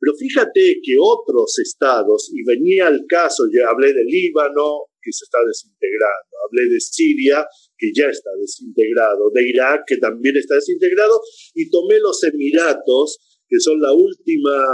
Pero 0.00 0.16
fíjate 0.16 0.80
que 0.82 0.96
otros 0.98 1.58
estados, 1.58 2.32
y 2.32 2.42
venía 2.42 2.88
el 2.88 3.04
caso, 3.06 3.44
ya 3.52 3.68
hablé 3.68 3.92
de 3.92 4.04
Líbano, 4.04 4.88
que 5.02 5.12
se 5.12 5.24
está 5.24 5.38
desintegrando, 5.46 6.32
hablé 6.48 6.72
de 6.72 6.80
Siria, 6.80 7.44
que 7.76 7.92
ya 7.94 8.08
está 8.08 8.30
desintegrado, 8.40 9.30
de 9.34 9.48
Irak, 9.48 9.84
que 9.86 9.98
también 9.98 10.36
está 10.36 10.54
desintegrado, 10.54 11.20
y 11.54 11.68
tomé 11.68 11.98
los 12.00 12.22
Emiratos, 12.24 13.29
que 13.50 13.58
son 13.58 13.80
la 13.80 13.92
última 13.92 14.64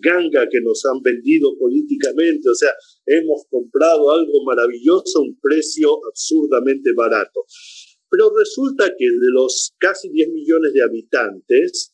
ganga 0.00 0.48
que 0.48 0.60
nos 0.62 0.84
han 0.86 1.02
vendido 1.02 1.50
políticamente, 1.58 2.48
o 2.48 2.54
sea, 2.54 2.70
hemos 3.04 3.42
comprado 3.50 4.12
algo 4.12 4.44
maravilloso 4.46 5.18
a 5.18 5.22
un 5.22 5.36
precio 5.40 5.98
absurdamente 6.08 6.92
barato. 6.96 7.44
Pero 8.08 8.32
resulta 8.36 8.94
que 8.96 9.04
de 9.04 9.30
los 9.32 9.74
casi 9.78 10.10
10 10.10 10.28
millones 10.30 10.72
de 10.72 10.82
habitantes, 10.82 11.92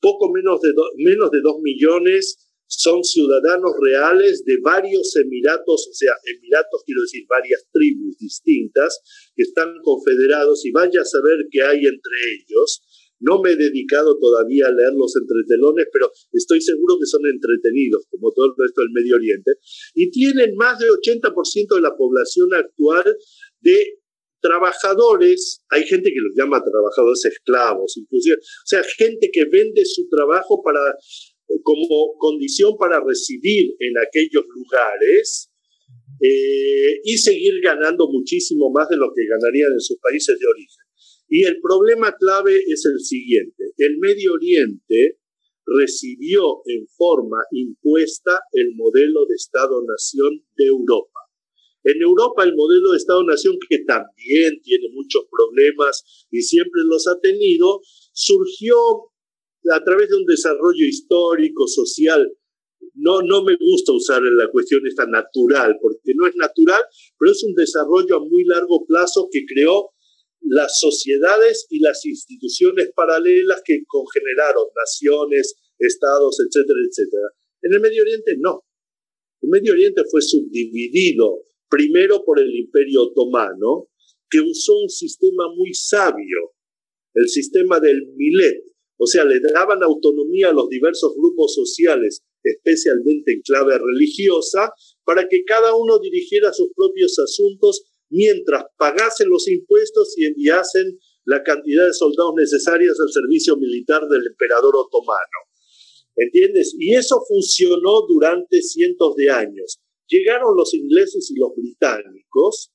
poco 0.00 0.30
menos 0.30 0.60
de, 0.60 0.72
menos 0.96 1.30
de 1.30 1.40
2 1.42 1.60
millones 1.62 2.50
son 2.66 3.02
ciudadanos 3.02 3.72
reales 3.82 4.44
de 4.44 4.58
varios 4.62 5.16
emiratos, 5.16 5.88
o 5.90 5.92
sea, 5.92 6.12
emiratos 6.24 6.82
quiero 6.86 7.02
decir 7.02 7.26
varias 7.28 7.66
tribus 7.72 8.16
distintas 8.18 9.00
que 9.34 9.42
están 9.42 9.74
confederados 9.82 10.64
y 10.64 10.70
vaya 10.70 11.00
a 11.00 11.04
saber 11.04 11.48
qué 11.50 11.62
hay 11.62 11.78
entre 11.78 12.16
ellos. 12.38 12.82
No 13.20 13.40
me 13.40 13.52
he 13.52 13.56
dedicado 13.56 14.18
todavía 14.18 14.66
a 14.66 14.72
leer 14.72 14.92
los 14.96 15.14
entretelones, 15.16 15.86
pero 15.92 16.10
estoy 16.32 16.60
seguro 16.60 16.96
que 16.98 17.06
son 17.06 17.22
entretenidos, 17.26 18.06
como 18.10 18.32
todo 18.32 18.46
el 18.46 18.54
resto 18.56 18.80
del 18.80 18.92
Medio 18.92 19.16
Oriente, 19.16 19.52
y 19.94 20.10
tienen 20.10 20.56
más 20.56 20.78
del 20.78 20.90
80% 20.90 21.74
de 21.74 21.80
la 21.80 21.96
población 21.96 22.52
actual 22.54 23.04
de 23.60 24.00
trabajadores, 24.40 25.62
hay 25.68 25.84
gente 25.84 26.10
que 26.10 26.20
los 26.20 26.34
llama 26.34 26.64
trabajadores 26.64 27.24
esclavos, 27.26 27.96
inclusive, 27.98 28.36
o 28.36 28.66
sea, 28.66 28.82
gente 28.82 29.30
que 29.30 29.44
vende 29.44 29.84
su 29.84 30.08
trabajo 30.08 30.62
para 30.64 30.80
como 31.62 32.14
condición 32.18 32.76
para 32.78 33.02
residir 33.04 33.74
en 33.78 33.98
aquellos 33.98 34.44
lugares 34.54 35.50
eh, 36.22 37.00
y 37.02 37.16
seguir 37.18 37.60
ganando 37.62 38.08
muchísimo 38.08 38.70
más 38.70 38.88
de 38.88 38.96
lo 38.96 39.10
que 39.14 39.26
ganarían 39.26 39.72
en 39.72 39.80
sus 39.80 39.98
países 39.98 40.38
de 40.38 40.46
origen. 40.46 40.89
Y 41.30 41.44
el 41.44 41.60
problema 41.62 42.12
clave 42.18 42.58
es 42.66 42.84
el 42.84 42.98
siguiente. 42.98 43.72
El 43.78 43.98
Medio 43.98 44.32
Oriente 44.32 45.20
recibió 45.64 46.60
en 46.66 46.88
forma 46.88 47.38
impuesta 47.52 48.40
el 48.52 48.74
modelo 48.74 49.24
de 49.26 49.36
Estado-Nación 49.36 50.44
de 50.56 50.66
Europa. 50.66 51.20
En 51.84 52.02
Europa 52.02 52.42
el 52.42 52.56
modelo 52.56 52.90
de 52.90 52.96
Estado-Nación, 52.96 53.58
que 53.68 53.78
también 53.86 54.60
tiene 54.60 54.88
muchos 54.92 55.22
problemas 55.30 56.26
y 56.32 56.42
siempre 56.42 56.82
los 56.84 57.06
ha 57.06 57.18
tenido, 57.20 57.80
surgió 58.12 58.76
a 59.72 59.84
través 59.84 60.08
de 60.08 60.16
un 60.16 60.26
desarrollo 60.26 60.84
histórico, 60.84 61.68
social, 61.68 62.28
no, 62.94 63.22
no 63.22 63.44
me 63.44 63.56
gusta 63.56 63.92
usar 63.92 64.20
la 64.20 64.50
cuestión 64.50 64.84
esta 64.84 65.06
natural, 65.06 65.78
porque 65.80 66.12
no 66.16 66.26
es 66.26 66.34
natural, 66.34 66.82
pero 67.18 67.30
es 67.30 67.44
un 67.44 67.54
desarrollo 67.54 68.16
a 68.16 68.24
muy 68.24 68.44
largo 68.44 68.84
plazo 68.84 69.28
que 69.30 69.44
creó 69.46 69.90
las 70.42 70.78
sociedades 70.80 71.66
y 71.70 71.80
las 71.80 72.04
instituciones 72.04 72.90
paralelas 72.94 73.62
que 73.64 73.82
congeneraron 73.86 74.66
naciones, 74.74 75.54
estados, 75.78 76.38
etcétera, 76.40 76.78
etcétera. 76.88 77.28
En 77.62 77.74
el 77.74 77.80
Medio 77.80 78.02
Oriente 78.02 78.36
no. 78.38 78.64
El 79.42 79.50
Medio 79.50 79.72
Oriente 79.72 80.02
fue 80.10 80.22
subdividido 80.22 81.44
primero 81.68 82.24
por 82.24 82.40
el 82.40 82.54
Imperio 82.54 83.02
Otomano, 83.02 83.88
que 84.28 84.40
usó 84.40 84.78
un 84.78 84.88
sistema 84.88 85.44
muy 85.56 85.72
sabio, 85.74 86.52
el 87.14 87.28
sistema 87.28 87.80
del 87.80 88.08
Milet, 88.16 88.70
o 89.02 89.06
sea, 89.06 89.24
le 89.24 89.40
daban 89.40 89.82
autonomía 89.82 90.50
a 90.50 90.52
los 90.52 90.68
diversos 90.68 91.14
grupos 91.16 91.54
sociales, 91.54 92.22
especialmente 92.42 93.32
en 93.32 93.40
clave 93.40 93.78
religiosa, 93.78 94.72
para 95.04 95.26
que 95.26 95.42
cada 95.44 95.74
uno 95.74 95.98
dirigiera 95.98 96.52
sus 96.52 96.68
propios 96.76 97.18
asuntos 97.18 97.89
mientras 98.10 98.64
pagasen 98.76 99.28
los 99.28 99.48
impuestos 99.48 100.14
y 100.16 100.26
enviasen 100.26 100.98
la 101.24 101.42
cantidad 101.42 101.86
de 101.86 101.94
soldados 101.94 102.34
necesarias 102.36 102.98
al 103.00 103.10
servicio 103.10 103.56
militar 103.56 104.02
del 104.08 104.26
emperador 104.26 104.74
otomano. 104.76 105.38
¿Entiendes? 106.16 106.74
Y 106.78 106.94
eso 106.94 107.22
funcionó 107.26 108.06
durante 108.06 108.60
cientos 108.62 109.14
de 109.16 109.30
años. 109.30 109.80
Llegaron 110.08 110.56
los 110.56 110.74
ingleses 110.74 111.30
y 111.30 111.38
los 111.38 111.54
británicos, 111.56 112.72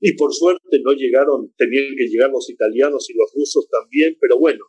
y 0.00 0.12
por 0.16 0.34
suerte 0.34 0.80
no 0.84 0.92
llegaron, 0.92 1.52
tenían 1.56 1.96
que 1.96 2.06
llegar 2.06 2.30
los 2.30 2.50
italianos 2.50 3.08
y 3.08 3.14
los 3.16 3.32
rusos 3.34 3.66
también, 3.70 4.18
pero 4.20 4.38
bueno, 4.38 4.64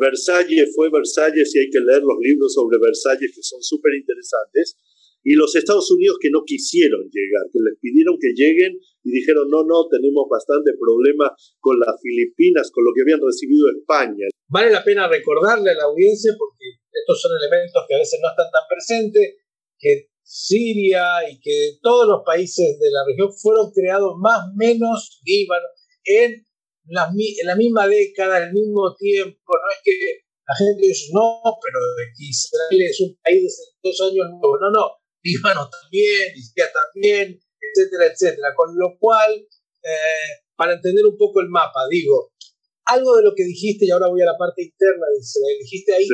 Versalles 0.00 0.72
fue 0.74 0.90
Versalles 0.90 1.54
y 1.54 1.60
hay 1.60 1.70
que 1.70 1.78
leer 1.80 2.02
los 2.02 2.18
libros 2.20 2.52
sobre 2.52 2.78
Versalles 2.78 3.32
que 3.34 3.42
son 3.42 3.62
súper 3.62 3.94
interesantes. 3.94 4.76
Y 5.22 5.34
los 5.34 5.54
Estados 5.56 5.90
Unidos 5.90 6.18
que 6.20 6.30
no 6.30 6.44
quisieron 6.44 7.02
llegar, 7.10 7.44
que 7.52 7.58
les 7.58 7.78
pidieron 7.80 8.16
que 8.20 8.32
lleguen 8.34 8.78
y 9.02 9.10
dijeron, 9.10 9.48
no, 9.50 9.64
no, 9.64 9.88
tenemos 9.90 10.26
bastante 10.30 10.70
problema 10.78 11.34
con 11.58 11.78
las 11.80 12.00
Filipinas, 12.00 12.70
con 12.70 12.84
lo 12.84 12.92
que 12.94 13.02
habían 13.02 13.20
recibido 13.20 13.66
España. 13.70 14.26
Vale 14.48 14.70
la 14.70 14.84
pena 14.84 15.08
recordarle 15.08 15.70
a 15.70 15.74
la 15.74 15.84
audiencia, 15.84 16.32
porque 16.38 16.78
estos 16.92 17.20
son 17.20 17.32
elementos 17.36 17.82
que 17.88 17.94
a 17.94 17.98
veces 17.98 18.20
no 18.22 18.30
están 18.30 18.50
tan 18.52 18.66
presentes, 18.70 19.34
que 19.78 20.08
Siria 20.22 21.28
y 21.30 21.38
que 21.40 21.78
todos 21.82 22.08
los 22.08 22.22
países 22.24 22.78
de 22.78 22.90
la 22.90 23.06
región 23.06 23.30
fueron 23.32 23.70
creados 23.72 24.14
más 24.18 24.40
o 24.42 24.56
menos 24.56 25.20
Líbano 25.24 25.66
en 26.04 26.46
en 26.88 27.46
la 27.46 27.56
misma 27.56 27.88
década, 27.88 28.44
el 28.44 28.52
mismo 28.52 28.94
tiempo, 28.96 29.52
no 29.52 29.70
es 29.74 29.80
que 29.82 30.26
la 30.46 30.54
gente 30.54 30.86
dice, 30.86 31.10
no, 31.12 31.42
pero 31.60 31.78
Israel 32.18 32.82
es 32.82 33.00
un 33.00 33.18
país 33.22 33.74
de 33.82 33.90
dos 33.90 34.00
años 34.02 34.26
nuevo, 34.30 34.56
no, 34.60 34.70
no, 34.70 34.90
Líbano 35.26 35.68
también, 35.68 36.30
Siria 36.34 36.70
también, 36.70 37.34
etcétera, 37.34 38.06
etcétera, 38.12 38.54
con 38.54 38.70
lo 38.78 38.96
cual, 38.98 39.34
eh, 39.34 40.30
para 40.54 40.74
entender 40.74 41.04
un 41.04 41.16
poco 41.18 41.40
el 41.40 41.48
mapa, 41.48 41.88
digo, 41.90 42.32
algo 42.86 43.16
de 43.16 43.24
lo 43.24 43.34
que 43.34 43.44
dijiste, 43.44 43.86
y 43.86 43.90
ahora 43.90 44.08
voy 44.08 44.22
a 44.22 44.26
la 44.26 44.38
parte 44.38 44.62
interna 44.62 45.06
de 45.10 45.18
Israel, 45.18 45.58
dijiste 45.60 45.92
ahí 45.92 46.06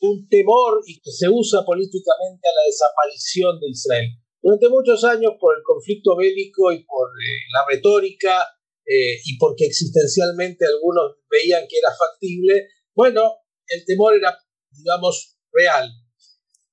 un 0.00 0.28
temor 0.28 0.82
y 0.86 1.00
que 1.00 1.10
se 1.10 1.28
usa 1.28 1.64
políticamente 1.64 2.48
a 2.48 2.54
la 2.54 2.64
desaparición 2.66 3.60
de 3.60 3.70
Israel. 3.70 4.08
Durante 4.40 4.68
muchos 4.68 5.04
años, 5.04 5.32
por 5.38 5.56
el 5.56 5.62
conflicto 5.62 6.16
bélico 6.16 6.72
y 6.72 6.84
por 6.84 7.08
eh, 7.08 7.46
la 7.52 7.64
retórica, 7.68 8.42
eh, 8.84 9.20
y 9.24 9.38
porque 9.38 9.66
existencialmente 9.66 10.66
algunos 10.66 11.18
veían 11.30 11.66
que 11.68 11.78
era 11.78 11.90
factible, 11.94 12.68
bueno, 12.94 13.38
el 13.68 13.84
temor 13.84 14.16
era, 14.16 14.36
digamos, 14.70 15.38
real. 15.52 15.88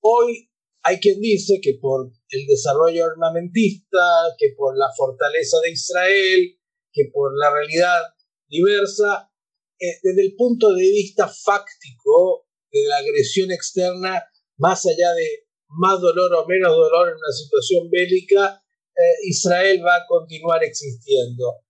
Hoy 0.00 0.49
hay 0.82 0.98
quien 0.98 1.20
dice 1.20 1.60
que 1.62 1.78
por 1.80 2.10
el 2.30 2.46
desarrollo 2.46 3.06
armamentista, 3.06 3.98
que 4.38 4.54
por 4.56 4.76
la 4.76 4.88
fortaleza 4.96 5.58
de 5.62 5.70
Israel, 5.72 6.58
que 6.92 7.10
por 7.12 7.36
la 7.38 7.52
realidad 7.52 8.00
diversa, 8.48 9.30
eh, 9.78 9.98
desde 10.02 10.22
el 10.22 10.34
punto 10.36 10.72
de 10.72 10.82
vista 10.82 11.28
fáctico 11.28 12.46
de 12.70 12.84
la 12.86 12.98
agresión 12.98 13.50
externa, 13.50 14.24
más 14.58 14.86
allá 14.86 15.12
de 15.14 15.46
más 15.68 16.00
dolor 16.00 16.32
o 16.34 16.46
menos 16.46 16.72
dolor 16.72 17.08
en 17.08 17.14
una 17.14 17.32
situación 17.32 17.90
bélica, 17.90 18.62
eh, 18.96 19.28
Israel 19.28 19.84
va 19.84 19.96
a 19.96 20.06
continuar 20.06 20.62
existiendo. 20.64 21.60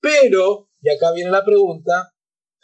Pero, 0.00 0.70
y 0.80 0.90
acá 0.90 1.12
viene 1.12 1.30
la 1.30 1.44
pregunta, 1.44 2.12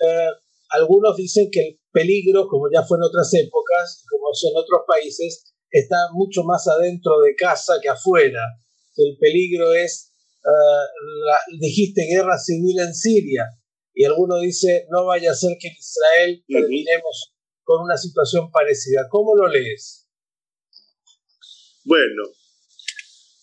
eh, 0.00 0.30
algunos 0.70 1.16
dicen 1.16 1.48
que 1.50 1.60
el 1.60 1.80
peligro, 1.92 2.48
como 2.48 2.68
ya 2.72 2.82
fue 2.82 2.96
en 2.98 3.04
otras 3.04 3.32
épocas, 3.34 4.04
como 4.10 4.32
son 4.32 4.52
otros 4.56 4.80
países, 4.86 5.55
está 5.78 5.96
mucho 6.12 6.42
más 6.44 6.66
adentro 6.68 7.20
de 7.20 7.34
casa 7.34 7.74
que 7.82 7.88
afuera. 7.88 8.40
El 8.96 9.16
peligro 9.18 9.74
es, 9.74 10.12
uh, 10.42 11.58
dijiste, 11.60 12.06
guerra 12.06 12.38
civil 12.38 12.78
en 12.80 12.94
Siria, 12.94 13.44
y 13.94 14.04
alguno 14.04 14.38
dice, 14.40 14.86
no 14.90 15.06
vaya 15.06 15.32
a 15.32 15.34
ser 15.34 15.56
que 15.58 15.68
en 15.68 15.74
Israel 15.78 16.44
terminemos 16.46 17.34
con 17.62 17.82
una 17.82 17.96
situación 17.96 18.50
parecida. 18.50 19.06
¿Cómo 19.10 19.34
lo 19.34 19.48
lees? 19.48 20.06
Bueno, 21.84 22.22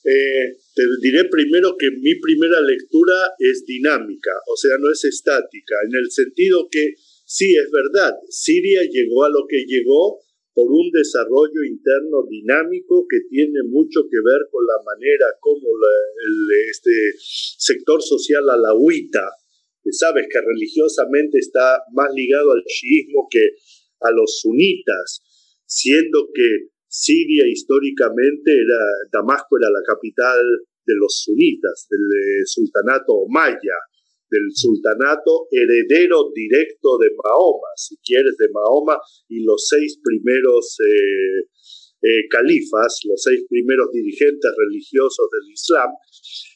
eh, 0.04 0.58
te 0.76 0.84
diré 1.02 1.30
primero 1.30 1.76
que 1.78 1.90
mi 1.92 2.20
primera 2.20 2.60
lectura 2.62 3.34
es 3.40 3.64
dinámica, 3.66 4.32
o 4.52 4.58
sea, 4.58 4.72
no 4.80 4.92
es 4.92 5.04
estática, 5.06 5.76
en 5.88 5.96
el 5.96 6.12
sentido 6.12 6.68
que 6.70 6.96
sí, 7.26 7.56
es 7.56 7.70
verdad, 7.72 8.14
Siria 8.30 8.82
llegó 8.84 9.24
a 9.24 9.30
lo 9.30 9.46
que 9.48 9.64
llegó 9.66 10.20
por 10.54 10.70
un 10.70 10.90
desarrollo 10.94 11.66
interno 11.66 12.24
dinámico 12.30 13.06
que 13.10 13.26
tiene 13.30 13.64
mucho 13.66 14.06
que 14.10 14.18
ver 14.22 14.42
con 14.52 14.64
la 14.66 14.78
manera 14.86 15.26
como 15.40 15.66
el, 15.66 16.70
este 16.70 16.94
sector 17.18 18.02
social 18.02 18.48
alawita, 18.48 19.26
que 19.84 19.92
sabes 19.92 20.28
que 20.30 20.40
religiosamente 20.40 21.40
está 21.40 21.82
más 21.94 22.14
ligado 22.14 22.52
al 22.52 22.64
chiismo 22.66 23.28
que 23.30 23.58
a 24.02 24.12
los 24.12 24.40
sunitas, 24.42 25.22
siendo 25.66 26.30
que 26.34 26.70
Siria 26.88 27.48
históricamente 27.50 28.54
era, 28.54 28.82
Damasco 29.12 29.58
era 29.58 29.72
la 29.72 29.82
capital 29.82 30.40
de 30.86 30.94
los 30.96 31.24
sunitas, 31.24 31.88
del 31.90 32.06
eh, 32.06 32.46
sultanato 32.46 33.14
omaya, 33.14 33.74
del 34.34 34.50
sultanato 34.50 35.46
heredero 35.54 36.34
directo 36.34 36.98
de 36.98 37.14
Mahoma, 37.14 37.70
si 37.78 37.98
quieres, 38.02 38.34
de 38.42 38.50
Mahoma 38.50 38.98
y 39.30 39.46
los 39.46 39.68
seis 39.70 40.02
primeros 40.02 40.78
eh, 40.82 41.46
eh, 42.02 42.26
califas, 42.30 43.06
los 43.06 43.22
seis 43.22 43.46
primeros 43.48 43.94
dirigentes 43.94 44.52
religiosos 44.58 45.30
del 45.30 45.54
Islam. 45.54 45.90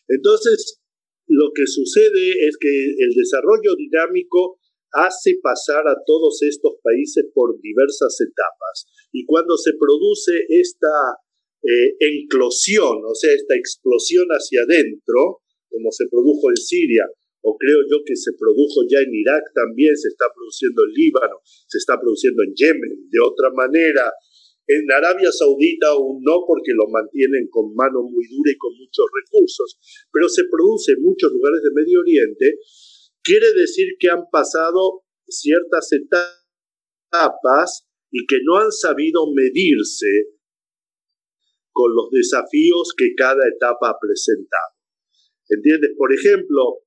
Entonces, 0.10 0.82
lo 1.28 1.52
que 1.54 1.68
sucede 1.68 2.48
es 2.48 2.58
que 2.58 2.74
el 2.98 3.14
desarrollo 3.14 3.76
dinámico 3.78 4.58
hace 4.92 5.38
pasar 5.44 5.88
a 5.88 6.02
todos 6.06 6.42
estos 6.42 6.80
países 6.82 7.26
por 7.34 7.60
diversas 7.62 8.18
etapas. 8.22 8.88
Y 9.12 9.26
cuando 9.26 9.58
se 9.58 9.74
produce 9.78 10.34
esta 10.50 11.22
eh, 11.62 11.96
enclosión, 12.00 13.04
o 13.06 13.14
sea, 13.14 13.34
esta 13.34 13.56
explosión 13.56 14.26
hacia 14.30 14.62
adentro, 14.64 15.44
como 15.70 15.92
se 15.92 16.06
produjo 16.10 16.50
en 16.50 16.58
Siria, 16.58 17.06
o 17.48 17.56
creo 17.56 17.80
yo 17.88 18.04
que 18.04 18.12
se 18.12 18.36
produjo 18.36 18.84
ya 18.92 19.00
en 19.00 19.16
Irak 19.16 19.40
también, 19.56 19.96
se 19.96 20.12
está 20.12 20.28
produciendo 20.36 20.84
en 20.84 20.92
Líbano, 20.92 21.40
se 21.46 21.80
está 21.80 21.96
produciendo 21.96 22.44
en 22.44 22.52
Yemen, 22.52 23.08
de 23.08 23.20
otra 23.24 23.48
manera. 23.56 24.12
En 24.68 24.84
Arabia 24.92 25.32
Saudita 25.32 25.96
aún 25.96 26.20
no, 26.28 26.44
porque 26.44 26.76
lo 26.76 26.92
mantienen 26.92 27.48
con 27.48 27.72
mano 27.72 28.04
muy 28.04 28.28
dura 28.28 28.52
y 28.52 28.60
con 28.60 28.76
muchos 28.76 29.08
recursos, 29.16 29.80
pero 30.12 30.28
se 30.28 30.44
produce 30.52 30.92
en 30.92 31.08
muchos 31.08 31.32
lugares 31.32 31.64
de 31.64 31.72
Medio 31.72 32.04
Oriente. 32.04 32.60
Quiere 33.24 33.48
decir 33.56 33.96
que 33.98 34.12
han 34.12 34.28
pasado 34.30 35.08
ciertas 35.24 35.88
etapas 35.96 37.88
y 38.12 38.28
que 38.28 38.44
no 38.44 38.60
han 38.60 38.72
sabido 38.74 39.32
medirse 39.32 40.36
con 41.72 41.96
los 41.96 42.12
desafíos 42.12 42.92
que 42.98 43.16
cada 43.16 43.48
etapa 43.48 43.96
ha 43.96 44.00
presentado. 44.02 44.76
¿Entiendes? 45.48 45.92
Por 45.96 46.12
ejemplo, 46.12 46.87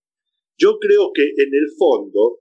yo 0.60 0.78
creo 0.78 1.10
que 1.14 1.24
en 1.24 1.50
el 1.52 1.68
fondo 1.78 2.40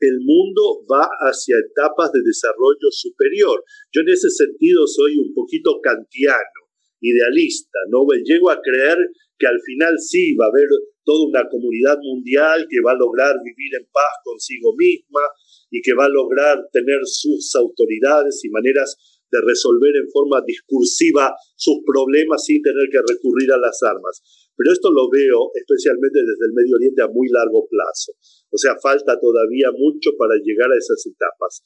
el 0.00 0.18
mundo 0.22 0.84
va 0.90 1.08
hacia 1.26 1.56
etapas 1.58 2.12
de 2.12 2.22
desarrollo 2.22 2.90
superior. 2.90 3.64
Yo 3.92 4.02
en 4.02 4.10
ese 4.10 4.30
sentido 4.30 4.86
soy 4.86 5.18
un 5.18 5.34
poquito 5.34 5.80
kantiano, 5.82 6.60
idealista, 7.00 7.78
¿no? 7.90 8.06
Llego 8.24 8.50
a 8.50 8.60
creer 8.62 8.98
que 9.38 9.46
al 9.46 9.60
final 9.62 9.94
sí 9.98 10.34
va 10.34 10.46
a 10.46 10.50
haber 10.50 10.68
toda 11.04 11.26
una 11.26 11.48
comunidad 11.48 11.98
mundial 12.02 12.66
que 12.68 12.82
va 12.84 12.92
a 12.92 12.98
lograr 12.98 13.34
vivir 13.42 13.74
en 13.78 13.86
paz 13.92 14.12
consigo 14.24 14.74
misma 14.76 15.22
y 15.70 15.80
que 15.80 15.94
va 15.94 16.06
a 16.06 16.10
lograr 16.10 16.58
tener 16.72 17.00
sus 17.04 17.54
autoridades 17.54 18.44
y 18.44 18.50
maneras 18.50 19.17
de 19.30 19.38
resolver 19.44 19.94
en 19.96 20.08
forma 20.10 20.40
discursiva 20.46 21.34
sus 21.56 21.84
problemas 21.84 22.44
sin 22.44 22.62
tener 22.62 22.88
que 22.90 23.00
recurrir 23.04 23.52
a 23.52 23.58
las 23.58 23.82
armas. 23.82 24.20
Pero 24.56 24.72
esto 24.72 24.90
lo 24.90 25.08
veo 25.08 25.52
especialmente 25.54 26.18
desde 26.18 26.44
el 26.50 26.54
Medio 26.54 26.76
Oriente 26.76 27.02
a 27.02 27.08
muy 27.08 27.28
largo 27.30 27.68
plazo. 27.68 28.12
O 28.50 28.58
sea, 28.58 28.74
falta 28.82 29.14
todavía 29.20 29.70
mucho 29.70 30.16
para 30.18 30.34
llegar 30.42 30.72
a 30.72 30.78
esas 30.78 30.98
etapas. 31.06 31.62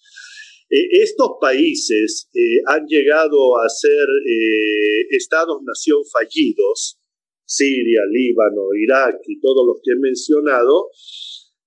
Eh, 0.69 1.05
estos 1.05 1.37
países 1.41 2.29
eh, 2.35 2.61
han 2.67 2.87
llegado 2.87 3.59
a 3.59 3.69
ser 3.69 4.09
eh, 4.29 5.07
estados-nación 5.11 6.01
fallidos, 6.11 6.99
Siria, 7.45 8.01
Líbano, 8.11 8.73
Irak 8.77 9.21
y 9.27 9.41
todos 9.41 9.67
los 9.67 9.81
que 9.83 9.93
he 9.93 10.01
mencionado, 10.01 10.89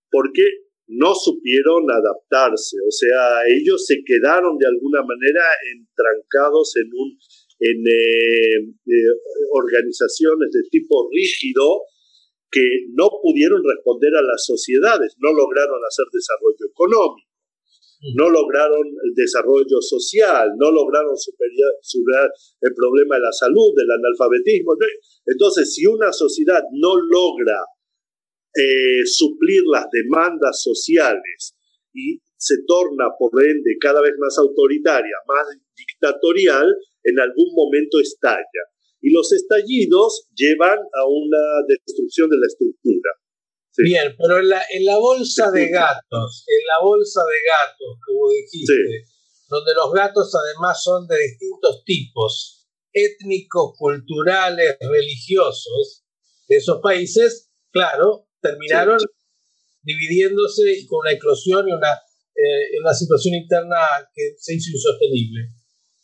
porque 0.10 0.65
no 0.88 1.16
supieron 1.16 1.90
adaptarse, 1.90 2.78
o 2.86 2.92
sea, 2.92 3.42
ellos 3.48 3.86
se 3.86 4.04
quedaron 4.06 4.58
de 4.58 4.68
alguna 4.68 5.02
manera 5.02 5.42
entrancados 5.74 6.76
en 6.78 6.90
un 6.94 7.18
en 7.60 7.80
eh, 7.88 8.58
eh, 8.68 9.14
organizaciones 9.52 10.52
de 10.52 10.62
tipo 10.70 11.10
rígido 11.12 11.88
que 12.52 12.88
no 12.94 13.10
pudieron 13.22 13.64
responder 13.64 14.12
a 14.16 14.22
las 14.22 14.44
sociedades, 14.46 15.16
no 15.20 15.32
lograron 15.34 15.80
hacer 15.88 16.06
desarrollo 16.12 16.66
económico, 16.72 17.28
no 18.16 18.30
lograron 18.30 18.86
el 18.86 19.14
desarrollo 19.16 19.82
social, 19.82 20.52
no 20.58 20.72
lograron 20.72 21.16
superar, 21.18 22.30
el 22.62 22.74
problema 22.76 23.16
de 23.16 23.22
la 23.22 23.32
salud, 23.32 23.74
del 23.76 23.90
analfabetismo. 23.90 24.76
Entonces, 25.26 25.74
si 25.74 25.86
una 25.86 26.12
sociedad 26.12 26.62
no 26.72 26.96
logra 26.96 27.60
eh, 28.56 29.06
suplir 29.06 29.62
las 29.72 29.86
demandas 29.92 30.62
sociales 30.62 31.56
y 31.94 32.20
se 32.38 32.56
torna, 32.68 33.06
por 33.18 33.32
ende, 33.42 33.78
cada 33.80 34.02
vez 34.02 34.14
más 34.20 34.38
autoritaria, 34.38 35.16
más 35.28 35.48
dictatorial, 35.76 36.68
en 37.04 37.20
algún 37.20 37.54
momento 37.56 38.00
estalla. 38.00 38.64
Y 39.02 39.12
los 39.12 39.32
estallidos 39.32 40.28
llevan 40.36 40.80
a 40.80 41.04
una 41.08 41.44
destrucción 41.68 42.30
de 42.30 42.38
la 42.38 42.48
estructura. 42.48 43.12
Bien, 43.78 44.16
pero 44.18 44.40
en 44.40 44.50
la, 44.50 44.62
en 44.72 44.86
la 44.86 44.98
bolsa 44.98 45.52
de 45.52 45.70
gatos, 45.70 46.46
en 46.48 46.66
la 46.66 46.86
bolsa 46.86 47.22
de 47.28 47.38
gatos, 47.44 48.00
como 48.06 48.30
dijiste, 48.32 49.06
donde 49.50 49.74
los 49.74 49.92
gatos 49.94 50.32
además 50.34 50.82
son 50.82 51.08
de 51.08 51.18
distintos 51.20 51.84
tipos, 51.86 52.68
étnicos, 52.94 53.74
culturales, 53.78 54.78
religiosos, 54.80 56.06
de 56.48 56.56
esos 56.56 56.80
países, 56.82 57.52
claro, 57.72 58.28
terminaron 58.50 58.98
dividiéndose 59.82 60.80
y 60.80 60.86
con 60.88 61.00
una 61.00 61.12
eclosión 61.12 61.68
y 61.68 61.72
una, 61.72 61.92
eh, 61.92 62.80
una 62.82 62.94
situación 62.94 63.36
interna 63.36 63.78
que 64.14 64.36
se 64.38 64.56
hizo 64.56 64.72
insostenible 64.72 65.52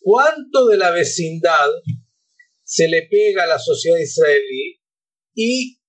cuánto 0.02 0.68
de 0.68 0.78
la 0.78 0.92
vecindad 0.92 1.70
se 2.64 2.88
le 2.88 3.04
pega 3.04 3.44
a 3.44 3.48
la 3.48 3.60
sociedad 3.60 4.00
israelí 4.00 4.82
y 5.36 5.80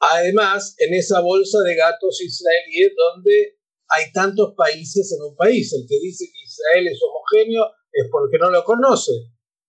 además 0.00 0.74
en 0.78 0.94
esa 0.94 1.20
bolsa 1.20 1.60
de 1.62 1.76
gatos 1.76 2.20
israelíes 2.20 2.92
donde 2.96 3.56
hay 3.88 4.12
tantos 4.12 4.54
países 4.56 5.16
en 5.16 5.30
un 5.30 5.36
país. 5.36 5.72
El 5.72 5.86
que 5.88 5.98
dice 6.00 6.26
que 6.26 6.42
Israel 6.44 6.88
es 6.88 6.98
homogéneo 7.02 7.64
es 7.92 8.08
porque 8.10 8.38
no 8.38 8.50
lo 8.50 8.64
conoce. 8.64 9.12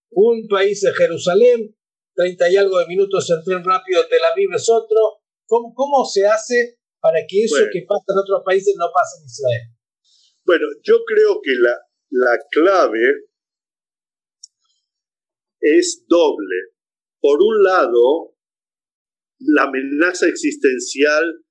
Un 0.09 0.47
país 0.47 0.83
es 0.83 0.97
Jerusalén, 0.97 1.75
30 2.15 2.49
y 2.49 2.55
algo 2.55 2.79
de 2.79 2.87
minutos 2.87 3.29
en 3.29 3.43
tren 3.43 3.63
rápido, 3.63 4.07
Tel 4.07 4.23
Aviv 4.31 4.53
es 4.55 4.67
otro. 4.69 5.16
¿Cómo, 5.47 5.73
cómo 5.73 6.05
se 6.05 6.25
hace 6.25 6.77
para 6.99 7.19
que 7.27 7.43
eso 7.43 7.63
que 7.71 7.85
pasa 7.87 8.03
en 8.09 8.19
otros 8.19 8.41
países 8.45 8.75
no 8.77 8.85
pase 8.93 9.21
en 9.21 9.25
Israel? 9.25 9.65
Bueno, 10.45 10.67
yo 10.83 11.03
creo 11.05 11.41
que 11.41 11.51
la, 11.59 11.75
la 12.09 12.37
clave 12.51 12.99
es 15.59 16.05
doble. 16.07 16.55
Por 17.19 17.41
un 17.41 17.63
lado, 17.63 18.35
la 19.39 19.63
amenaza 19.63 20.27
existencial 20.27 21.43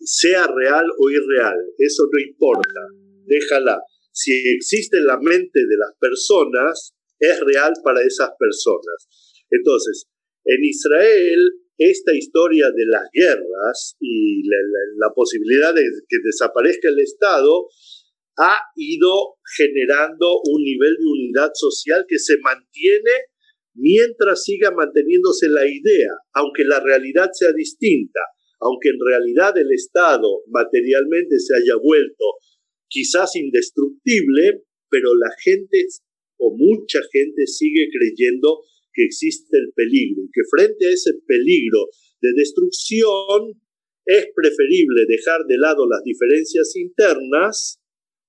sea 0.00 0.46
real 0.46 0.86
o 0.98 1.10
irreal, 1.10 1.56
eso 1.78 2.04
no 2.12 2.18
importa, 2.20 2.80
déjala. 3.26 3.80
Si 4.12 4.32
existe 4.54 4.98
en 4.98 5.06
la 5.06 5.18
mente 5.18 5.60
de 5.60 5.76
las 5.76 5.96
personas, 5.98 6.94
es 7.18 7.40
real 7.40 7.72
para 7.82 8.00
esas 8.02 8.30
personas. 8.38 9.08
Entonces, 9.50 10.06
en 10.44 10.64
Israel, 10.64 11.65
esta 11.78 12.14
historia 12.14 12.70
de 12.70 12.86
las 12.86 13.08
guerras 13.12 13.96
y 14.00 14.42
la, 14.48 15.12
posibilidad 15.14 15.74
de 15.74 15.82
que 16.08 16.16
desaparezca 16.24 16.88
el 16.88 17.00
Estado 17.00 17.68
ha 18.38 18.56
ido 18.76 19.36
generando 19.56 20.40
un 20.44 20.62
nivel 20.62 20.96
de 20.98 21.06
unidad 21.06 21.50
social 21.54 22.04
que 22.08 22.18
se 22.18 22.36
mantiene 22.42 23.12
mientras 23.74 24.44
siga 24.44 24.70
manteniéndose 24.70 25.48
la 25.48 25.66
idea, 25.66 26.12
aunque 26.34 26.64
la 26.64 26.80
realidad 26.80 27.30
sea 27.32 27.52
distinta, 27.52 28.20
aunque 28.60 28.88
en 28.90 28.98
realidad 29.06 29.56
el 29.56 29.70
Estado 29.72 30.42
materialmente 30.48 31.38
se 31.38 31.56
haya 31.56 31.76
vuelto 31.82 32.24
quizás 32.88 33.36
indestructible, 33.36 34.64
pero 34.88 35.14
la 35.14 35.30
gente 35.42 35.86
o 36.38 36.54
mucha 36.56 37.00
gente 37.12 37.46
sigue 37.46 37.88
creyendo 37.90 38.62
que 38.96 39.04
existe 39.04 39.58
el 39.58 39.72
peligro 39.76 40.24
y 40.24 40.32
que 40.32 40.40
frente 40.50 40.88
a 40.88 40.90
ese 40.90 41.12
peligro 41.26 41.92
de 42.22 42.32
destrucción 42.32 43.52
es 44.06 44.26
preferible 44.34 45.04
dejar 45.06 45.44
de 45.46 45.58
lado 45.58 45.86
las 45.86 46.02
diferencias 46.02 46.74
internas 46.76 47.78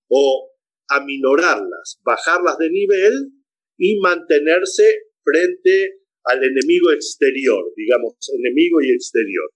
o 0.09 0.51
aminorarlas, 0.89 1.99
bajarlas 2.03 2.57
de 2.57 2.69
nivel 2.69 3.13
y 3.77 3.99
mantenerse 3.99 4.83
frente 5.23 6.01
al 6.25 6.43
enemigo 6.43 6.91
exterior, 6.91 7.63
digamos, 7.75 8.15
enemigo 8.35 8.81
y 8.81 8.91
exterior. 8.91 9.49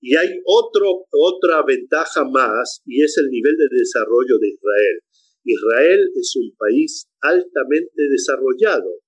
Y 0.00 0.16
hay 0.16 0.30
otro, 0.46 1.06
otra 1.10 1.64
ventaja 1.66 2.24
más 2.24 2.80
y 2.86 3.02
es 3.02 3.18
el 3.18 3.28
nivel 3.28 3.56
de 3.56 3.68
desarrollo 3.78 4.38
de 4.40 4.48
Israel. 4.48 4.98
Israel 5.44 6.00
es 6.14 6.36
un 6.36 6.54
país 6.56 7.08
altamente 7.20 8.02
desarrollado. 8.10 9.00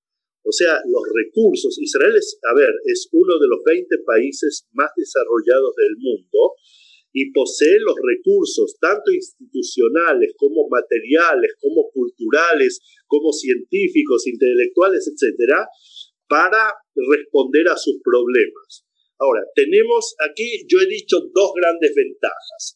O 0.51 0.53
sea, 0.53 0.83
los 0.83 1.07
recursos, 1.15 1.79
Israel 1.79 2.11
es, 2.19 2.35
a 2.43 2.53
ver, 2.59 2.75
es 2.91 3.07
uno 3.13 3.39
de 3.39 3.47
los 3.47 3.63
20 3.63 3.87
países 4.03 4.67
más 4.73 4.91
desarrollados 4.97 5.79
del 5.79 5.95
mundo 5.95 6.59
y 7.15 7.31
posee 7.31 7.79
los 7.79 7.95
recursos, 7.95 8.75
tanto 8.81 9.15
institucionales 9.15 10.35
como 10.35 10.67
materiales, 10.67 11.55
como 11.63 11.87
culturales, 11.95 12.83
como 13.07 13.31
científicos, 13.31 14.27
intelectuales, 14.27 15.07
etcétera, 15.07 15.71
para 16.27 16.75
responder 16.99 17.69
a 17.71 17.77
sus 17.77 18.03
problemas. 18.03 18.91
Ahora, 19.23 19.47
tenemos 19.55 20.17
aquí, 20.19 20.67
yo 20.67 20.81
he 20.81 20.91
dicho 20.91 21.31
dos 21.33 21.53
grandes 21.55 21.95
ventajas 21.95 22.75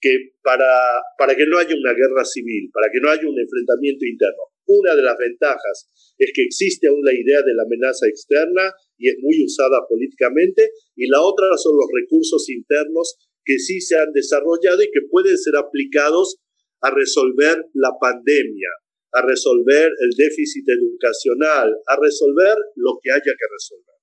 que 0.00 0.30
para, 0.44 1.02
para 1.18 1.34
que 1.34 1.46
no 1.46 1.58
haya 1.58 1.74
una 1.74 1.92
guerra 1.92 2.24
civil, 2.24 2.70
para 2.72 2.86
que 2.86 3.00
no 3.02 3.10
haya 3.10 3.26
un 3.26 3.38
enfrentamiento 3.38 4.06
interno. 4.06 4.46
Una 4.70 4.94
de 4.94 5.02
las 5.02 5.18
ventajas 5.18 5.90
es 6.16 6.30
que 6.32 6.42
existe 6.46 6.86
aún 6.86 7.02
la 7.02 7.12
idea 7.12 7.42
de 7.42 7.54
la 7.58 7.66
amenaza 7.66 8.06
externa 8.06 8.70
y 8.96 9.08
es 9.08 9.16
muy 9.18 9.42
usada 9.42 9.82
políticamente, 9.88 10.70
y 10.94 11.08
la 11.08 11.20
otra 11.22 11.48
son 11.56 11.74
los 11.74 11.90
recursos 11.90 12.48
internos 12.50 13.18
que 13.44 13.58
sí 13.58 13.80
se 13.80 13.96
han 13.96 14.12
desarrollado 14.12 14.80
y 14.82 14.92
que 14.92 15.10
pueden 15.10 15.36
ser 15.36 15.56
aplicados 15.56 16.38
a 16.82 16.94
resolver 16.94 17.66
la 17.74 17.90
pandemia, 18.00 18.68
a 19.12 19.26
resolver 19.26 19.90
el 19.90 20.10
déficit 20.16 20.68
educacional, 20.68 21.74
a 21.86 21.96
resolver 21.98 22.56
lo 22.76 23.00
que 23.02 23.10
haya 23.10 23.34
que 23.34 23.48
resolver. 23.50 23.96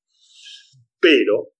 Pero 0.99 1.53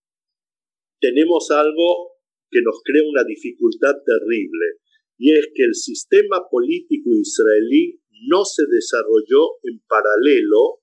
tenemos 1.00 1.50
algo 1.52 2.18
que 2.50 2.60
nos 2.62 2.82
crea 2.84 3.04
una 3.08 3.24
dificultad 3.24 3.96
terrible, 4.04 4.84
y 5.18 5.34
es 5.34 5.48
que 5.54 5.64
el 5.64 5.76
sistema 5.76 6.44
político 6.50 7.10
israelí 7.14 8.02
no 8.26 8.46
se 8.46 8.64
desarrolló 8.70 9.60
en 9.64 9.80
paralelo 9.88 10.82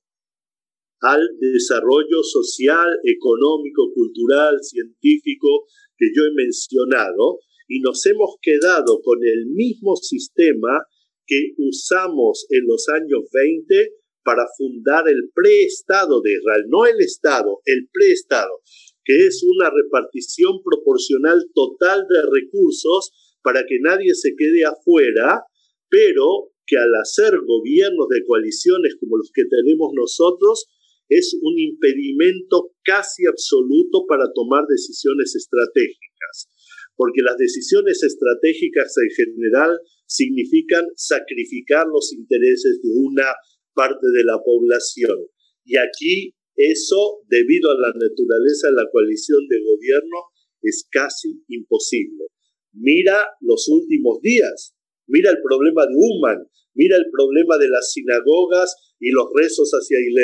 al 1.01 1.20
desarrollo 1.39 2.22
social, 2.22 2.89
económico, 3.05 3.93
cultural, 3.95 4.57
científico 4.62 5.66
que 5.99 6.07
yo 6.14 6.22
he 6.24 6.35
mencionado, 6.35 7.41
y 7.68 7.80
nos 7.80 8.05
hemos 8.07 8.37
quedado 8.41 9.01
con 9.03 9.18
el 9.22 9.47
mismo 9.47 9.97
sistema 9.97 10.85
que 11.26 11.53
usamos 11.59 12.47
en 12.51 12.66
los 12.66 12.89
años 12.89 13.28
20 13.32 13.93
para 14.22 14.45
fundar 14.57 15.05
el 15.09 15.30
preestado 15.35 16.20
de 16.22 16.32
Israel, 16.32 16.64
no 16.68 16.87
el 16.87 17.01
Estado, 17.01 17.61
el 17.64 17.89
preestado, 17.93 18.61
que 19.05 19.26
es 19.26 19.43
una 19.45 19.70
repartición 19.70 20.62
proporcional 20.62 21.45
total 21.55 22.07
de 22.09 22.22
recursos 22.22 23.12
para 23.43 23.64
que 23.66 23.78
nadie 23.80 24.14
se 24.14 24.35
quede 24.37 24.64
afuera, 24.64 25.43
pero 25.91 26.53
que 26.66 26.76
al 26.76 26.92
hacer 27.00 27.34
gobiernos 27.46 28.08
de 28.08 28.24
coaliciones 28.24 28.96
como 29.00 29.16
los 29.16 29.30
que 29.32 29.44
tenemos 29.44 29.92
nosotros, 29.94 30.66
es 31.08 31.36
un 31.40 31.58
impedimento 31.58 32.72
casi 32.82 33.26
absoluto 33.26 34.06
para 34.08 34.24
tomar 34.34 34.64
decisiones 34.68 35.36
estratégicas, 35.36 36.48
porque 36.96 37.20
las 37.22 37.36
decisiones 37.36 38.02
estratégicas 38.02 38.94
en 38.96 39.10
general 39.12 39.78
significan 40.06 40.86
sacrificar 40.96 41.86
los 41.86 42.12
intereses 42.12 42.80
de 42.82 42.90
una 42.96 43.28
parte 43.74 44.06
de 44.14 44.24
la 44.24 44.38
población. 44.42 45.18
Y 45.64 45.76
aquí 45.76 46.34
eso, 46.56 47.20
debido 47.28 47.70
a 47.70 47.80
la 47.80 47.92
naturaleza 47.92 48.68
de 48.68 48.76
la 48.76 48.88
coalición 48.90 49.46
de 49.48 49.58
gobierno, 49.60 50.30
es 50.62 50.86
casi 50.90 51.42
imposible. 51.48 52.26
Mira 52.72 53.26
los 53.40 53.68
últimos 53.68 54.20
días, 54.20 54.74
mira 55.07 55.30
el 55.30 55.38
problema 55.42 55.86
de 55.86 55.94
Uman, 55.96 56.38
mira 56.74 56.96
el 56.96 57.07
problema 57.11 57.59
de 57.59 57.68
las 57.68 57.92
sinagogas 57.92 58.74
y 59.00 59.11
los 59.11 59.26
rezos 59.34 59.70
hacia 59.70 59.98
el, 59.98 60.16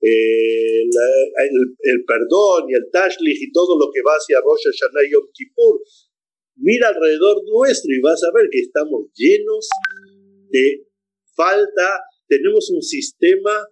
el, 0.00 0.90
el, 1.80 2.04
perdón 2.04 2.68
y 2.68 2.74
el 2.74 2.90
tashlich 2.92 3.40
y 3.40 3.52
todo 3.52 3.78
lo 3.78 3.90
que 3.92 4.02
va 4.02 4.14
hacia 4.14 4.40
Rosh 4.40 4.68
Hashanah 4.68 5.06
y 5.06 5.12
Yom 5.12 5.26
Kippur. 5.32 5.80
Mira 6.56 6.88
alrededor 6.88 7.42
nuestro 7.48 7.90
y 7.94 8.00
vas 8.00 8.22
a 8.22 8.32
ver 8.34 8.48
que 8.50 8.60
estamos 8.60 9.08
llenos 9.14 9.68
de 10.50 10.84
falta, 11.34 12.00
tenemos 12.28 12.70
un 12.70 12.82
sistema 12.82 13.66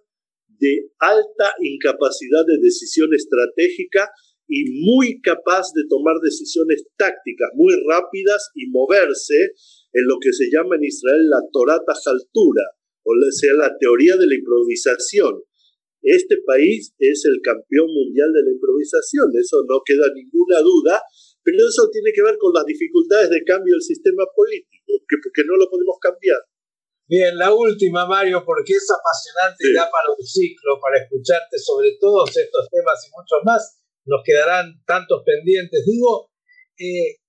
de 0.47 0.89
alta 0.99 1.53
incapacidad 1.61 2.45
de 2.45 2.57
decisión 2.61 3.09
estratégica 3.13 4.09
y 4.47 4.65
muy 4.83 5.21
capaz 5.21 5.71
de 5.73 5.83
tomar 5.89 6.17
decisiones 6.21 6.85
tácticas 6.97 7.49
muy 7.55 7.73
rápidas 7.87 8.49
y 8.55 8.67
moverse 8.67 9.53
en 9.93 10.03
lo 10.07 10.17
que 10.19 10.31
se 10.31 10.49
llama 10.51 10.75
en 10.75 10.83
Israel 10.83 11.29
la 11.29 11.41
Torata 11.51 11.93
Jaltura, 11.93 12.65
o 13.03 13.11
sea, 13.31 13.53
la 13.55 13.75
teoría 13.77 14.15
de 14.15 14.27
la 14.27 14.35
improvisación. 14.35 15.43
Este 16.01 16.41
país 16.45 16.93
es 16.97 17.25
el 17.25 17.41
campeón 17.43 17.87
mundial 17.93 18.33
de 18.33 18.41
la 18.41 18.51
improvisación, 18.51 19.29
eso 19.37 19.61
no 19.69 19.81
queda 19.85 20.09
ninguna 20.13 20.59
duda, 20.61 21.01
pero 21.43 21.61
eso 21.61 21.89
tiene 21.91 22.09
que 22.13 22.23
ver 22.23 22.37
con 22.37 22.53
las 22.53 22.65
dificultades 22.65 23.29
de 23.29 23.43
cambio 23.43 23.73
del 23.75 23.81
sistema 23.81 24.25
político, 24.35 24.97
que, 25.05 25.17
porque 25.21 25.45
no 25.45 25.57
lo 25.57 25.69
podemos 25.69 25.97
cambiar. 26.01 26.41
Bien, 27.05 27.37
la 27.37 27.53
última, 27.53 28.07
Mario, 28.07 28.41
porque 28.45 28.73
es 28.73 28.87
apasionante 28.87 29.67
y 29.67 29.73
da 29.73 29.91
para 29.91 30.15
un 30.15 30.25
ciclo, 30.25 30.79
para 30.79 31.03
escucharte 31.03 31.59
sobre 31.59 31.97
todos 31.99 32.29
estos 32.37 32.69
temas 32.71 32.97
y 33.05 33.11
muchos 33.11 33.39
más. 33.43 33.61
Nos 34.05 34.21
quedarán 34.23 34.81
tantos 34.87 35.21
pendientes. 35.25 35.85
Digo, 35.85 36.31
eh, 36.79 37.20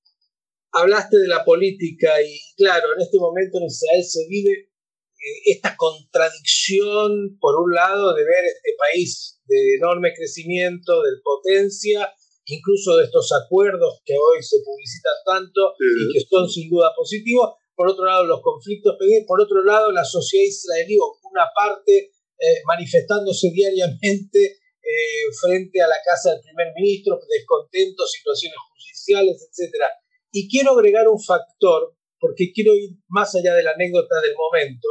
hablaste 0.73 1.19
de 1.19 1.29
la 1.29 1.45
política 1.45 2.21
y 2.23 2.39
claro, 2.57 2.95
en 2.97 3.03
este 3.03 3.19
momento 3.19 3.59
en 3.59 3.65
Israel 3.65 4.05
se 4.05 4.27
vive 4.29 4.53
eh, 4.53 5.53
esta 5.53 5.77
contradicción, 5.77 7.39
por 7.41 7.61
un 7.61 7.75
lado, 7.75 8.15
de 8.15 8.25
ver 8.25 8.45
este 8.45 8.71
país 8.79 9.41
de 9.47 9.75
enorme 9.77 10.13
crecimiento, 10.17 11.03
de 11.03 11.11
potencia, 11.23 12.13
incluso 12.47 12.97
de 12.97 13.05
estos 13.05 13.31
acuerdos 13.33 14.01
que 14.05 14.15
hoy 14.15 14.43
se 14.43 14.57
publicitan 14.65 15.15
tanto 15.25 15.75
y 15.79 16.13
que 16.13 16.27
son 16.29 16.49
sin 16.49 16.69
duda 16.71 16.91
positivos, 16.97 17.55
por 17.75 17.89
otro 17.89 18.05
lado 18.05 18.25
los 18.25 18.43
conflictos 18.43 18.97
por 19.27 19.41
otro 19.41 19.65
lado 19.65 19.93
la 19.93 20.05
sociedad 20.05 20.45
israelí, 20.45 20.97
una 21.31 21.47
parte 21.55 22.11
eh, 22.39 22.63
manifestándose 22.67 23.51
diariamente 23.53 24.59
eh, 24.83 25.27
frente 25.41 25.81
a 25.81 25.87
la 25.87 25.97
casa 26.05 26.33
del 26.33 26.43
primer 26.43 26.75
ministro, 26.75 27.21
descontentos, 27.29 28.11
situaciones 28.11 28.59
judiciales, 28.69 29.49
etc. 29.49 30.02
Y 30.33 30.49
quiero 30.49 30.73
agregar 30.73 31.09
un 31.09 31.21
factor, 31.21 31.95
porque 32.19 32.53
quiero 32.53 32.75
ir 32.75 32.97
más 33.09 33.35
allá 33.35 33.55
de 33.55 33.63
la 33.63 33.73
anécdota 33.73 34.21
del 34.21 34.35
momento, 34.35 34.89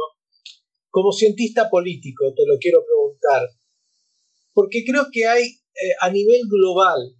como 0.88 1.10
cientista 1.10 1.68
político 1.68 2.32
te 2.36 2.46
lo 2.46 2.58
quiero 2.58 2.84
preguntar, 2.84 3.48
porque 4.52 4.84
creo 4.86 5.06
que 5.10 5.26
hay 5.26 5.42
eh, 5.44 5.94
a 6.00 6.10
nivel 6.10 6.42
global 6.48 7.16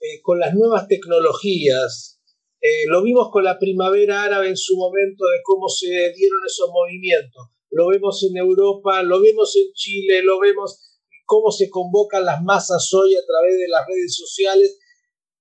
eh, 0.00 0.20
con 0.22 0.38
las 0.38 0.54
nuevas 0.54 0.88
tecnologías. 0.88 2.20
Eh, 2.60 2.86
lo 2.88 3.02
vimos 3.02 3.30
con 3.30 3.44
la 3.44 3.58
primavera 3.58 4.24
árabe 4.24 4.48
en 4.48 4.56
su 4.56 4.76
momento 4.76 5.24
de 5.26 5.38
cómo 5.44 5.68
se 5.68 5.86
dieron 5.86 6.40
esos 6.44 6.68
movimientos. 6.70 7.46
Lo 7.70 7.88
vemos 7.88 8.22
en 8.28 8.36
Europa, 8.36 9.02
lo 9.02 9.20
vemos 9.20 9.54
en 9.56 9.72
Chile, 9.72 10.22
lo 10.22 10.40
vemos 10.40 10.98
cómo 11.24 11.52
se 11.52 11.70
convocan 11.70 12.24
las 12.24 12.42
masas 12.42 12.92
hoy 12.92 13.14
a 13.14 13.24
través 13.24 13.56
de 13.56 13.68
las 13.68 13.86
redes 13.86 14.16
sociales. 14.16 14.78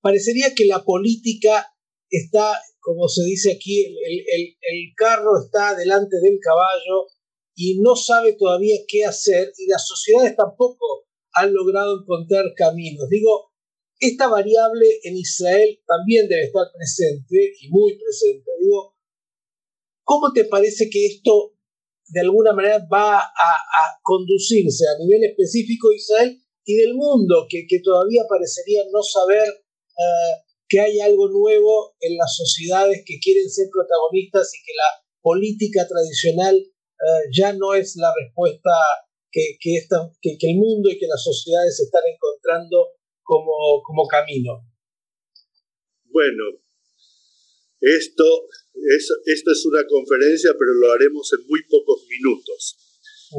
Parecería 0.02 0.54
que 0.56 0.66
la 0.66 0.84
política 0.84 1.66
está, 2.10 2.60
como 2.80 3.08
se 3.08 3.24
dice 3.24 3.54
aquí, 3.54 3.86
el 3.86 4.94
carro 4.96 5.42
está 5.44 5.76
delante 5.76 6.18
del 6.22 6.40
caballo 6.42 7.08
y 7.56 7.80
no 7.82 7.96
sabe 7.96 8.34
todavía 8.34 8.76
qué 8.88 9.04
hacer 9.04 9.52
y 9.58 9.68
las 9.68 9.86
sociedades 9.86 10.36
tampoco 10.36 11.10
han 11.34 11.54
logrado 11.54 12.02
encontrar 12.02 12.46
caminos. 12.56 13.10
Digo, 13.10 13.52
esta 14.00 14.30
variable 14.30 14.86
en 15.04 15.18
Israel 15.18 15.78
también 15.86 16.30
debe 16.30 16.46
estar 16.46 16.68
presente 16.74 17.54
y 17.60 17.70
muy 17.70 17.98
presente. 17.98 18.50
Digo, 18.62 18.96
¿cómo 20.04 20.32
te 20.32 20.46
parece 20.46 20.90
que 20.90 21.06
esto 21.06 21.56
de 22.08 22.22
alguna 22.22 22.54
manera 22.54 22.88
va 22.92 23.20
a, 23.20 23.32
conducirse 24.02 24.86
a 24.88 24.98
nivel 25.04 25.24
específico 25.26 25.90
de 25.90 25.96
Israel 25.98 26.44
y 26.64 26.76
del 26.76 26.96
mundo, 26.96 27.46
que, 27.50 27.68
todavía 27.84 28.24
parecería 28.28 28.84
no 28.92 29.04
saber 29.04 29.48
eh, 29.48 30.49
que 30.70 30.80
hay 30.80 31.00
algo 31.00 31.28
nuevo 31.30 31.96
en 32.00 32.16
las 32.16 32.36
sociedades 32.38 33.04
que 33.06 33.20
quieren 33.20 33.50
ser 33.50 33.68
protagonistas 33.74 34.52
y 34.54 34.64
que 34.64 34.74
la 34.78 35.04
política 35.22 35.88
tradicional 35.88 36.56
eh, 36.56 37.24
ya 37.36 37.54
no 37.54 37.74
es 37.74 37.96
la 37.98 38.14
respuesta 38.16 38.72
que, 39.32 39.58
que, 39.60 39.80
el 40.42 40.58
mundo 40.58 40.90
y 40.90 40.98
que 40.98 41.08
las 41.08 41.24
sociedades 41.24 41.80
están 41.80 42.04
encontrando 42.06 42.88
como, 43.24 43.82
como 43.84 44.08
camino. 44.08 44.66
Bueno, 46.06 46.62
esto 47.82 48.26
es, 48.74 49.10
esta 49.26 49.52
es 49.52 49.66
una 49.66 49.86
conferencia, 49.88 50.52
pero 50.58 50.74
lo 50.74 50.92
haremos 50.92 51.32
en 51.34 51.48
muy 51.48 51.62
pocos 51.70 52.06
minutos. 52.10 52.78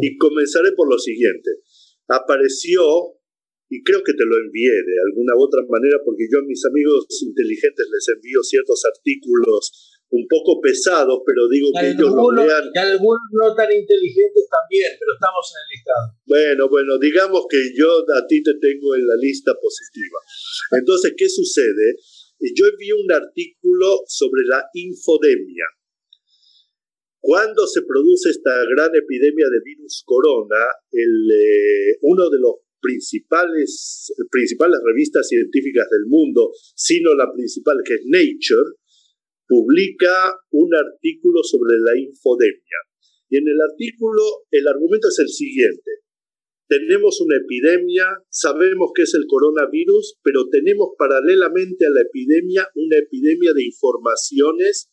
Y 0.00 0.16
comenzaré 0.16 0.72
por 0.72 0.88
lo 0.88 0.98
siguiente. 0.98 1.50
Apareció, 2.08 3.19
y 3.70 3.78
creo 3.86 4.02
que 4.02 4.18
te 4.18 4.26
lo 4.26 4.34
envié 4.34 4.74
de 4.82 4.96
alguna 5.06 5.38
u 5.38 5.46
otra 5.46 5.62
manera, 5.70 6.02
porque 6.04 6.26
yo 6.26 6.42
a 6.42 6.46
mis 6.46 6.58
amigos 6.66 7.06
inteligentes 7.22 7.86
les 7.86 8.06
envío 8.10 8.42
ciertos 8.42 8.82
artículos 8.82 9.94
un 10.10 10.26
poco 10.26 10.58
pesados, 10.60 11.22
pero 11.22 11.46
digo 11.46 11.70
que 11.78 11.94
ellos 11.94 12.10
lo 12.10 12.34
lean. 12.34 12.66
Y 12.74 12.78
algunos 12.82 13.30
no 13.30 13.54
tan 13.54 13.70
inteligentes 13.70 14.42
también, 14.50 14.90
pero 14.98 15.14
estamos 15.14 15.44
en 15.54 15.58
el 15.62 15.68
listado. 15.70 16.06
Bueno, 16.26 16.62
bueno, 16.66 16.98
digamos 16.98 17.46
que 17.46 17.62
yo 17.78 18.02
a 18.10 18.26
ti 18.26 18.42
te 18.42 18.58
tengo 18.58 18.96
en 18.98 19.06
la 19.06 19.14
lista 19.22 19.54
positiva. 19.54 20.18
Entonces, 20.74 21.14
¿qué 21.16 21.30
sucede? 21.30 21.94
Yo 22.42 22.66
envié 22.66 22.90
un 22.98 23.12
artículo 23.12 24.02
sobre 24.10 24.50
la 24.50 24.66
infodemia. 24.74 25.66
Cuando 27.20 27.68
se 27.68 27.82
produce 27.86 28.30
esta 28.30 28.50
gran 28.74 28.90
epidemia 28.96 29.46
de 29.46 29.60
virus 29.62 30.02
corona, 30.04 30.74
el, 30.90 31.30
eh, 31.30 31.98
uno 32.02 32.28
de 32.30 32.38
los 32.40 32.66
principales, 32.80 34.12
principales 34.30 34.80
revistas 34.84 35.28
científicas 35.28 35.86
del 35.90 36.06
mundo, 36.08 36.50
sino 36.74 37.14
la 37.14 37.30
principal 37.32 37.76
que 37.84 37.94
es 37.94 38.02
Nature, 38.06 38.80
publica 39.46 40.34
un 40.50 40.70
artículo 40.74 41.42
sobre 41.42 41.78
la 41.78 41.98
infodemia. 41.98 42.78
Y 43.28 43.38
en 43.38 43.46
el 43.46 43.60
artículo 43.60 44.22
el 44.50 44.66
argumento 44.66 45.08
es 45.08 45.18
el 45.20 45.28
siguiente. 45.28 45.90
Tenemos 46.70 47.20
una 47.20 47.34
epidemia, 47.36 48.06
sabemos 48.30 48.92
que 48.94 49.02
es 49.02 49.14
el 49.14 49.26
coronavirus, 49.26 50.20
pero 50.22 50.46
tenemos 50.48 50.94
paralelamente 50.96 51.84
a 51.84 51.90
la 51.90 52.02
epidemia 52.02 52.68
una 52.76 52.96
epidemia 52.98 53.50
de 53.52 53.64
informaciones, 53.64 54.88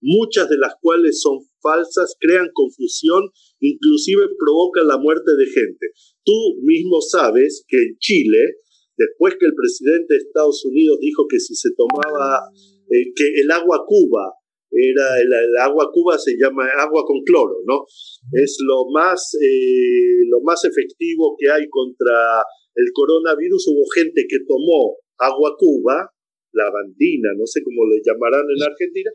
muchas 0.00 0.48
de 0.48 0.58
las 0.58 0.74
cuales 0.80 1.20
son 1.20 1.38
falsas, 1.62 2.16
crean 2.18 2.48
confusión, 2.52 3.28
inclusive 3.60 4.28
provocan 4.38 4.88
la 4.88 4.98
muerte 4.98 5.30
de 5.36 5.46
gente. 5.46 5.86
Tú 6.24 6.56
mismo 6.62 7.00
sabes 7.00 7.64
que 7.68 7.76
en 7.76 7.96
Chile, 7.98 8.60
después 8.96 9.34
que 9.38 9.46
el 9.46 9.54
presidente 9.54 10.14
de 10.14 10.18
Estados 10.18 10.64
Unidos 10.64 10.98
dijo 11.00 11.26
que 11.28 11.38
si 11.38 11.54
se 11.54 11.70
tomaba 11.76 12.48
eh, 12.90 13.12
que 13.14 13.40
el 13.40 13.50
agua 13.50 13.84
cuba 13.86 14.34
era 14.70 15.18
el, 15.18 15.30
agua 15.62 15.90
cuba 15.92 16.16
se 16.16 16.36
llama 16.38 16.62
agua 16.78 17.02
con 17.04 17.22
cloro, 17.24 17.58
¿no? 17.66 17.84
Es 18.32 18.58
lo 18.62 18.86
más, 18.90 19.34
eh, 19.34 20.22
lo 20.30 20.40
más 20.42 20.64
efectivo 20.64 21.34
que 21.36 21.50
hay 21.50 21.68
contra 21.68 22.42
el 22.74 22.86
coronavirus. 22.94 23.66
Hubo 23.66 23.84
gente 23.92 24.26
que 24.28 24.38
tomó 24.46 24.96
agua 25.18 25.56
cuba, 25.58 26.14
lavandina, 26.52 27.30
no 27.36 27.46
sé 27.46 27.62
cómo 27.64 27.82
le 27.90 28.00
llamarán 28.04 28.46
en 28.46 28.62
Argentina, 28.62 29.10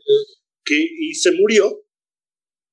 que, 0.66 0.74
y 0.76 1.14
se 1.14 1.32
murió. 1.32 1.66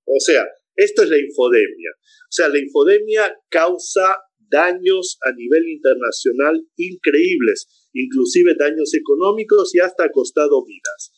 O 0.05 0.19
sea, 0.19 0.43
esto 0.75 1.03
es 1.03 1.09
la 1.09 1.19
infodemia. 1.19 1.91
O 1.95 2.31
sea, 2.31 2.49
la 2.49 2.59
infodemia 2.59 3.33
causa 3.49 4.17
daños 4.49 5.17
a 5.21 5.31
nivel 5.31 5.69
internacional 5.69 6.67
increíbles, 6.77 7.89
inclusive 7.93 8.55
daños 8.57 8.93
económicos 8.93 9.73
y 9.73 9.79
hasta 9.79 10.05
ha 10.05 10.11
costado 10.11 10.65
vidas. 10.65 11.13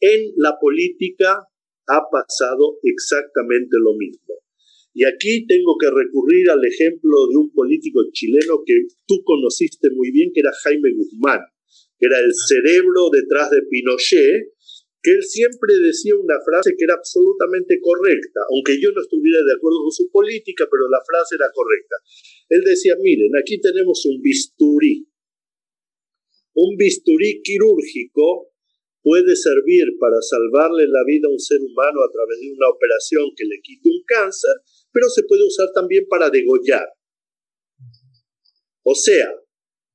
En 0.00 0.32
la 0.36 0.56
política 0.60 1.46
ha 1.88 2.00
pasado 2.10 2.78
exactamente 2.82 3.76
lo 3.80 3.96
mismo. 3.96 4.34
Y 4.92 5.04
aquí 5.04 5.46
tengo 5.46 5.76
que 5.78 5.90
recurrir 5.90 6.48
al 6.50 6.64
ejemplo 6.64 7.28
de 7.28 7.36
un 7.36 7.52
político 7.52 8.00
chileno 8.12 8.62
que 8.64 8.88
tú 9.06 9.22
conociste 9.24 9.88
muy 9.94 10.10
bien, 10.10 10.30
que 10.32 10.40
era 10.40 10.52
Jaime 10.64 10.88
Guzmán, 10.96 11.40
que 11.98 12.06
era 12.06 12.18
el 12.18 12.32
cerebro 12.32 13.10
detrás 13.12 13.50
de 13.50 13.60
Pinochet, 13.68 14.55
que 15.06 15.14
él 15.14 15.22
siempre 15.22 15.70
decía 15.86 16.18
una 16.18 16.34
frase 16.42 16.74
que 16.74 16.82
era 16.82 16.98
absolutamente 16.98 17.78
correcta, 17.78 18.42
aunque 18.50 18.74
yo 18.82 18.90
no 18.90 18.98
estuviera 18.98 19.38
de 19.38 19.54
acuerdo 19.54 19.86
con 19.86 19.94
su 19.94 20.10
política, 20.10 20.66
pero 20.66 20.90
la 20.90 20.98
frase 21.06 21.38
era 21.38 21.46
correcta. 21.54 21.94
Él 22.50 22.66
decía, 22.66 22.98
miren, 22.98 23.30
aquí 23.38 23.62
tenemos 23.62 24.02
un 24.10 24.18
bisturí. 24.20 25.06
Un 26.58 26.74
bisturí 26.74 27.38
quirúrgico 27.38 28.50
puede 28.98 29.36
servir 29.38 29.94
para 30.02 30.18
salvarle 30.18 30.90
la 30.90 31.06
vida 31.06 31.30
a 31.30 31.30
un 31.30 31.38
ser 31.38 31.62
humano 31.62 32.02
a 32.02 32.10
través 32.10 32.42
de 32.42 32.50
una 32.50 32.66
operación 32.66 33.30
que 33.38 33.46
le 33.46 33.62
quite 33.62 33.86
un 33.86 34.02
cáncer, 34.02 34.58
pero 34.90 35.06
se 35.06 35.22
puede 35.22 35.46
usar 35.46 35.70
también 35.72 36.02
para 36.10 36.30
degollar. 36.30 36.90
O 38.82 38.96
sea, 38.96 39.30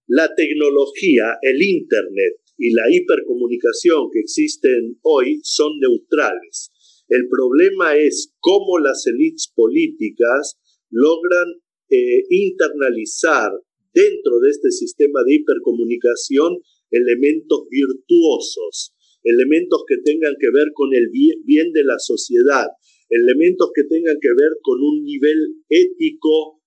la 0.07 0.33
tecnología, 0.33 1.35
el 1.41 1.61
Internet 1.61 2.39
y 2.61 2.73
la 2.73 2.85
hipercomunicación 2.93 4.11
que 4.13 4.19
existen 4.19 4.99
hoy 5.01 5.41
son 5.41 5.79
neutrales. 5.79 6.69
El 7.09 7.27
problema 7.27 7.97
es 7.97 8.35
cómo 8.39 8.77
las 8.77 9.07
élites 9.07 9.51
políticas 9.55 10.59
logran 10.91 11.57
eh, 11.89 12.21
internalizar 12.29 13.49
dentro 13.91 14.39
de 14.39 14.49
este 14.51 14.69
sistema 14.69 15.21
de 15.25 15.35
hipercomunicación 15.35 16.59
elementos 16.91 17.65
virtuosos, 17.67 18.93
elementos 19.23 19.83
que 19.87 19.97
tengan 20.05 20.35
que 20.39 20.51
ver 20.53 20.67
con 20.75 20.93
el 20.93 21.09
bien 21.09 21.73
de 21.73 21.83
la 21.83 21.97
sociedad, 21.97 22.67
elementos 23.09 23.71
que 23.73 23.83
tengan 23.89 24.17
que 24.21 24.29
ver 24.37 24.53
con 24.61 24.77
un 24.79 25.03
nivel 25.03 25.55
ético 25.67 26.61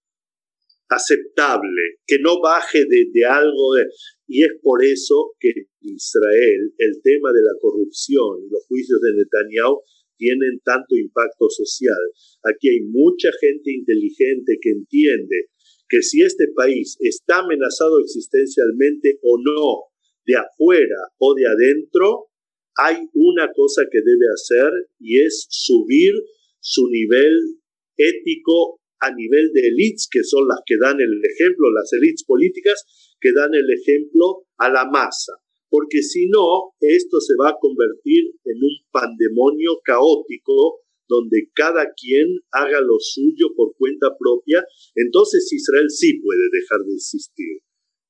aceptable, 0.88 2.00
que 2.06 2.18
no 2.20 2.40
baje 2.40 2.84
de, 2.84 3.24
algo 3.24 3.74
de... 3.74 3.86
Y 4.26 4.42
es 4.42 4.52
por 4.62 4.82
eso 4.84 5.34
que 5.38 5.52
Israel, 5.80 6.72
el 6.78 7.02
tema 7.02 7.30
de 7.32 7.42
la 7.42 7.54
corrupción 7.60 8.44
y 8.44 8.50
los 8.50 8.64
juicios 8.66 9.00
de 9.00 9.12
Netanyahu 9.20 9.80
tienen 10.16 10.60
tanto 10.64 10.96
impacto 10.96 11.48
social. 11.50 12.00
Aquí 12.44 12.68
hay 12.70 12.80
mucha 12.82 13.30
gente 13.40 13.70
inteligente 13.72 14.58
que 14.60 14.70
entiende 14.70 15.48
que 15.88 16.02
si 16.02 16.22
este 16.22 16.48
país 16.54 16.96
está 17.00 17.40
amenazado 17.40 18.00
existencialmente 18.00 19.18
o 19.22 19.36
no, 19.38 19.94
de 20.26 20.36
afuera 20.36 21.12
o 21.18 21.34
de 21.34 21.46
adentro, 21.46 22.30
hay 22.76 22.96
una 23.12 23.52
cosa 23.52 23.82
que 23.90 23.98
debe 23.98 24.26
hacer 24.32 24.72
y 24.98 25.20
es 25.20 25.46
subir 25.50 26.12
su 26.60 26.88
nivel 26.88 27.60
ético 27.96 28.80
a 29.00 29.14
nivel 29.14 29.52
de 29.52 29.68
élites, 29.68 30.08
que 30.10 30.22
son 30.24 30.46
las 30.48 30.60
que 30.64 30.76
dan 30.80 30.96
el 31.00 31.20
ejemplo, 31.24 31.70
las 31.70 31.92
élites 31.92 32.24
políticas, 32.24 32.84
que 33.20 33.32
dan 33.32 33.54
el 33.54 33.66
ejemplo 33.70 34.46
a 34.58 34.70
la 34.70 34.84
masa 34.90 35.34
porque 35.74 36.02
si 36.06 36.28
no, 36.28 36.70
esto 36.78 37.18
se 37.18 37.34
va 37.34 37.50
a 37.50 37.58
convertir 37.58 38.30
en 38.44 38.58
un 38.62 38.76
pandemonio 38.92 39.82
caótico 39.82 40.78
donde 41.08 41.50
cada 41.52 41.90
quien 41.98 42.38
haga 42.52 42.80
lo 42.80 42.94
suyo 43.00 43.50
por 43.56 43.74
cuenta 43.76 44.14
propia, 44.16 44.64
entonces 44.94 45.52
Israel 45.52 45.90
sí 45.90 46.20
puede 46.20 46.46
dejar 46.52 46.86
de 46.86 46.94
existir. 46.94 47.58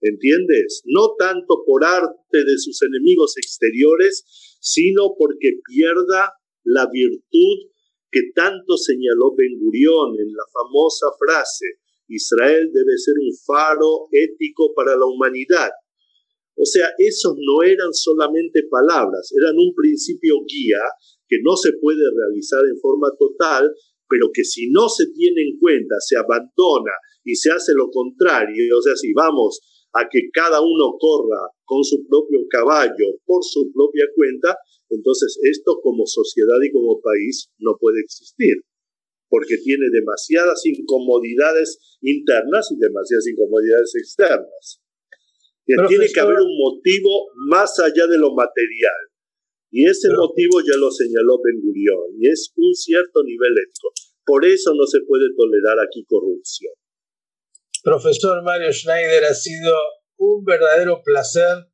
¿Entiendes? 0.03 0.83
No 0.85 1.15
tanto 1.19 1.65
por 1.65 1.83
arte 1.85 2.39
de 2.45 2.59
sus 2.59 2.83
enemigos 2.83 3.33
exteriores, 3.39 4.25
sino 4.61 5.15
porque 5.19 5.53
pierda 5.67 6.35
la 6.65 6.87
virtud 6.93 7.73
que 8.15 8.31
tanto 8.31 8.79
señaló 8.79 9.35
Ben 9.35 9.59
Gurión 9.59 10.15
en 10.15 10.31
la 10.31 10.47
famosa 10.55 11.11
frase, 11.19 11.83
Israel 12.07 12.71
debe 12.71 12.95
ser 12.95 13.19
un 13.19 13.35
faro 13.43 14.07
ético 14.13 14.71
para 14.73 14.95
la 14.95 15.05
humanidad. 15.05 15.71
O 16.55 16.65
sea, 16.65 16.95
esos 16.99 17.35
no 17.35 17.67
eran 17.67 17.93
solamente 17.93 18.63
palabras, 18.71 19.35
eran 19.35 19.59
un 19.59 19.75
principio 19.75 20.47
guía 20.47 20.79
que 21.27 21.43
no 21.43 21.57
se 21.57 21.73
puede 21.83 22.07
realizar 22.07 22.63
en 22.71 22.79
forma 22.79 23.11
total, 23.19 23.75
pero 24.09 24.31
que 24.33 24.45
si 24.45 24.71
no 24.71 24.89
se 24.89 25.11
tiene 25.11 25.43
en 25.43 25.59
cuenta, 25.59 25.97
se 25.99 26.15
abandona 26.17 26.95
y 27.25 27.35
se 27.35 27.51
hace 27.51 27.73
lo 27.75 27.91
contrario, 27.91 28.79
o 28.79 28.83
sea, 28.83 28.95
si 28.95 29.13
vamos 29.13 29.59
a 29.95 30.07
que 30.09 30.31
cada 30.33 30.61
uno 30.61 30.95
corra 31.01 31.51
con 31.65 31.83
su 31.83 32.07
propio 32.07 32.47
caballo 32.49 33.19
por 33.25 33.43
su 33.43 33.73
propia 33.73 34.05
cuenta, 34.15 34.57
entonces 34.95 35.39
esto 35.43 35.81
como 35.83 36.07
sociedad 36.07 36.59
y 36.63 36.73
como 36.73 37.01
país 37.01 37.51
no 37.59 37.77
puede 37.79 38.01
existir, 38.01 38.55
porque 39.29 39.59
tiene 39.59 39.87
demasiadas 39.93 40.65
incomodidades 40.65 41.99
internas 42.01 42.71
y 42.71 42.79
demasiadas 42.79 43.27
incomodidades 43.27 43.93
externas. 43.97 44.81
tiene 45.89 46.07
que 46.13 46.21
haber 46.21 46.41
un 46.41 46.57
motivo 46.59 47.29
más 47.49 47.79
allá 47.81 48.07
de 48.07 48.19
lo 48.19 48.35
material. 48.35 49.03
Y 49.71 49.89
ese 49.89 50.09
motivo 50.11 50.61
ya 50.61 50.79
lo 50.79 50.89
señaló 50.91 51.43
Ben 51.43 51.61
Gurion, 51.61 52.15
y 52.21 52.29
es 52.29 52.53
un 52.55 52.73
cierto 52.75 53.25
nivel 53.25 53.53
ético. 53.59 53.91
Por 54.25 54.45
eso 54.45 54.73
no 54.73 54.87
se 54.87 55.01
puede 55.01 55.27
tolerar 55.37 55.79
aquí 55.81 56.05
corrupción. 56.07 56.73
Profesor 57.83 58.43
Mario 58.45 58.73
Schneider, 58.73 59.25
ha 59.25 59.35
sido 59.35 59.75
un 60.17 60.45
verdadero 60.45 61.03
placer. 61.05 61.67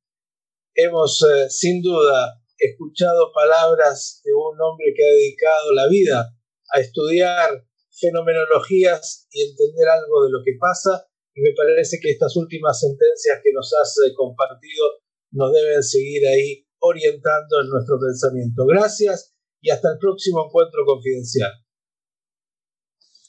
Hemos, 0.75 1.23
eh, 1.23 1.51
sin 1.51 1.83
duda, 1.83 2.40
escuchado 2.61 3.33
palabras 3.33 4.21
de 4.25 4.33
un 4.33 4.61
hombre 4.61 4.93
que 4.95 5.03
ha 5.03 5.13
dedicado 5.13 5.73
la 5.75 5.89
vida 5.89 6.37
a 6.73 6.81
estudiar 6.81 7.67
fenomenologías 7.91 9.27
y 9.33 9.43
entender 9.43 9.89
algo 9.89 10.25
de 10.25 10.31
lo 10.31 10.39
que 10.45 10.53
pasa. 10.61 11.07
Y 11.35 11.41
me 11.43 11.53
parece 11.57 11.99
que 12.01 12.11
estas 12.11 12.37
últimas 12.37 12.79
sentencias 12.79 13.41
que 13.43 13.53
nos 13.53 13.73
has 13.75 13.95
eh, 14.07 14.13
compartido 14.15 14.85
nos 15.33 15.53
deben 15.53 15.83
seguir 15.83 16.27
ahí 16.27 16.67
orientando 16.81 17.61
en 17.63 17.69
nuestro 17.69 17.99
pensamiento. 17.99 18.67
Gracias 18.67 19.35
y 19.61 19.71
hasta 19.71 19.93
el 19.93 19.99
próximo 19.99 20.47
encuentro 20.47 20.85
confidencial. 20.85 21.53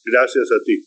Gracias 0.04 0.48
a 0.52 0.64
ti. 0.66 0.82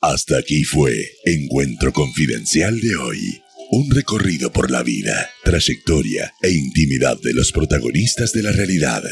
Hasta 0.00 0.38
aquí 0.38 0.64
fue 0.64 0.92
Encuentro 1.24 1.92
Confidencial 1.92 2.80
de 2.80 2.96
hoy. 2.96 3.45
Un 3.78 3.90
recorrido 3.90 4.50
por 4.50 4.70
la 4.70 4.82
vida, 4.82 5.28
trayectoria 5.44 6.32
e 6.40 6.50
intimidad 6.50 7.20
de 7.20 7.34
los 7.34 7.52
protagonistas 7.52 8.32
de 8.32 8.42
la 8.42 8.50
realidad. 8.50 9.02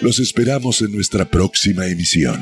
Los 0.00 0.18
esperamos 0.18 0.82
en 0.82 0.90
nuestra 0.90 1.30
próxima 1.30 1.86
emisión. 1.86 2.40